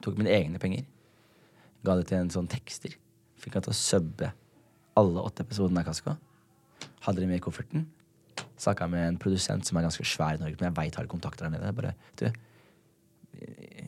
Tok 0.04 0.20
mine 0.20 0.30
egne 0.30 0.60
penger. 0.62 0.84
Ga 1.88 1.96
det 1.96 2.08
til 2.10 2.20
en 2.20 2.32
sånn 2.32 2.48
tekster. 2.52 2.92
Fikk 3.40 3.54
han 3.56 3.64
til 3.64 3.72
å 3.72 3.78
subbe 3.78 4.32
alle 4.98 5.22
åtte 5.24 5.46
episodene 5.46 5.80
av 5.80 5.88
Kasko. 5.88 6.12
Hadde 7.06 7.22
det 7.22 7.28
med 7.30 7.40
i 7.40 7.44
kofferten. 7.44 7.86
Snakka 8.60 8.88
med 8.92 9.06
en 9.06 9.20
produsent 9.22 9.64
som 9.64 9.78
er 9.78 9.86
ganske 9.86 10.04
svær 10.04 10.36
i 10.36 10.42
Norge, 10.42 10.58
men 10.58 10.68
jeg 10.68 10.76
veit 10.76 10.98
har 10.98 11.08
kontakter 11.08 11.46
der 11.46 11.54
nede. 11.54 11.72
Bare, 11.72 11.94
du, 12.20 12.26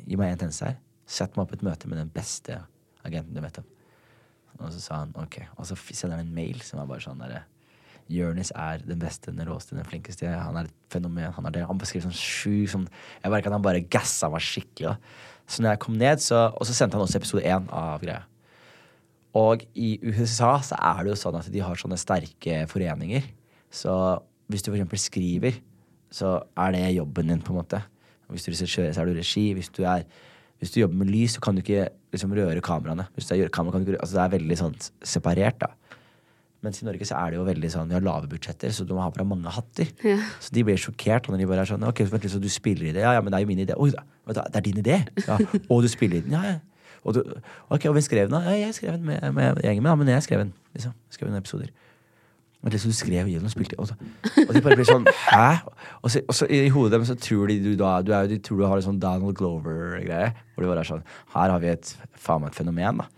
gi 0.07 0.17
meg 0.17 0.33
en 0.33 0.41
tjeneste 0.47 0.71
her. 0.71 0.79
Sett 1.11 1.37
meg 1.37 1.45
opp 1.45 1.53
et 1.59 1.67
møte 1.67 1.91
med 1.91 2.01
den 2.01 2.13
beste 2.15 2.63
agenten 3.05 3.37
du 3.37 3.43
vet 3.45 3.61
om. 3.61 3.69
Og 4.61 4.73
så 4.73 4.81
sa 4.81 5.03
han 5.03 5.13
ok. 5.21 5.43
Og 5.59 5.69
så 5.69 5.77
sender 5.91 6.17
han 6.17 6.25
en 6.25 6.37
mail 6.37 6.63
som 6.65 6.81
er 6.81 6.89
bare 6.89 7.05
sånn 7.05 7.21
derre 7.21 7.45
Jonis 8.11 8.51
er 8.59 8.83
den 8.83 8.99
beste, 9.01 9.31
den 9.31 9.47
råeste, 9.47 9.77
den 9.79 9.87
flinkeste. 9.87 10.27
Han 10.27 10.59
er 10.59 10.69
et 10.69 10.75
fenomen. 10.93 11.31
Han 11.37 11.47
er 11.47 11.55
det. 11.55 11.67
Han 11.69 11.79
beskriver 11.79 12.09
sånn 12.09 12.17
sju 12.17 12.67
sånn 12.71 12.89
Jeg 13.23 13.31
merker 13.31 13.51
at 13.53 13.57
han 13.57 13.67
bare 13.67 13.85
gassa 13.87 14.31
meg 14.33 14.43
skikkelig. 14.43 14.91
da. 14.91 14.97
Så 15.51 15.63
når 15.63 15.75
jeg 15.75 15.83
kom 15.85 15.99
ned, 15.99 16.23
så 16.23 16.49
Og 16.57 16.67
så 16.67 16.75
sendte 16.75 16.99
han 16.99 17.07
også 17.07 17.21
episode 17.21 17.47
én 17.47 17.69
av 17.71 18.03
greia. 18.03 18.25
Og 19.35 19.63
i 19.79 19.99
USA 20.03 20.57
så 20.59 20.75
er 20.75 21.05
det 21.05 21.13
jo 21.13 21.21
sånn 21.23 21.39
at 21.39 21.51
de 21.53 21.63
har 21.63 21.79
sånne 21.79 21.99
sterke 22.01 22.65
foreninger. 22.67 23.29
Så 23.71 23.93
hvis 24.51 24.65
du 24.67 24.73
eksempel 24.73 24.99
skriver, 24.99 25.61
så 26.11 26.41
er 26.59 26.75
det 26.75 26.97
jobben 26.97 27.31
din, 27.31 27.43
på 27.43 27.55
en 27.55 27.61
måte. 27.61 27.83
Hvis 28.31 28.47
du 28.47 28.51
regissører, 28.51 28.93
så 28.95 29.03
er 29.03 29.11
du 29.11 29.19
regi. 29.19 29.53
Hvis 29.55 29.71
du, 29.71 29.85
er, 29.87 30.03
hvis 30.59 30.75
du 30.75 30.81
jobber 30.81 30.99
med 31.05 31.13
lys, 31.13 31.37
så 31.37 31.41
kan 31.45 31.55
du 31.55 31.63
ikke 31.63 31.89
liksom 32.11 32.35
røre 32.35 32.61
kameraene. 32.61 33.07
Hvis 33.15 33.31
du 33.31 33.37
er, 33.37 33.49
kamera, 33.55 33.77
kan 33.77 33.87
du 33.87 33.93
ikke, 33.93 34.03
altså 34.03 34.19
det 34.19 34.25
er 34.25 34.35
veldig 34.35 34.59
sånn 34.59 34.77
separert, 35.07 35.61
da. 35.63 35.71
Mens 36.61 36.83
i 36.83 36.85
Norge 36.85 37.07
så 37.09 37.17
er 37.17 37.33
det 37.33 37.39
jo 37.39 37.45
veldig 37.47 37.69
sånn, 37.73 37.89
vi 37.89 37.97
har 37.97 38.05
lave 38.05 38.29
budsjetter, 38.29 38.73
så 38.77 38.85
du 38.85 38.93
må 38.93 39.01
ha 39.01 39.09
på 39.13 39.23
deg 39.23 39.29
mange 39.31 39.53
hatter. 39.55 39.93
Så 40.45 40.53
de 40.53 40.65
blir 40.67 40.81
sjokkert 40.81 41.31
når 41.31 41.41
de 41.41 41.47
bare 41.49 41.65
er 41.65 41.71
sånn 41.71 41.87
Ok, 41.89 42.03
så 42.05 42.41
du 42.43 42.51
spiller 42.53 42.91
i 42.91 42.97
det? 42.97 43.05
Ja, 43.07 43.15
ja, 43.17 43.23
men 43.25 43.33
det 43.33 43.41
er 43.41 43.47
jo 43.47 43.49
min 43.49 43.63
idé. 43.65 43.77
Oi, 43.81 43.93
det 43.95 44.45
er 44.45 44.67
din 44.67 44.83
idé? 44.83 44.99
Ja. 45.25 45.39
Og 45.73 45.81
du 45.87 45.89
spiller 45.89 46.21
i 46.21 46.25
den? 46.27 46.37
Ja, 46.37 46.57
ja. 46.57 46.59
Og 47.01 47.17
du, 47.17 47.23
ok, 47.73 47.87
og 47.89 47.95
vi 47.97 48.03
skrev 48.05 48.27
den? 48.29 48.35
da? 48.37 48.51
Ja, 48.51 48.67
jeg 48.67 48.75
skrev 48.77 48.99
den 48.99 49.07
med, 49.09 49.23
med 49.33 49.63
gjengen 49.65 49.81
min. 49.81 49.89
Ja, 49.89 49.95
men 49.97 50.09
jeg 50.13 50.23
skrev 50.27 50.43
den. 50.43 50.51
Liksom. 50.77 50.93
Skrev 51.09 51.31
noen 51.31 51.41
episoder. 51.41 51.71
Men 52.61 52.75
liksom 52.75 52.91
så 52.91 52.93
du 52.93 52.99
skrev 52.99 53.29
gjennom 53.31 53.49
og 53.49 53.53
spilte 53.55 53.77
og, 53.81 53.87
så, 53.89 53.95
og 54.43 54.51
de 54.53 54.61
bare 54.61 54.77
blir 54.77 54.85
sånn 54.85 55.07
Hæ? 55.09 55.63
Og 56.05 56.13
så, 56.13 56.21
og 56.29 56.37
så 56.37 56.49
i 56.53 56.67
hodet 56.69 56.93
deres 56.93 57.09
så 57.09 57.17
tror 57.17 57.49
de 57.49 57.57
du 57.65 57.71
da 57.81 57.95
du 58.05 58.13
er, 58.13 58.29
De 58.29 58.37
tror 58.45 58.61
du 58.61 58.67
har 58.69 58.77
en 58.77 58.85
sånn 58.85 58.99
Donald 59.01 59.39
Glover-greie. 59.39 60.35
Hvor 60.53 60.67
de 60.67 60.69
bare 60.69 60.85
er 60.85 60.91
sånn 60.91 61.07
Her 61.33 61.55
har 61.55 61.63
vi 61.63 61.73
et 61.73 61.95
faen 62.21 62.45
meg 62.45 62.53
et 62.53 62.61
fenomen, 62.61 63.01
da. 63.01 63.09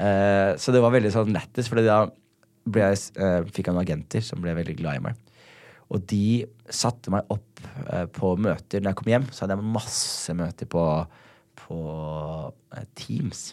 Eh, 0.00 0.50
så 0.62 0.72
det 0.72 0.80
var 0.80 0.94
veldig 0.94 1.12
sånn 1.12 1.34
lættis, 1.34 1.68
for 1.68 1.82
da 1.84 2.06
jeg, 2.66 3.02
uh, 3.20 3.40
fikk 3.48 3.68
jeg 3.68 3.74
noen 3.74 3.84
agenter 3.84 4.24
som 4.24 4.42
ble 4.42 4.54
veldig 4.58 4.76
glad 4.80 4.98
i 4.98 5.04
meg. 5.08 5.22
Og 5.90 6.02
de 6.10 6.44
satte 6.70 7.10
meg 7.12 7.30
opp 7.32 7.62
uh, 7.88 8.06
på 8.14 8.34
møter. 8.38 8.82
Når 8.82 8.92
jeg 8.92 9.00
kom 9.00 9.12
hjem, 9.14 9.30
så 9.30 9.44
hadde 9.44 9.56
jeg 9.58 9.72
masse 9.78 10.36
møter 10.38 10.70
på, 10.70 10.84
på 11.64 11.80
eh, 12.76 12.86
Teams 12.98 13.50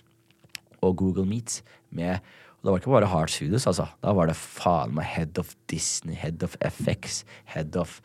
og 0.86 0.99
Google 0.99 1.26
Meets 1.26 1.64
med 1.89 2.20
og 2.58 2.66
da 2.66 2.72
var 2.72 2.80
det 2.80 2.84
ikke 2.84 2.93
bare 2.95 3.10
Hard 3.12 3.30
Studios, 3.30 3.68
altså. 3.70 3.86
Da 4.01 4.12
var 4.18 4.28
det 4.28 4.36
faen 4.36 4.95
meg 4.97 5.05
Head 5.05 5.38
of 5.38 5.53
Disney, 5.70 6.16
Head 6.18 6.41
of 6.43 6.55
FX, 6.58 7.22
Head 7.53 7.78
of 7.78 7.99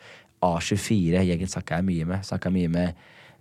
A24. 0.45 1.23
Gjengen 1.25 1.49
snakka 1.49 1.79
jeg 1.81 1.87
mye 1.89 2.09
med. 2.11 2.27
Snakka 2.29 2.53
mye 2.53 2.69
med 2.69 2.93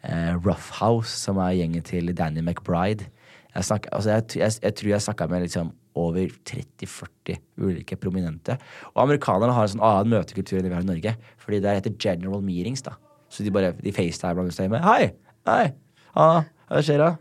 eh, 0.07 0.31
Rough 0.39 0.71
House, 0.79 1.11
som 1.19 1.41
er 1.43 1.57
gjengen 1.59 1.83
til 1.83 2.13
Danny 2.15 2.39
McBride. 2.39 3.09
Jeg, 3.55 3.67
snakket, 3.67 3.91
altså 3.93 4.15
jeg, 4.15 4.23
jeg, 4.39 4.57
jeg 4.63 4.75
tror 4.79 4.93
jeg 4.93 5.01
snakka 5.01 5.27
med 5.27 5.43
liksom 5.45 5.73
over 5.99 6.31
30-40 6.47 7.39
ulike 7.61 7.97
prominente. 7.99 8.57
Og 8.93 9.03
amerikanerne 9.05 9.55
har 9.55 9.67
en 9.67 9.73
sånn 9.75 9.85
annen 9.85 10.13
møtekultur 10.15 10.59
enn 10.59 10.69
vi 10.69 10.75
har 10.75 10.85
i 10.85 10.89
Norge. 10.89 11.15
Fordi 11.41 11.61
det 11.63 11.77
heter 11.79 11.97
general 11.99 12.43
meetings, 12.45 12.85
da. 12.85 12.95
Så 13.31 13.45
de 13.45 13.53
bare 13.53 13.73
de 13.79 13.93
facetimer 13.95 14.47
og 14.47 14.55
sier 14.55 14.83
Hei! 14.85 15.11
Hei! 15.47 15.71
Hva 16.13 16.83
skjer 16.83 17.01
da? 17.01 17.11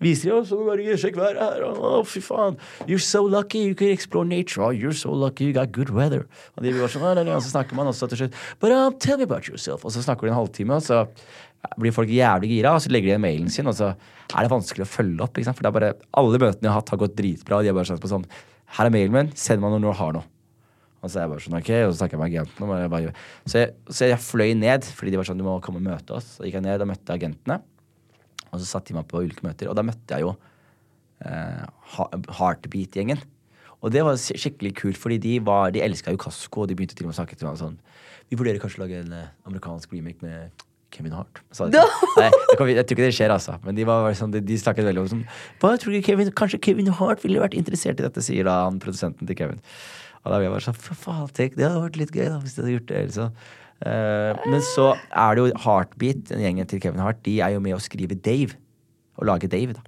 Viser 0.00 0.30
jo 0.30 0.40
sånn 0.48 0.64
Norge, 0.64 0.96
sjekk 1.02 1.18
været 1.20 1.40
her. 1.42 1.66
Å, 1.68 2.00
fy 2.08 2.22
faen. 2.24 2.56
You're 2.88 3.02
so 3.04 3.22
lucky 3.26 3.66
you 3.66 3.76
can 3.76 3.92
explore 3.92 4.24
nature. 4.24 4.64
Oh, 4.64 4.72
you're 4.72 4.96
so 4.96 5.12
lucky 5.12 5.50
you 5.50 5.56
got 5.56 5.72
good 5.76 5.92
weather. 5.92 6.24
Og 6.56 6.64
de 6.64 6.72
var 6.78 6.92
sånn, 6.92 7.04
«Ah, 7.04 7.20
og 7.36 7.44
så 7.44 7.52
snakker 7.52 7.76
man 7.76 7.90
også 7.90 8.08
til 8.10 8.24
slutt 8.24 8.40
But 8.62 8.72
uh, 8.72 8.90
tell 8.98 9.20
me 9.20 9.28
about 9.28 9.48
yourself. 9.48 9.84
Og 9.84 9.92
så 9.92 10.04
snakker 10.06 10.28
de 10.28 10.32
en 10.32 10.40
halvtime, 10.40 10.80
og 10.80 10.86
så 10.86 11.04
blir 11.76 11.92
folk 11.92 12.08
jævlig 12.08 12.54
gira, 12.54 12.72
og 12.72 12.80
så 12.80 12.92
legger 12.92 13.10
de 13.10 13.14
igjen 13.14 13.24
mailen 13.24 13.52
sin, 13.52 13.68
og 13.68 13.76
så 13.76 13.92
er 13.92 14.46
det 14.46 14.52
vanskelig 14.52 14.86
å 14.86 14.90
følge 14.90 15.24
opp. 15.26 15.36
For 15.36 15.60
det 15.60 15.68
er 15.68 15.76
bare, 15.76 15.94
alle 16.16 16.40
møtene 16.40 16.68
jeg 16.68 16.72
har 16.72 16.80
hatt, 16.80 16.92
har 16.94 17.02
gått 17.02 17.18
dritbra, 17.18 17.60
de 17.60 17.72
har 17.72 17.76
bare 17.76 17.90
sagt 17.92 18.04
på 18.04 18.10
sånn 18.10 18.28
Her 18.78 18.86
er 18.86 18.94
mailen 18.94 19.16
min, 19.16 19.32
send 19.36 19.60
meg 19.60 19.74
noe 19.74 19.82
når 19.82 19.92
du 19.92 19.98
har 19.98 20.14
noe. 20.16 20.28
Og 21.00 21.08
så 21.08 21.16
er 21.16 21.24
jeg 21.24 21.32
bare 21.32 21.42
sånn, 21.42 21.56
ok, 21.56 21.70
og 21.86 21.90
så 21.90 21.98
snakker 22.02 22.16
jeg 22.16 22.20
med 22.20 22.28
agenten. 22.28 22.64
Og 22.66 22.72
jeg 22.76 22.90
bare, 22.92 23.12
så, 23.48 23.54
jeg, 23.62 23.70
så 23.88 24.08
jeg 24.10 24.20
fløy 24.20 24.50
ned, 24.60 24.88
fordi 24.96 25.12
de 25.14 25.20
var 25.20 25.28
sånn, 25.28 25.40
du 25.40 25.46
må 25.46 25.56
komme 25.64 25.80
og 25.80 25.86
møte 25.86 26.16
oss. 26.18 26.34
Så 26.36 26.44
gikk 26.44 26.58
jeg 26.58 26.66
ned 26.66 26.84
og 26.84 26.90
møtte 26.90 27.16
agentene. 27.16 27.56
Og 28.50 28.60
så 28.60 28.68
satte 28.68 28.90
de 28.90 28.98
meg 28.98 29.08
på 29.10 29.22
ulike 29.22 29.44
møter. 29.46 29.70
Og 29.70 29.76
da 29.78 29.84
møtte 29.86 30.16
jeg 30.16 30.26
jo 30.26 30.34
eh, 31.26 31.66
Heartbeat-gjengen. 32.38 33.22
Og 33.80 33.92
det 33.94 34.02
var 34.04 34.18
skikkelig 34.20 34.74
kult, 34.76 34.98
fordi 35.00 35.20
de, 35.22 35.36
var, 35.44 35.70
de 35.72 35.82
elska 35.84 36.12
jo 36.12 36.20
Kasko, 36.20 36.64
og 36.64 36.68
de 36.68 36.76
begynte 36.76 36.96
til 36.96 37.06
og 37.06 37.12
med 37.12 37.16
å 37.16 37.20
snakke 37.22 37.38
til 37.38 37.48
meg 37.48 37.60
sånn 37.60 37.78
Vi 38.28 38.36
vurderer 38.36 38.60
kanskje 38.60 38.82
å 38.82 38.84
lage 38.84 38.98
en 39.00 39.14
eh, 39.16 39.30
amerikansk 39.48 39.94
remake 39.96 40.20
med 40.24 40.66
Kevin 40.90 41.14
Hart. 41.14 41.40
Så, 41.54 41.68
Nei, 41.70 42.28
det 42.50 42.56
kan 42.58 42.68
jeg 42.68 42.82
tror 42.82 42.98
ikke 42.98 43.06
det 43.06 43.14
skjer, 43.16 43.32
altså. 43.32 43.56
Men 43.64 43.78
de, 43.78 43.86
var 43.88 44.10
sånn, 44.18 44.34
de, 44.34 44.42
de 44.44 44.58
snakket 44.58 44.88
veldig 44.88 45.04
om 45.04 45.08
sånn 45.12 45.24
Hva 45.62 45.72
tror 45.80 45.96
Kevin, 46.04 46.32
Kanskje 46.36 46.60
Kevin 46.66 46.90
Hart 46.98 47.22
ville 47.24 47.42
vært 47.42 47.56
interessert 47.58 48.02
i 48.02 48.06
dette, 48.06 48.24
sier 48.26 48.48
da 48.48 48.64
han 48.66 48.80
produsenten 48.82 49.30
til 49.30 49.38
Kevin. 49.38 49.62
Og 50.20 50.32
da 50.32 50.36
ble 50.36 50.48
jeg 50.48 50.54
bare 50.56 50.66
sånn 50.66 50.78
For 50.82 50.98
faen, 50.98 51.30
tenk, 51.36 51.56
det 51.56 51.68
hadde 51.68 51.84
vært 51.86 52.00
litt 52.00 52.14
gøy 52.16 52.26
da 52.26 52.40
hvis 52.42 52.56
de 52.56 52.64
hadde 52.64 52.76
gjort 52.76 52.90
det. 52.90 53.04
Liksom. 53.08 53.34
Eh, 53.80 54.40
men 54.44 54.60
så 54.74 54.90
er 55.08 55.36
det 55.36 55.44
jo 55.44 55.60
Heartbeat, 55.64 56.26
den 56.28 56.44
gjengen 56.44 56.68
til 56.68 56.82
Kevin 56.82 57.00
Hart, 57.00 57.22
de 57.24 57.38
er 57.40 57.54
jo 57.54 57.62
med 57.64 57.76
å 57.76 57.82
skrive 57.82 58.18
Dave. 58.18 58.58
Og 59.16 59.28
lage 59.28 59.48
Dave, 59.50 59.76
da. 59.76 59.84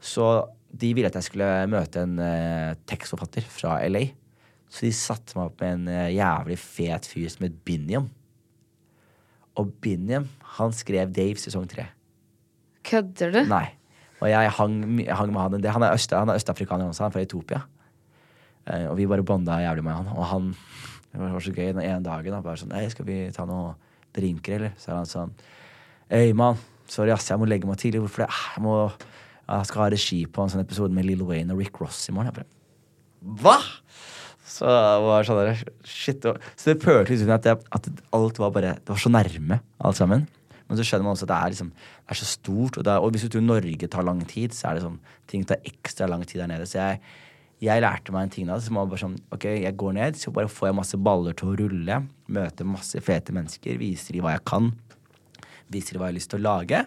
Så 0.00 0.28
de 0.68 0.92
ville 0.94 1.08
at 1.08 1.16
jeg 1.16 1.26
skulle 1.30 1.48
møte 1.70 2.04
en 2.04 2.18
uh, 2.20 2.76
tekstforfatter 2.88 3.44
fra 3.50 3.78
LA. 3.88 4.04
Så 4.68 4.84
de 4.84 4.92
satte 4.94 5.36
meg 5.36 5.48
opp 5.48 5.62
med 5.64 5.78
en 5.78 5.88
uh, 5.88 6.12
jævlig 6.12 6.58
fet 6.60 7.08
fyr 7.08 7.30
som 7.32 7.46
het 7.46 7.56
Biniam. 7.66 8.10
Og 9.58 9.72
Biniam, 9.82 10.28
han 10.58 10.76
skrev 10.76 11.10
Dave 11.16 11.40
sesong 11.40 11.66
tre. 11.70 11.88
Kødder 12.86 13.32
du? 13.34 13.40
Nei. 13.48 13.64
Og 14.20 14.28
jeg 14.30 14.54
hang, 14.58 14.78
hang 15.08 15.32
med 15.32 15.40
han 15.40 15.56
en 15.56 15.64
del. 15.64 15.72
Han 15.74 15.86
er, 15.86 15.96
øst, 15.96 16.14
han 16.14 16.30
er 16.30 16.38
østafrikaner 16.38 16.90
også, 16.90 17.06
han 17.06 17.12
er 17.12 17.16
fra 17.16 17.24
Etopia. 17.24 17.64
Uh, 18.68 18.92
og 18.92 18.98
vi 19.00 19.08
bare 19.08 19.24
bonda 19.26 19.58
jævlig 19.64 19.88
med 19.88 19.96
han. 19.96 20.12
Og 20.14 20.28
han 20.30 20.52
Det 21.12 21.20
var 21.20 21.40
så 21.40 21.52
gøy 21.54 21.70
den 21.72 21.84
ene 21.84 22.02
dagen. 22.04 22.34
Da, 22.34 22.40
bare 22.44 22.60
sånn 22.60 22.74
Hei, 22.76 22.86
skal 22.92 23.06
vi 23.08 23.20
ta 23.34 23.46
noen 23.48 23.78
drinker, 24.16 24.58
eller? 24.58 24.74
Så 24.80 24.92
er 24.92 24.98
han 25.00 25.08
sånn 25.08 25.32
Hei, 26.10 26.32
mann. 26.36 26.60
Sorry, 26.88 27.12
ass, 27.12 27.28
jeg 27.28 27.40
må 27.40 27.48
legge 27.48 27.68
meg 27.68 27.80
tidlig. 27.80 28.00
Hvorfor 28.04 28.24
det? 28.24 28.30
«Ah, 28.32 28.44
Jeg 28.56 28.64
må 28.64 28.76
jeg 29.48 29.68
skal 29.70 29.80
ha 29.80 29.88
regi 29.92 30.18
på 30.28 30.44
en 30.44 30.50
sånn 30.52 30.60
episode 30.60 30.92
med 30.92 31.06
Lill 31.08 31.22
Wayne 31.24 31.54
og 31.54 31.60
Rick 31.62 31.78
Ross 31.80 32.02
i 32.10 32.12
morgen. 32.12 32.28
Jeg 32.28 32.42
bare 32.42 33.38
Hva?! 33.42 33.56
Så 34.48 34.64
det 34.68 35.04
var 35.04 35.26
sånn 35.28 35.38
der, 35.40 35.62
shit. 35.88 36.24
Så 36.56 36.72
det 36.72 36.82
føltes 36.84 37.14
liksom 37.20 37.32
at, 37.34 37.46
at 37.48 37.88
alt 38.16 38.40
var 38.40 38.52
bare 38.54 38.74
Det 38.80 38.92
var 38.92 39.00
så 39.00 39.12
nærme, 39.12 39.58
alt 39.84 39.98
sammen. 40.00 40.26
Men 40.68 40.76
så 40.76 40.84
skjønner 40.84 41.06
man 41.06 41.16
også 41.16 41.24
at 41.24 41.32
det 41.32 41.38
er, 41.38 41.52
liksom, 41.54 41.70
det 41.72 42.12
er 42.12 42.20
så 42.20 42.28
stort. 42.28 42.76
Og, 42.76 42.84
er, 42.84 43.00
og 43.00 43.12
hvis 43.14 43.24
du 43.24 43.32
tror 43.32 43.44
Norge 43.44 43.88
tar 43.88 44.04
lang 44.04 44.20
tid, 44.28 44.52
så 44.56 44.68
er 44.68 44.76
det 44.76 44.84
sånn 44.84 44.98
ting 45.28 45.44
tar 45.48 45.64
ekstra 45.68 46.08
lang 46.10 46.24
tid 46.28 46.42
der 46.42 46.50
nede. 46.52 46.68
Så 46.68 46.76
jeg, 46.80 47.00
jeg 47.62 47.82
lærte 47.82 48.14
meg 48.14 48.26
en 48.26 48.32
ting 48.34 48.46
da. 48.50 48.58
Så 48.62 48.70
det 48.70 48.76
bare 48.78 49.00
sånn, 49.00 49.16
ok, 49.34 49.46
jeg 49.64 49.76
går 49.80 49.96
ned, 49.96 50.18
så 50.20 50.30
bare 50.34 50.50
får 50.52 50.70
jeg 50.70 50.78
masse 50.78 51.00
baller 51.08 51.34
til 51.38 51.50
å 51.50 51.56
rulle. 51.58 52.00
Møter 52.30 52.68
masse 52.68 53.02
fete 53.02 53.34
mennesker. 53.34 53.80
Viser 53.80 54.14
de 54.14 54.22
hva 54.22 54.36
jeg 54.36 54.44
kan. 54.48 54.70
Viser 55.72 55.96
de 55.96 56.02
hva 56.02 56.08
jeg 56.08 56.14
har 56.14 56.18
lyst 56.20 56.32
til 56.34 56.40
å 56.42 56.46
lage. 56.46 56.84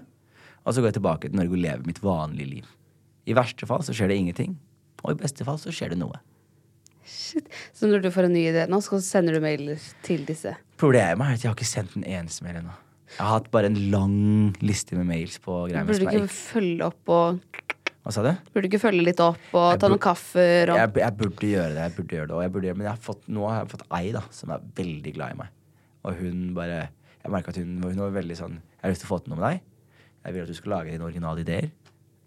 Og 0.61 0.73
så 0.73 0.81
går 0.81 0.91
jeg 0.91 0.99
tilbake 0.99 1.29
til 1.29 1.39
Norge 1.41 1.57
og 1.57 1.63
lever 1.65 1.87
mitt 1.89 2.03
vanlige 2.03 2.53
liv. 2.55 2.75
I 3.27 3.35
verste 3.37 3.67
fall 3.69 3.83
så 3.85 3.95
skjer 3.95 4.11
det 4.11 4.19
ingenting. 4.21 4.55
Og 5.03 5.15
i 5.15 5.21
beste 5.23 5.45
fall 5.47 5.59
så 5.61 5.73
skjer 5.73 5.93
det 5.93 5.99
noe. 6.01 6.21
Shit. 7.07 7.49
Så 7.73 7.89
når 7.89 8.05
du 8.05 8.11
får 8.13 8.29
en 8.29 8.35
ny 8.37 8.45
idé 8.51 8.67
nå, 8.69 8.79
så 8.85 9.01
sender 9.03 9.35
du 9.35 9.43
mailer 9.43 9.81
til 10.05 10.23
disse. 10.27 10.53
Problemet 10.81 11.25
er 11.25 11.35
at 11.35 11.43
jeg 11.43 11.51
har 11.51 11.57
ikke 11.57 11.67
sendt 11.67 11.97
en 11.97 12.07
eneste 12.07 12.45
mail 12.45 12.61
ennå. 12.61 12.77
Jeg 13.11 13.25
har 13.25 13.33
hatt 13.41 13.49
bare 13.51 13.67
en 13.67 13.79
lang 13.91 14.19
liste 14.63 14.95
med 14.95 15.09
mails 15.09 15.35
på 15.43 15.65
greier. 15.67 15.83
Burde 15.87 16.05
du 16.05 16.07
ikke 16.07 16.31
følge 16.31 16.87
opp 16.87 17.11
og 17.11 17.41
Hva 18.01 18.13
sa 18.15 18.23
du? 18.25 18.31
Burde 18.49 18.65
du 18.65 18.71
ikke 18.71 18.81
følge 18.81 19.03
litt 19.05 19.19
opp 19.21 19.51
og 19.53 19.67
ta 19.81 19.89
noen 19.91 20.01
kaffer 20.01 20.71
og 20.73 20.79
Jeg, 20.79 20.93
jeg 21.03 21.17
burde 21.19 21.49
gjøre 21.51 21.73
det, 21.75 21.83
jeg 21.83 21.95
burde 21.97 22.17
gjøre 22.17 22.29
det, 22.31 22.39
jeg 22.41 22.53
burde 22.55 22.69
gjøre, 22.69 22.77
men 22.79 22.87
jeg 22.87 22.95
har 22.95 23.03
fått, 23.05 23.27
nå 23.29 23.43
har 23.45 23.59
jeg 23.59 23.69
fått 23.75 23.83
ei 23.99 24.07
da, 24.15 24.23
som 24.33 24.53
er 24.55 24.63
veldig 24.79 25.13
glad 25.17 25.35
i 25.35 25.37
meg. 25.43 25.51
Og 26.01 26.17
hun 26.17 26.39
bare 26.57 26.79
Jeg 27.21 27.29
merka 27.29 27.53
at 27.53 27.59
hun, 27.61 27.75
hun 27.83 27.99
var 28.01 28.15
veldig 28.15 28.37
sånn 28.39 28.55
Jeg 28.57 28.81
har 28.81 28.93
lyst 28.95 29.03
til 29.05 29.09
å 29.11 29.11
få 29.11 29.19
til 29.21 29.33
noe 29.33 29.37
med 29.37 29.45
deg. 29.45 29.67
Jeg 30.25 30.33
vil 30.33 30.41
at 30.41 30.49
du 30.49 30.57
skal 30.57 30.73
lage 30.73 30.93
dine 30.95 31.05
originale 31.05 31.43
ideer. 31.43 31.67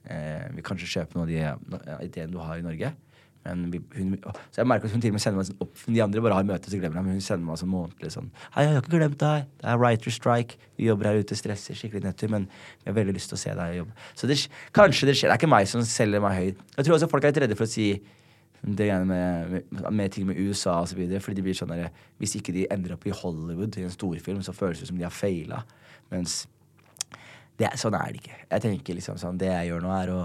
Eh, 0.04 0.44
vi 0.54 0.62
kanskje 0.66 0.90
kjøpe 0.92 1.18
noen 1.18 1.26
av 1.26 1.82
de 1.82 2.06
ideene 2.06 2.30
du 2.30 2.38
har 2.38 2.60
i 2.60 2.64
Norge. 2.66 2.92
Men 3.44 3.64
vi, 3.72 3.80
hun, 3.98 4.14
så 4.24 4.62
jeg 4.62 4.68
merker 4.70 4.88
at 4.88 4.94
hun 4.96 5.02
til 5.04 5.12
og 5.12 5.16
med 5.18 5.22
sender 5.22 5.36
meg 5.36 5.48
sånn 5.50 5.58
opp 5.60 5.82
De 5.84 6.00
andre 6.00 6.22
bare 6.24 6.38
har 6.38 6.46
møte, 6.48 6.70
så 6.72 6.78
glemmer 6.80 6.96
jeg, 6.96 7.04
men 7.04 7.18
hun 7.18 7.24
sender 7.26 7.44
meg 7.44 7.60
sånn 7.60 7.70
månedlig 7.72 8.12
sånn 8.14 8.30
Hei, 8.54 8.64
jeg 8.64 8.72
har 8.72 8.80
ikke 8.80 8.92
glemt 8.94 9.18
deg. 9.20 9.50
Det 9.60 9.68
er 9.68 9.80
writer 9.82 10.14
strike. 10.16 10.58
Vi 10.80 10.88
jobber 10.88 11.10
her 11.10 11.20
ute, 11.20 11.36
stresser 11.36 11.76
skikkelig 11.76 12.06
nedtur, 12.06 12.32
men 12.32 12.46
vi 12.48 12.88
har 12.88 12.96
veldig 12.96 13.16
lyst 13.18 13.32
til 13.32 13.36
å 13.36 13.42
se 13.42 13.54
deg 13.58 13.78
jobbe. 13.82 13.96
Så 14.16 14.30
det, 14.30 14.38
kanskje 14.76 15.10
det 15.10 15.16
skjer. 15.18 15.28
Det 15.28 15.36
er 15.36 15.42
ikke 15.42 15.52
meg 15.52 15.68
som 15.70 15.84
selger 15.88 16.24
meg 16.24 16.38
høyt. 16.38 16.62
Jeg 16.78 16.88
tror 16.88 16.96
også 16.96 17.10
folk 17.12 17.26
er 17.26 17.34
litt 17.34 17.42
redde 17.44 17.58
for 17.58 17.68
å 17.68 17.74
si 17.74 17.88
det 18.64 18.88
med, 19.04 19.50
med, 19.52 19.90
med 19.92 20.12
ting 20.14 20.24
med 20.26 20.40
USA 20.40 20.78
videre, 20.96 21.20
fordi 21.20 21.36
de 21.36 21.44
blir 21.44 21.56
sånn 21.58 21.72
der, 21.74 21.90
Hvis 22.16 22.38
ikke 22.38 22.54
de 22.56 22.64
ender 22.72 22.94
opp 22.96 23.04
i 23.04 23.12
Hollywood 23.12 23.76
i 23.76 23.84
en 23.84 23.92
storfilm, 23.92 24.40
så 24.42 24.56
føles 24.56 24.80
det 24.80 24.88
som 24.88 24.96
de 24.96 25.04
har 25.04 25.12
faila. 25.12 25.60
Mens 26.12 26.46
det 27.60 27.70
sånn 27.78 27.94
er 27.98 28.14
det 28.14 28.22
ikke. 28.22 28.38
Jeg 28.48 28.64
tenker 28.64 28.96
liksom 28.96 29.20
sånn, 29.20 29.38
Det 29.38 29.52
jeg 29.52 29.68
gjør 29.68 29.84
nå, 29.84 29.92
er 29.92 30.14
å 30.14 30.22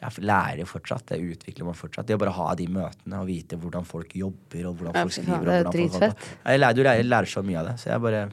jeg 0.00 0.24
lærer 0.24 0.68
fortsatt. 0.68 1.12
Jeg 1.12 1.34
utvikler 1.34 1.66
meg 1.68 1.76
fortsatt. 1.76 2.06
Det 2.08 2.16
å 2.16 2.20
bare 2.22 2.32
ha 2.32 2.52
de 2.56 2.66
møtene 2.72 3.20
og 3.20 3.28
vite 3.28 3.58
hvordan 3.60 3.84
folk 3.88 4.14
jobber 4.16 4.70
og 4.70 4.78
hvordan 4.78 4.96
folk 4.96 5.16
skriver. 5.18 5.48
det 5.50 5.56
er 5.58 5.72
dritfett. 5.74 6.28
Jeg 6.40 6.62
lærer, 6.62 6.92
jeg 6.96 7.08
lærer 7.08 7.28
så 7.28 7.42
mye 7.44 7.60
av 7.60 7.70
det. 7.70 7.78
Så 7.82 7.92
jeg 7.92 8.04
bare 8.08 8.26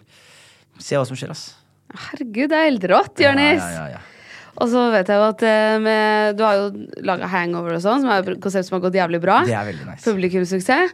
Se 0.77 0.93
hva 0.93 1.07
som 1.09 1.17
skjer, 1.17 1.31
ass. 1.33 1.55
Herregud, 1.89 2.51
det 2.51 2.57
er 2.57 2.67
helt 2.67 2.83
rått, 2.91 3.21
Jonis! 3.23 3.63
Ja, 3.63 3.69
ja, 3.73 3.85
ja, 3.89 3.97
ja. 3.97 4.17
Og 4.61 4.69
så 4.69 4.83
vet 4.93 5.09
jeg 5.09 5.17
jo 5.17 5.25
at 5.25 5.43
eh, 5.45 5.77
med, 5.81 6.37
du 6.37 6.43
har 6.45 6.57
jo 6.57 6.67
laga 7.05 7.29
Hangover 7.29 7.77
og 7.77 7.81
sånn, 7.81 8.03
som 8.03 8.11
er 8.13 8.25
et 8.25 8.41
konsept 8.41 8.69
som 8.69 8.77
har 8.77 8.83
gått 8.87 8.97
jævlig 8.97 9.19
bra. 9.23 9.39
Det 9.45 9.55
er 9.57 9.65
veldig 9.69 9.87
nice. 9.89 10.05
Publikumssuksess. 10.05 10.93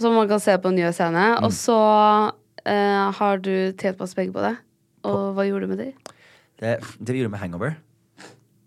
Som 0.00 0.14
man 0.16 0.30
kan 0.30 0.42
se 0.42 0.54
på 0.62 0.72
Nye 0.74 0.92
Scene. 0.96 1.26
Mm. 1.36 1.46
Og 1.46 1.54
så 1.54 1.78
eh, 2.64 3.06
har 3.18 3.42
du 3.42 3.52
tjent 3.78 4.02
masse 4.02 4.18
penger 4.18 4.34
på 4.34 4.44
det. 4.46 4.54
Og 5.10 5.22
hva 5.36 5.46
gjorde 5.48 5.66
du 5.66 5.74
med 5.74 5.82
det? 5.82 6.16
Det, 6.60 6.76
det 6.98 7.14
vi 7.14 7.22
gjorde 7.22 7.34
med 7.34 7.42
Hangover, 7.42 7.74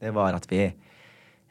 det 0.03 0.11
var 0.15 0.35
at 0.35 0.47
vi 0.51 0.65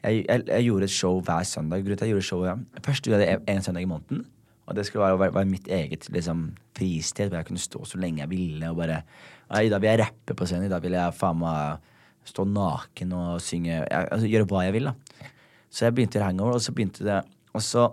Jeg, 0.03 0.25
jeg, 0.27 0.43
jeg 0.47 0.63
gjorde 0.67 0.87
et 0.89 0.91
show 0.91 1.21
hver 1.23 1.43
søndag. 1.47 1.83
Jeg 1.87 2.09
gjorde 2.09 2.21
showet 2.21 2.65
Først 2.83 3.03
gjorde 3.07 3.23
jeg 3.23 3.39
det 3.39 3.55
en 3.55 3.61
søndag 3.63 3.85
i 3.85 3.89
måneden. 3.89 4.25
Og 4.65 4.75
det 4.75 4.85
skulle 4.85 5.05
være, 5.05 5.19
være, 5.19 5.35
være 5.35 5.45
mitt 5.45 5.67
eget 5.67 6.07
liksom, 6.09 6.53
fristed, 6.77 7.27
hvor 7.29 7.37
jeg 7.37 7.47
kunne 7.47 7.59
stå 7.59 7.85
så 7.85 7.99
lenge 7.99 8.21
jeg 8.21 8.29
ville. 8.31 8.69
Og 8.69 8.75
bare 8.79 9.01
«Ja, 9.51 9.59
I 9.59 9.69
dag 9.69 9.81
vil 9.81 9.89
jeg 9.89 9.99
rappe 9.99 10.35
på 10.35 10.45
scenen. 10.47 10.67
I 10.67 10.71
dag 10.71 10.83
vil 10.83 10.95
jeg 10.95 11.15
faen 11.15 11.39
meg 11.39 11.89
stå 12.27 12.45
naken 12.47 13.15
og 13.19 13.41
synge. 13.43 13.71
Jeg, 13.73 14.07
altså, 14.11 14.27
gjøre 14.31 14.47
hva 14.51 14.63
jeg 14.67 14.75
vil, 14.77 14.91
da. 14.91 15.29
Så 15.73 15.87
jeg 15.87 15.95
begynte 15.95 16.19
i 16.19 16.23
Hangover, 16.23 16.59
og 16.59 16.63
så 16.63 16.71
begynte 16.71 17.05
det 17.05 17.23
Og 17.53 17.61
så 17.61 17.87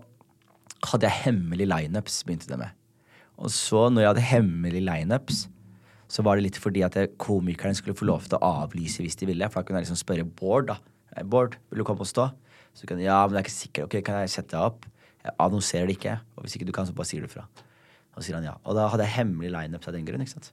hadde 0.91 1.09
jeg 1.09 1.25
hemmelige 1.27 1.69
lineups, 1.69 2.23
begynte 2.25 2.49
det 2.49 2.59
med. 2.59 2.77
Og 3.41 3.51
så, 3.51 3.89
når 3.89 4.01
jeg 4.01 4.11
hadde 4.11 4.29
hemmelige 4.31 4.85
lineups, 4.85 5.49
så 6.11 6.23
var 6.27 6.37
det 6.37 6.49
litt 6.49 6.59
fordi 6.59 6.83
at 6.83 6.97
komikerne 7.21 7.77
skulle 7.77 7.97
få 7.97 8.09
lov 8.09 8.25
til 8.27 8.39
å 8.39 8.53
avlyse 8.65 9.03
hvis 9.05 9.19
de 9.21 9.29
ville. 9.29 9.49
For 9.51 9.61
da 9.61 9.67
kunne 9.67 9.81
jeg 9.81 9.89
liksom 9.89 10.01
spørre 10.01 10.25
Bård, 10.25 10.71
da. 10.73 10.79
«Hei, 11.21 11.27
Bård, 11.29 11.59
vil 11.69 11.83
du 11.83 11.85
komme 11.85 12.01
og 12.01 12.09
stå? 12.09 12.31
Så 12.73 12.87
kan 12.89 12.97
ja, 12.97 13.19
men 13.27 13.37
jeg 13.37 13.43
er 13.43 13.45
ikke 13.45 13.53
sikker. 13.53 13.85
Ok, 13.85 13.99
kan 14.07 14.23
jeg 14.23 14.31
sette 14.33 14.55
deg 14.55 14.71
opp? 14.71 14.87
Jeg 15.21 15.35
annonserer 15.45 15.91
det 15.91 15.99
ikke. 15.99 16.15
Og 16.33 16.47
hvis 16.47 16.55
ikke 16.57 16.69
du 16.71 16.73
kan, 16.73 16.87
så 16.89 16.95
bare 16.97 17.11
sier 17.11 17.27
du 17.27 17.29
fra. 17.29 17.43
Og 18.15 18.23
så 18.23 18.31
sier 18.31 18.39
han 18.39 18.47
ja. 18.47 18.55
Og 18.65 18.79
da 18.79 18.87
hadde 18.89 19.05
jeg 19.05 19.19
hemmelig 19.19 19.51
lineup 19.53 19.85
av 19.85 19.99
den 19.99 20.07
grunn, 20.09 20.25
ikke 20.25 20.39
sant. 20.39 20.49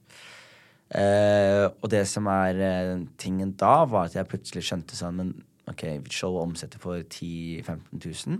Eh, 0.92 1.64
og 1.70 1.88
det 1.88 2.02
som 2.10 2.28
er 2.28 2.60
eh, 2.66 2.92
tingen 3.16 3.54
da, 3.56 3.72
var 3.88 4.10
at 4.10 4.18
jeg 4.18 4.28
plutselig 4.28 4.66
skjønte 4.68 4.96
sånn 4.96 5.16
Men 5.16 5.32
ok, 5.68 5.86
showet 6.12 6.50
omsetter 6.50 6.80
for 6.80 7.00
10 7.00 7.64
000-15 7.64 8.04
000 8.28 8.38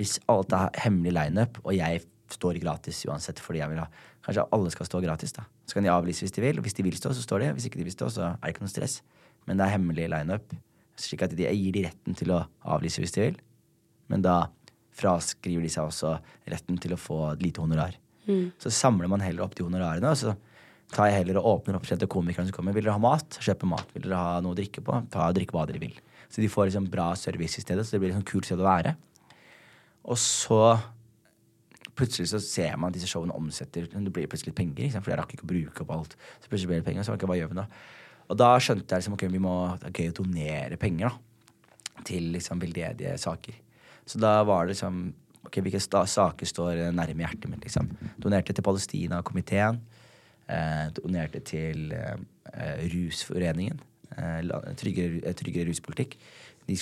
hvis 0.00 0.16
alt 0.32 0.52
er 0.56 0.70
hemmelig 0.80 1.12
lineup, 1.12 1.58
og 1.60 1.74
jeg 1.76 2.00
står 2.32 2.56
gratis 2.62 3.02
uansett 3.04 3.40
fordi 3.44 3.60
jeg 3.60 3.68
vil 3.68 3.82
ha 3.82 3.88
Kanskje 4.24 4.46
alle 4.56 4.70
skal 4.72 4.88
stå 4.88 5.02
gratis, 5.04 5.34
da. 5.36 5.42
Så 5.68 5.76
kan 5.76 5.84
de 5.84 5.90
avlyse 5.92 6.24
hvis 6.24 6.32
de 6.32 6.40
vil. 6.40 6.56
og 6.56 6.64
Hvis 6.64 6.76
de 6.78 6.86
vil 6.86 6.96
stå, 6.96 7.10
så 7.12 7.20
står 7.20 7.42
de. 7.42 7.50
Hvis 7.52 7.66
ikke 7.68 7.82
de 7.82 7.84
vil 7.84 7.92
stå, 7.92 8.08
så 8.08 8.22
er 8.30 8.38
det 8.40 8.54
ikke 8.54 8.64
noe 8.64 8.72
stress. 8.72 9.02
Men 9.48 9.58
det 9.58 9.66
er 9.66 9.74
hemmelig 9.76 10.08
lineup, 10.12 10.54
slik 11.00 11.24
at 11.26 11.34
de, 11.34 11.46
jeg 11.46 11.60
gir 11.60 11.74
de 11.76 11.84
retten 11.88 12.16
til 12.18 12.32
å 12.34 12.44
avlyse 12.74 13.02
hvis 13.02 13.14
de 13.16 13.26
vil. 13.26 13.38
Men 14.12 14.24
da 14.24 14.38
fraskriver 14.94 15.64
de 15.64 15.72
seg 15.72 15.88
også 15.88 16.14
retten 16.50 16.78
til 16.80 16.94
å 16.94 17.00
få 17.00 17.20
et 17.32 17.42
lite 17.42 17.62
honorar. 17.64 17.96
Så 18.62 18.72
samler 18.72 19.10
man 19.10 19.24
heller 19.24 19.44
opp 19.44 19.56
de 19.58 19.66
honorarene, 19.66 20.12
og 20.12 20.20
så 20.20 20.34
tar 20.94 21.10
jeg 21.10 21.20
heller 21.22 21.40
og 21.40 21.48
åpner 21.58 21.76
opp 21.78 21.86
til 21.88 22.08
komikerne 22.10 22.48
som 22.48 22.56
kommer. 22.56 22.76
Vil 22.76 22.86
dere 22.86 22.96
ha 22.96 23.02
mat? 23.02 23.38
Kjøpe 23.42 23.68
mat. 23.68 23.88
Vil 23.96 24.06
dere 24.06 24.20
ha 24.20 24.40
noe 24.44 24.54
å 24.54 24.58
drikke 24.58 24.84
på? 24.84 25.00
Ta 25.12 25.28
og 25.28 25.36
drikke 25.36 25.56
hva 25.56 25.66
dere 25.68 25.82
vil. 25.82 25.96
Så 26.30 26.42
de 26.42 26.50
får 26.50 26.70
liksom 26.70 26.86
bra 26.92 27.10
service 27.18 27.58
i 27.60 27.64
stedet, 27.64 27.84
så 27.86 27.96
det 27.96 28.02
blir 28.02 28.12
liksom 28.12 28.26
kult 28.28 28.48
sted 28.48 28.62
å 28.62 28.68
være. 28.68 28.94
Og 30.10 30.20
så 30.20 30.62
plutselig 31.94 32.30
så 32.32 32.40
ser 32.42 32.78
man 32.78 32.90
at 32.90 32.96
disse 32.96 33.06
showene 33.06 33.34
omsetter 33.38 33.86
Det 33.86 34.12
blir 34.12 34.26
plutselig 34.30 34.54
penger, 34.56 34.96
for 34.98 35.12
jeg 35.12 35.20
rakk 35.20 35.36
ikke 35.36 35.46
å 35.46 35.52
bruke 35.52 35.84
opp 35.84 35.92
alt. 35.94 36.16
Så 36.42 36.50
plutselig 36.50 36.72
blir 36.72 36.82
det 36.82 36.88
penger, 36.88 37.06
så 37.06 37.14
hva 37.14 37.38
gjør 37.38 37.52
vi 37.52 37.60
da? 37.60 37.68
Og 38.28 38.38
da 38.40 38.52
skjønte 38.62 38.94
jeg 38.94 39.02
liksom, 39.04 39.16
ok, 39.18 39.26
vi 39.32 39.42
må, 39.42 39.54
det 39.82 39.92
er 40.06 40.14
donere 40.16 40.78
penger 40.80 41.10
da, 41.12 42.02
til 42.08 42.30
liksom 42.34 42.60
veldedige 42.62 43.16
saker. 43.20 43.58
Så 44.08 44.20
da 44.20 44.38
var 44.48 44.64
det 44.66 44.74
liksom 44.74 45.02
ok, 45.46 45.58
Hvilke 45.64 45.80
saker 45.80 46.48
står 46.48 46.80
nærme 46.96 47.24
hjertet 47.26 47.50
mitt? 47.52 47.64
liksom. 47.66 47.90
Donerte 48.20 48.52
til 48.56 48.64
Palestina-komiteen. 48.64 49.78
Eh, 50.48 50.86
donerte 50.96 51.40
til 51.44 51.92
eh, 51.92 52.16
Rusforeningen. 52.92 53.78
Eh, 54.16 54.40
tryggere, 54.80 55.20
eh, 55.24 55.36
tryggere 55.36 55.68
ruspolitikk. 55.70 56.16
De 56.68 56.76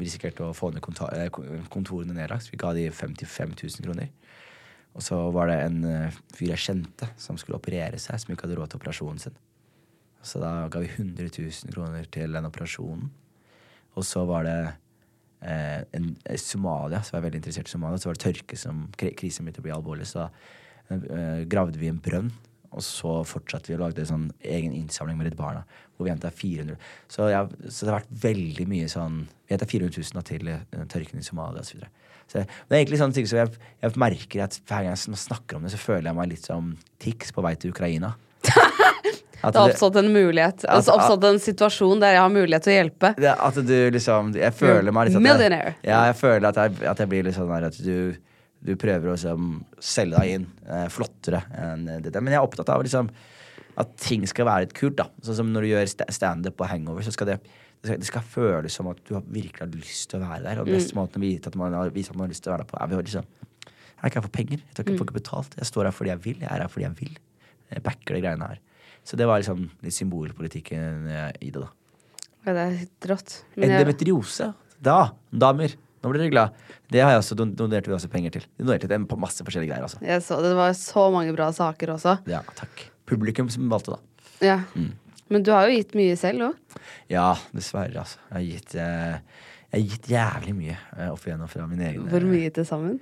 risikerte 0.00 0.44
å 0.46 0.54
få 0.56 0.70
ned 0.72 0.80
eh, 1.12 1.28
kon- 1.32 1.66
kontorene 1.72 2.16
nedlagt, 2.16 2.48
vi 2.52 2.56
ga 2.60 2.72
de 2.76 2.88
55 2.90 3.52
000 3.52 3.84
kroner. 3.84 4.08
Og 4.96 5.04
så 5.04 5.18
var 5.32 5.48
det 5.52 5.58
en 5.66 5.82
eh, 5.84 6.20
fyr 6.36 6.54
jeg 6.54 6.62
kjente, 6.66 7.08
som 7.20 7.36
skulle 7.40 7.58
operere 7.60 8.00
seg, 8.00 8.16
som 8.22 8.32
ikke 8.32 8.48
hadde 8.48 8.56
råd 8.60 8.72
til 8.72 8.80
operasjonen 8.80 9.20
sin. 9.20 9.36
Så 10.26 10.42
da 10.42 10.66
ga 10.72 10.82
vi 10.82 10.90
100 10.90 11.30
000 11.38 11.74
kroner 11.74 12.08
til 12.10 12.34
den 12.34 12.48
operasjonen. 12.48 13.06
Og 13.96 14.04
så 14.04 14.24
var 14.28 14.44
det 14.44 14.58
eh, 14.66 15.84
en, 15.96 16.10
eh, 16.26 16.40
Somalia, 16.40 17.00
var 17.00 17.20
jeg 17.20 17.26
veldig 17.28 17.40
interessert 17.42 17.70
i 17.70 17.76
Somalia. 17.76 18.00
Så 18.02 18.10
var 18.10 18.18
det 18.18 18.24
tørke 18.26 18.58
som 18.60 18.86
krisen 18.98 19.46
begynte 19.46 19.62
å 19.62 19.68
bli 19.68 19.76
alvorlig. 19.76 20.08
Så 20.10 20.24
da 20.24 20.28
eh, 20.90 21.46
gravde 21.48 21.80
vi 21.80 21.92
en 21.92 22.02
brønn. 22.02 22.32
Og 22.76 22.82
så 22.84 23.12
fortsatte 23.24 23.70
vi 23.70 23.76
å 23.76 23.80
lage 23.80 24.02
en 24.02 24.10
sånn 24.10 24.26
egen 24.44 24.74
innsamling 24.76 25.16
med 25.16 25.30
Redd 25.30 25.38
Barna. 25.38 25.62
Hvor 25.96 26.08
vi 26.08 26.12
henta 26.12 26.32
400 26.34 26.76
så, 27.08 27.30
jeg, 27.32 27.70
så 27.70 27.86
det 27.86 27.92
har 27.92 28.02
vært 28.02 28.18
veldig 28.26 28.66
mye 28.68 28.88
sånn 28.92 29.22
Vi 29.46 29.54
henta 29.54 29.68
400 29.70 30.02
000 30.02 30.18
da, 30.18 30.24
til 30.26 30.50
eh, 30.52 30.84
tørken 30.92 31.22
i 31.22 31.24
Somalia 31.24 31.62
osv. 31.62 31.70
Så 31.70 31.78
videre. 31.78 32.12
så 32.26 32.42
det 32.42 32.74
er 32.74 32.82
egentlig 32.82 33.00
sånne 33.00 33.16
ting 33.16 33.30
som 33.30 33.40
jeg, 33.40 33.54
jeg 33.86 34.02
merker 34.02 34.44
at 34.44 34.60
hver 34.66 34.84
gang 34.84 34.92
jeg 34.92 35.22
snakker 35.22 35.56
om 35.56 35.64
det, 35.64 35.72
så 35.72 35.80
føler 35.80 36.10
jeg 36.10 36.18
meg 36.18 36.32
litt 36.34 36.50
som 36.50 36.74
Tix 37.00 37.32
på 37.32 37.46
vei 37.46 37.54
til 37.56 37.72
Ukraina. 37.72 38.16
At 39.46 39.54
Det 39.54 39.60
har 39.62 39.70
oppstått 39.70 39.96
en 40.00 40.08
mulighet. 40.12 40.64
At- 40.64 40.70
Altså 40.76 40.94
oppstått 40.96 41.24
en 41.28 41.38
situasjon 41.38 42.00
der 42.02 42.16
jeg 42.16 42.20
har 42.24 42.30
mulighet 42.34 42.64
til 42.66 42.72
å 42.72 42.78
hjelpe. 42.80 43.10
Det, 43.22 43.32
at 43.48 43.54
du 43.68 43.76
liksom 43.94 44.32
Jeg 44.34 44.52
føler 44.58 44.92
meg 44.96 45.06
litt 45.08 45.16
at 45.16 45.22
jeg, 45.38 45.74
ja, 45.86 46.00
jeg 46.10 46.16
føler 46.18 46.48
at 46.50 46.56
jeg, 46.62 46.82
at 46.90 46.98
jeg 47.04 47.08
blir 47.12 47.22
litt 47.28 47.34
sånn 47.38 47.48
der 47.54 47.66
at 47.70 47.78
du, 47.84 48.16
du 48.66 48.72
prøver 48.76 49.12
å 49.12 49.14
liksom 49.14 49.64
selge 49.78 50.18
deg 50.18 50.34
inn 50.40 50.46
eh, 50.68 50.88
flottere 50.90 51.44
enn 51.54 51.86
dette. 52.02 52.20
Men 52.20 52.32
jeg 52.34 52.40
er 52.42 52.46
opptatt 52.48 52.68
av 52.74 52.82
liksom 52.82 53.08
at 53.78 53.96
ting 54.00 54.24
skal 54.26 54.46
være 54.48 54.64
litt 54.66 54.74
kult, 54.74 54.96
da. 54.96 55.04
Sånn 55.22 55.36
som 55.36 55.52
når 55.52 55.60
du 55.66 55.68
gjør 55.74 55.88
sta- 55.92 56.10
standup 56.10 56.60
og 56.64 56.66
hangover, 56.72 57.04
så 57.06 57.12
skal 57.12 57.26
det 57.34 57.40
det 57.82 57.90
skal, 57.90 57.98
det 58.00 58.06
skal 58.08 58.22
føles 58.22 58.72
som 58.72 58.88
at 58.88 58.96
du 59.04 59.12
har 59.14 59.22
virkelig 59.30 59.60
har 59.60 59.68
lyst 59.68 60.08
til 60.10 60.18
å 60.18 60.24
være 60.26 60.42
der. 60.42 60.60
Og 60.62 60.66
den 60.66 60.74
beste 60.80 60.96
måten 60.96 61.20
å 61.20 61.26
vite 61.26 61.46
at 61.52 61.56
man 61.60 61.74
har, 61.76 61.90
vise 61.94 62.08
at 62.10 62.16
man 62.16 62.24
har 62.26 62.32
lyst 62.32 62.42
til 62.42 62.50
å 62.50 62.56
være 62.56 62.64
der 62.64 62.70
på, 62.72 62.78
er 62.82 62.88
ved 62.88 62.98
å 62.98 63.02
liksom 63.04 63.26
Jeg 63.28 64.02
er 64.02 64.08
ikke 64.10 64.18
her 64.18 64.24
for 64.26 64.34
penger. 64.36 64.58
Jeg 64.64 64.74
tar 64.74 64.82
ikke, 64.84 64.96
får 64.98 65.06
ikke 65.06 65.18
betalt. 65.20 65.54
Jeg 65.60 65.66
står 65.68 65.84
her 65.84 65.92
fordi 65.92 66.10
jeg 66.10 66.20
vil. 66.24 66.38
Jeg 66.40 66.50
er 66.50 66.60
her 66.64 66.68
fordi 66.72 66.84
jeg 66.86 66.96
vil. 66.98 67.14
Jeg 67.70 67.82
backer 67.82 68.14
de 68.16 68.20
greiene 68.24 68.48
her. 68.48 68.58
Så 69.06 69.18
det 69.18 69.26
var 69.30 69.38
liksom 69.38 69.68
litt 69.86 69.94
symbolpolitikken 69.94 71.06
eh, 71.06 71.32
i 71.46 71.52
det, 71.54 71.62
da. 71.62 71.70
Ja, 72.46 72.54
det 72.54 72.62
er 72.62 73.10
rått. 73.10 73.40
Endometriose. 73.58 74.52
Da, 74.82 74.98
damer. 75.30 75.74
Nå 76.02 76.10
blir 76.12 76.22
dere 76.22 76.30
glad. 76.30 76.58
Det 76.92 77.00
har 77.02 77.14
jeg 77.14 77.22
også 77.22 77.36
don 77.38 77.54
donerte 77.58 77.90
vi 77.90 77.96
også 77.96 78.10
penger 78.12 78.36
til. 78.36 78.44
Donerte 78.60 78.90
til 78.90 79.06
på 79.10 79.18
masse 79.18 79.42
forskjellige 79.46 79.72
greier. 79.72 79.86
Også. 79.86 79.98
Jeg 80.06 80.22
så 80.22 80.38
det. 80.42 80.52
Det 80.52 80.58
var 80.58 80.76
så 80.78 81.06
mange 81.14 81.34
bra 81.34 81.48
saker 81.54 81.94
også. 81.96 82.18
Ja, 82.30 82.44
takk. 82.58 82.84
Publikum 83.10 83.50
som 83.50 83.66
valgte, 83.70 83.96
da. 83.96 84.30
Ja. 84.44 84.58
Mm. 84.74 84.92
Men 85.32 85.46
du 85.46 85.50
har 85.54 85.66
jo 85.66 85.74
gitt 85.74 85.96
mye 85.98 86.14
selv 86.18 86.50
òg. 86.50 86.82
Ja, 87.10 87.32
dessverre, 87.54 88.04
altså. 88.04 88.20
Jeg 88.30 88.36
har 88.36 88.46
gitt, 88.46 88.76
eh, 88.78 89.40
jeg 89.72 89.80
har 89.80 89.86
gitt 89.94 90.10
jævlig 90.12 90.54
mye 90.60 90.76
eh, 90.76 91.08
opp 91.10 91.26
igjennom 91.26 91.50
fra 91.50 91.66
mine 91.70 91.88
egne 91.88 92.10
Hvor 92.12 92.26
mye 92.26 92.52
til 92.54 92.68
sammen? 92.68 93.00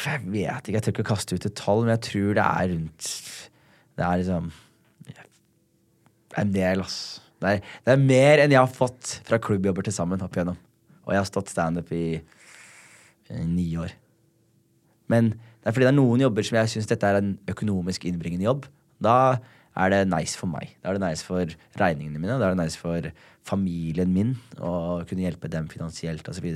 Jeg 0.00 0.24
vet 0.24 0.66
ikke, 0.66 0.74
jeg 0.78 0.86
tør 0.86 0.94
ikke 0.96 1.06
å 1.06 1.10
kaste 1.12 1.36
ut 1.36 1.46
et 1.46 1.58
tall, 1.58 1.84
men 1.84 1.94
jeg 1.94 2.04
tror 2.08 2.38
det 2.38 2.46
er 2.48 2.70
rundt 2.72 3.12
Det 4.00 4.06
er 4.06 4.22
liksom 4.22 4.50
en 6.40 6.52
del, 6.54 6.82
ass. 6.84 6.98
Det 7.40 7.54
er, 7.56 7.62
det 7.86 7.94
er 7.94 8.02
mer 8.02 8.42
enn 8.42 8.52
jeg 8.54 8.60
har 8.60 8.72
fått 8.72 9.16
fra 9.26 9.40
klubbjobber 9.42 9.86
til 9.86 9.96
sammen 9.96 10.20
opp 10.24 10.36
igjennom. 10.36 10.58
Og 11.06 11.14
jeg 11.14 11.22
har 11.22 11.28
stått 11.28 11.52
standup 11.52 11.90
i, 11.96 12.20
i 13.34 13.46
ni 13.48 13.66
år. 13.80 13.94
Men 15.10 15.32
det 15.34 15.68
er 15.68 15.74
fordi 15.74 15.88
det 15.88 15.92
er 15.92 15.98
noen 15.98 16.22
jobber 16.22 16.46
som 16.46 16.60
jeg 16.60 16.72
syns 16.74 16.90
dette 16.90 17.08
er 17.08 17.18
en 17.18 17.32
økonomisk 17.50 18.06
innbringende 18.08 18.46
jobb. 18.46 18.68
Da 19.02 19.16
er 19.80 19.92
det 19.92 20.04
nice 20.10 20.38
for 20.38 20.50
meg. 20.50 20.76
Da 20.80 20.90
er 20.90 20.98
det 20.98 21.04
nice 21.04 21.26
for 21.26 21.56
regningene 21.80 22.20
mine. 22.20 22.38
Da 22.38 22.48
er 22.48 22.54
det 22.54 22.62
nice 22.62 22.80
for 22.80 23.10
familien 23.46 24.12
min 24.14 24.36
å 24.60 25.00
kunne 25.08 25.24
hjelpe 25.24 25.50
dem 25.52 25.68
finansielt 25.72 26.28
osv. 26.30 26.46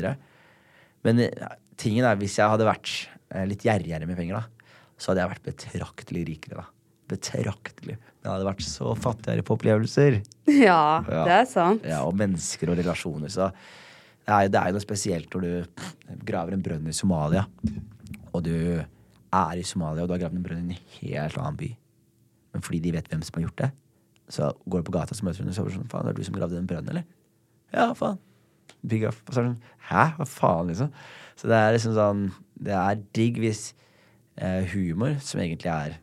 Men 1.05 1.24
eh, 1.24 1.59
tingen 1.80 2.07
er, 2.07 2.20
hvis 2.20 2.38
jeg 2.40 2.53
hadde 2.53 2.68
vært 2.68 2.95
eh, 3.32 3.45
litt 3.49 3.64
gjerrigere 3.66 4.09
med 4.09 4.20
penger, 4.20 4.40
da, 4.40 4.70
så 4.97 5.12
hadde 5.12 5.24
jeg 5.24 5.34
vært 5.34 5.51
betraktelig 5.51 6.26
rikere. 6.30 6.62
da. 6.62 6.74
Betraktelig. 7.15 7.97
Det 8.25 8.31
hadde 8.33 8.47
vært 8.49 8.65
så 8.67 8.95
fattigere 8.99 9.45
på 9.47 9.57
opplevelser. 9.59 10.21
Ja, 10.69 11.03
Ja. 11.09 11.23
det 11.25 11.35
er 11.41 11.47
sant. 11.49 11.85
Ja, 11.89 12.03
og 12.05 12.17
mennesker 12.21 12.71
og 12.73 12.79
relasjoner. 12.81 13.31
Så 13.33 13.49
det 14.25 14.33
er, 14.35 14.49
det 14.53 14.61
er 14.61 14.71
jo 14.71 14.77
noe 14.79 14.85
spesielt 14.85 15.33
når 15.35 15.47
du 15.47 15.85
graver 16.29 16.57
en 16.57 16.62
brønn 16.65 16.89
i 16.89 16.95
Somalia, 16.97 17.47
og 18.33 18.43
du 18.47 18.53
er 18.55 19.57
i 19.61 19.65
Somalia, 19.67 20.05
og 20.05 20.09
du 20.11 20.15
har 20.17 20.23
gravd 20.27 20.39
en 20.39 20.45
brønn 20.47 20.69
i 20.73 20.77
en 20.77 20.85
helt 21.01 21.39
annen 21.41 21.59
by. 21.61 21.71
Men 22.55 22.62
fordi 22.65 22.81
de 22.85 22.93
vet 22.95 23.09
hvem 23.11 23.25
som 23.27 23.39
har 23.41 23.47
gjort 23.49 23.62
det, 23.65 23.71
så 24.33 24.51
går 24.71 24.81
du 24.85 24.87
på 24.89 24.95
gata 24.95 25.17
så 25.17 25.27
møter 25.27 25.43
henne 25.43 25.53
og 25.53 25.57
så 25.59 25.65
er 25.65 25.69
det 25.69 25.75
sånn 25.79 25.91
Faen, 25.93 26.07
det 26.07 26.15
er 26.15 26.21
du 26.21 26.25
som 26.29 26.37
gravde 26.39 26.57
den 26.57 26.69
brønnen, 26.71 26.93
eller? 26.95 27.05
Ja, 27.75 27.89
faen. 27.99 28.21
Big 28.89 29.03
up. 29.09 29.17
Og 29.29 29.35
så 29.35 29.41
er 29.43 29.49
det 29.49 29.51
sånn 29.53 29.89
Hæ? 29.91 30.05
Hva 30.17 30.27
faen, 30.29 30.71
liksom? 30.71 30.93
Så 31.37 31.51
det 31.51 31.59
er 31.59 31.75
liksom 31.75 31.93
sånn 31.97 32.23
Det 32.69 32.73
er 32.79 33.03
digg 33.17 33.41
hvis 33.43 33.62
eh, 34.39 34.62
humor, 34.73 35.19
som 35.25 35.43
egentlig 35.45 35.73
er 35.73 35.99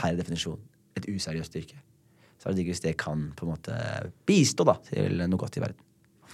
per 0.00 0.16
definisjon 0.18 0.58
et 0.98 1.06
useriøst 1.10 1.60
yrke, 1.60 1.78
så 2.40 2.48
er 2.48 2.54
det 2.54 2.62
digg 2.62 2.72
hvis 2.72 2.82
det 2.86 2.96
kan 3.00 3.30
på 3.36 3.46
en 3.46 3.54
måte 3.54 3.76
bistå 4.28 4.66
da 4.68 4.78
til 4.88 5.22
noe 5.26 5.40
godt 5.40 5.60
i 5.60 5.64
verden. 5.66 5.86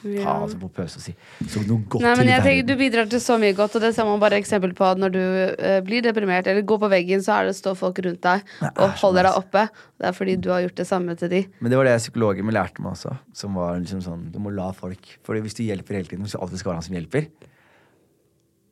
Ja. 0.04 0.26
Ha, 0.26 0.32
altså 0.44 0.58
på 0.60 0.68
pompøs 0.68 0.98
å 0.98 1.00
si. 1.00 1.14
Så 1.48 1.62
noe 1.64 1.80
godt 1.88 2.04
Nei, 2.04 2.12
men 2.20 2.28
jeg 2.28 2.44
tenker. 2.44 2.66
Du 2.68 2.74
bidrar 2.78 3.08
til 3.10 3.20
så 3.22 3.38
mye 3.40 3.54
godt, 3.56 3.78
og 3.78 3.84
det 3.86 3.94
ser 3.96 4.06
man 4.08 4.20
bare 4.20 4.38
eksempel 4.38 4.74
på 4.76 4.84
at 4.84 5.00
når 5.00 5.14
du 5.14 5.22
uh, 5.22 5.78
blir 5.86 6.04
deprimert 6.04 6.48
eller 6.50 6.66
går 6.68 6.82
på 6.84 6.90
veggen, 6.92 7.24
så 7.24 7.38
er 7.38 7.48
det 7.48 7.56
står 7.56 7.78
folk 7.80 8.02
rundt 8.04 8.20
deg 8.26 8.44
er 8.60 8.82
og 8.84 8.92
holder 9.00 9.30
deg 9.30 9.40
oppe. 9.40 9.64
Det 9.96 10.10
er 10.10 10.16
fordi 10.18 10.36
du 10.44 10.50
har 10.52 10.62
gjort 10.66 10.78
det 10.82 10.88
samme 10.88 11.16
til 11.18 11.32
de. 11.32 11.42
Men 11.64 11.72
det 11.72 11.80
var 11.80 11.88
det 11.88 11.96
psykologen 12.04 12.46
min 12.46 12.58
lærte 12.58 12.84
meg 12.84 12.92
også. 12.92 13.16
Som 13.36 13.56
var 13.58 13.80
liksom 13.80 14.04
sånn, 14.04 14.28
Du 14.34 14.40
må 14.42 14.52
la 14.54 14.68
folk 14.76 15.16
For 15.24 15.38
hvis 15.40 15.56
du 15.56 15.64
hjelper 15.64 16.00
hele 16.00 16.10
tiden, 16.12 16.28
så 16.28 16.42
alltid 16.44 16.60
skal 16.60 16.74
være 16.74 16.82
han 16.82 16.88
som 16.90 16.98
hjelper. 16.98 17.30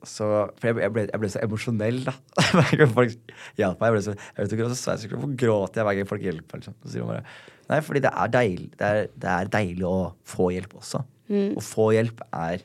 Så, 0.08 0.26
for 0.60 0.70
jeg, 0.70 0.80
jeg, 0.84 0.92
ble, 0.94 1.06
jeg 1.08 1.22
ble 1.22 1.30
så 1.32 1.42
emosjonell, 1.44 2.02
da. 2.06 2.14
Hver 2.58 2.76
gang 2.80 2.92
folk 2.92 3.34
hjalp 3.60 3.80
meg. 3.80 3.88
Jeg 3.88 3.96
ble 3.96 4.04
så, 4.06 4.14
jeg 4.20 4.44
vet 4.44 4.54
ikke, 4.56 4.68
så 4.74 4.94
jeg 4.94 5.02
så 5.02 5.10
Hvorfor 5.14 5.34
gråter 5.40 5.80
jeg 5.80 5.88
hver 5.88 5.98
gang 5.98 6.10
folk 6.10 6.26
hjelper? 6.26 6.60
Liksom. 6.60 6.76
Så 6.82 6.92
sier 6.92 7.06
hun 7.06 7.12
bare 7.14 7.24
Nei, 7.64 7.80
fordi 7.80 8.02
det 8.04 8.10
er 8.12 8.28
deilig, 8.28 8.66
det 8.76 8.88
er, 8.92 9.06
det 9.16 9.28
er 9.32 9.50
deilig 9.54 9.86
å 9.88 9.98
få 10.28 10.50
hjelp 10.52 10.74
også. 10.82 11.00
Å 11.32 11.62
få 11.64 11.86
hjelp 11.96 12.20
er 12.28 12.60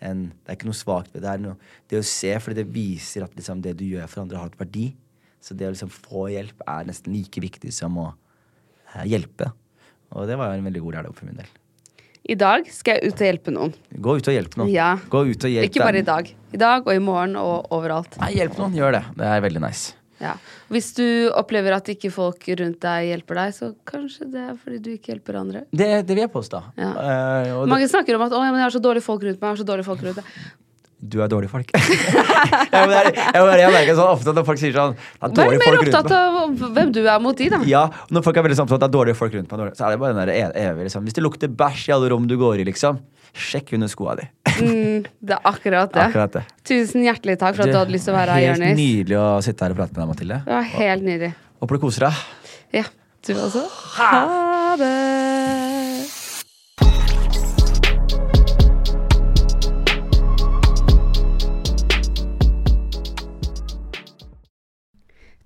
en 0.00 0.22
Det 0.32 0.48
er 0.48 0.56
ikke 0.56 0.70
noe 0.70 0.78
svakt 0.78 1.12
ved 1.12 1.20
det. 1.20 1.26
Det 1.26 1.32
er 1.34 1.42
noe, 1.44 1.72
det 1.92 2.00
å 2.00 2.06
se, 2.08 2.30
fordi 2.40 2.62
det 2.62 2.72
viser 2.72 3.26
at 3.26 3.34
liksom, 3.36 3.60
det 3.60 3.74
du 3.76 3.84
gjør 3.84 4.08
for 4.08 4.24
andre, 4.24 4.40
har 4.40 4.48
et 4.48 4.62
verdi. 4.62 4.86
Så 5.44 5.52
det 5.56 5.68
å 5.68 5.74
liksom 5.74 5.92
få 5.92 6.30
hjelp 6.32 6.64
er 6.64 6.88
nesten 6.88 7.12
like 7.12 7.44
viktig 7.44 7.72
som 7.76 7.98
å 8.00 8.06
eh, 8.94 9.04
hjelpe. 9.12 9.50
Og 10.16 10.24
det 10.28 10.40
var 10.40 10.50
jo 10.50 10.62
en 10.62 10.70
veldig 10.70 10.82
god 10.86 10.96
lærdom 10.96 11.18
for 11.18 11.28
min 11.28 11.42
del. 11.42 11.52
I 12.28 12.36
dag 12.38 12.66
skal 12.70 12.98
jeg 12.98 13.10
ut 13.10 13.22
og 13.22 13.26
hjelpe 13.26 13.54
noen. 13.54 13.72
Gå 13.96 14.16
ut 14.18 14.28
og 14.28 14.34
hjelp 14.36 14.58
noen. 14.60 14.72
Ja. 14.72 14.90
Gå 15.10 15.24
ut 15.30 15.46
og 15.46 15.54
hjelp 15.54 15.70
Ikke 15.70 15.84
bare 15.84 16.02
i 16.02 16.06
dag. 16.06 16.28
I 16.52 16.60
dag 16.60 16.84
og 16.86 16.92
i 16.94 17.00
morgen 17.02 17.38
og 17.40 17.72
overalt. 17.72 18.18
Nei, 18.20 18.34
hjelp 18.36 18.58
noen. 18.60 18.76
Gjør 18.76 18.98
det. 18.98 19.02
Det 19.16 19.30
er 19.30 19.42
veldig 19.46 19.62
nice. 19.64 19.96
Ja. 20.20 20.34
Hvis 20.68 20.90
du 20.94 21.04
opplever 21.32 21.72
at 21.78 21.88
ikke 21.88 22.10
folk 22.12 22.44
rundt 22.60 22.82
deg 22.84 23.06
hjelper 23.08 23.38
deg, 23.40 23.54
så 23.56 23.70
kanskje 23.88 24.28
det 24.30 24.42
er 24.50 24.58
fordi 24.60 24.80
du 24.84 24.90
ikke 24.92 25.14
hjelper 25.14 25.38
andre. 25.40 25.62
Det, 25.72 25.88
det 26.04 26.12
vil 26.12 26.26
jeg 26.26 26.32
påstå. 26.34 26.60
Ja. 26.76 26.90
Uh, 26.92 27.52
og 27.56 27.62
det, 27.64 27.70
Mange 27.72 27.88
snakker 27.88 28.18
om 28.18 28.26
at 28.26 28.36
'å, 28.36 28.42
jeg 28.44 28.60
har 28.60 28.74
så 28.74 28.82
dårlige 28.84 29.06
folk 29.06 29.24
rundt 29.24 29.40
meg'. 29.40 29.48
Jeg 29.48 29.56
har 29.56 29.62
så 29.64 29.68
dårlige 29.72 29.88
folk 29.88 30.04
rundt 30.04 30.20
meg. 30.20 30.34
Du 31.00 31.16
er 31.24 31.30
dårlige 31.32 31.48
folk. 31.52 31.70
jeg, 31.74 32.90
jeg, 32.92 33.44
jeg 33.60 33.72
merker 33.72 33.96
sånn 33.96 34.10
ofte 34.12 34.34
når 34.36 34.44
folk 34.48 34.60
sier 34.60 34.74
sånn 34.76 34.92
det 34.96 35.00
er 35.00 35.30
Vær 35.30 35.36
dårlige 35.38 35.60
mer 35.60 35.70
folk 35.70 35.86
rundt 35.86 35.98
opptatt 36.00 36.16
av 36.16 36.74
hvem 36.76 36.92
du 36.96 37.00
er 37.04 37.22
mot 37.24 37.38
de, 37.40 37.48
da. 37.54 37.60
Ja, 37.68 37.84
når 38.12 38.26
folk 38.26 38.40
er 38.40 38.46
veldig 38.46 38.58
sånn 38.60 38.68
at 38.68 38.76
det 38.76 38.88
er 38.90 38.94
dårlige 38.98 39.18
folk 39.18 39.36
rundt 39.38 39.54
meg, 39.54 39.72
så 39.78 39.86
er 39.88 39.94
det 39.96 40.02
bare 40.02 40.16
den 40.16 40.20
der 40.22 40.32
e- 40.34 40.66
evige 40.66 40.88
liksom. 40.90 41.06
Hvis 41.08 41.16
det 41.16 41.24
lukter 41.24 41.52
bæsj 41.62 41.88
i 41.88 41.96
alle 41.96 42.12
rom 42.12 42.28
du 42.30 42.36
går 42.40 42.60
i, 42.60 42.68
liksom, 42.68 43.00
sjekk 43.32 43.74
under 43.78 43.90
skoa 43.92 44.18
di. 44.20 44.28
Mm, 44.60 45.08
det 45.24 45.36
er 45.38 45.48
akkurat 45.48 45.92
det. 45.94 46.06
Akkurat 46.10 46.36
det. 46.36 46.44
Tusen 46.68 47.06
hjertelig 47.06 47.38
takk 47.40 47.56
for 47.56 47.64
at 47.64 47.72
du 47.72 47.80
hadde 47.80 47.96
lyst 47.96 48.10
til 48.10 48.14
å 48.14 48.18
være 48.20 48.36
her, 48.36 48.60
Helt 48.60 48.78
nydelig 48.78 49.20
å 49.20 49.28
sitte 49.46 49.64
her 49.64 49.76
og 49.76 49.80
prate 49.80 49.96
med 49.96 50.02
deg, 50.02 50.10
Mathilde. 50.12 50.40
Det 50.46 50.56
var 50.58 50.70
helt 50.76 51.06
nydelig. 51.06 51.32
Håper 51.64 51.80
du 51.80 51.84
koser 51.86 52.08
deg. 52.08 52.24
Ja, 52.80 52.84
du 53.26 53.32
også. 53.36 53.64
Ha 53.96 54.76
det. 54.80 55.39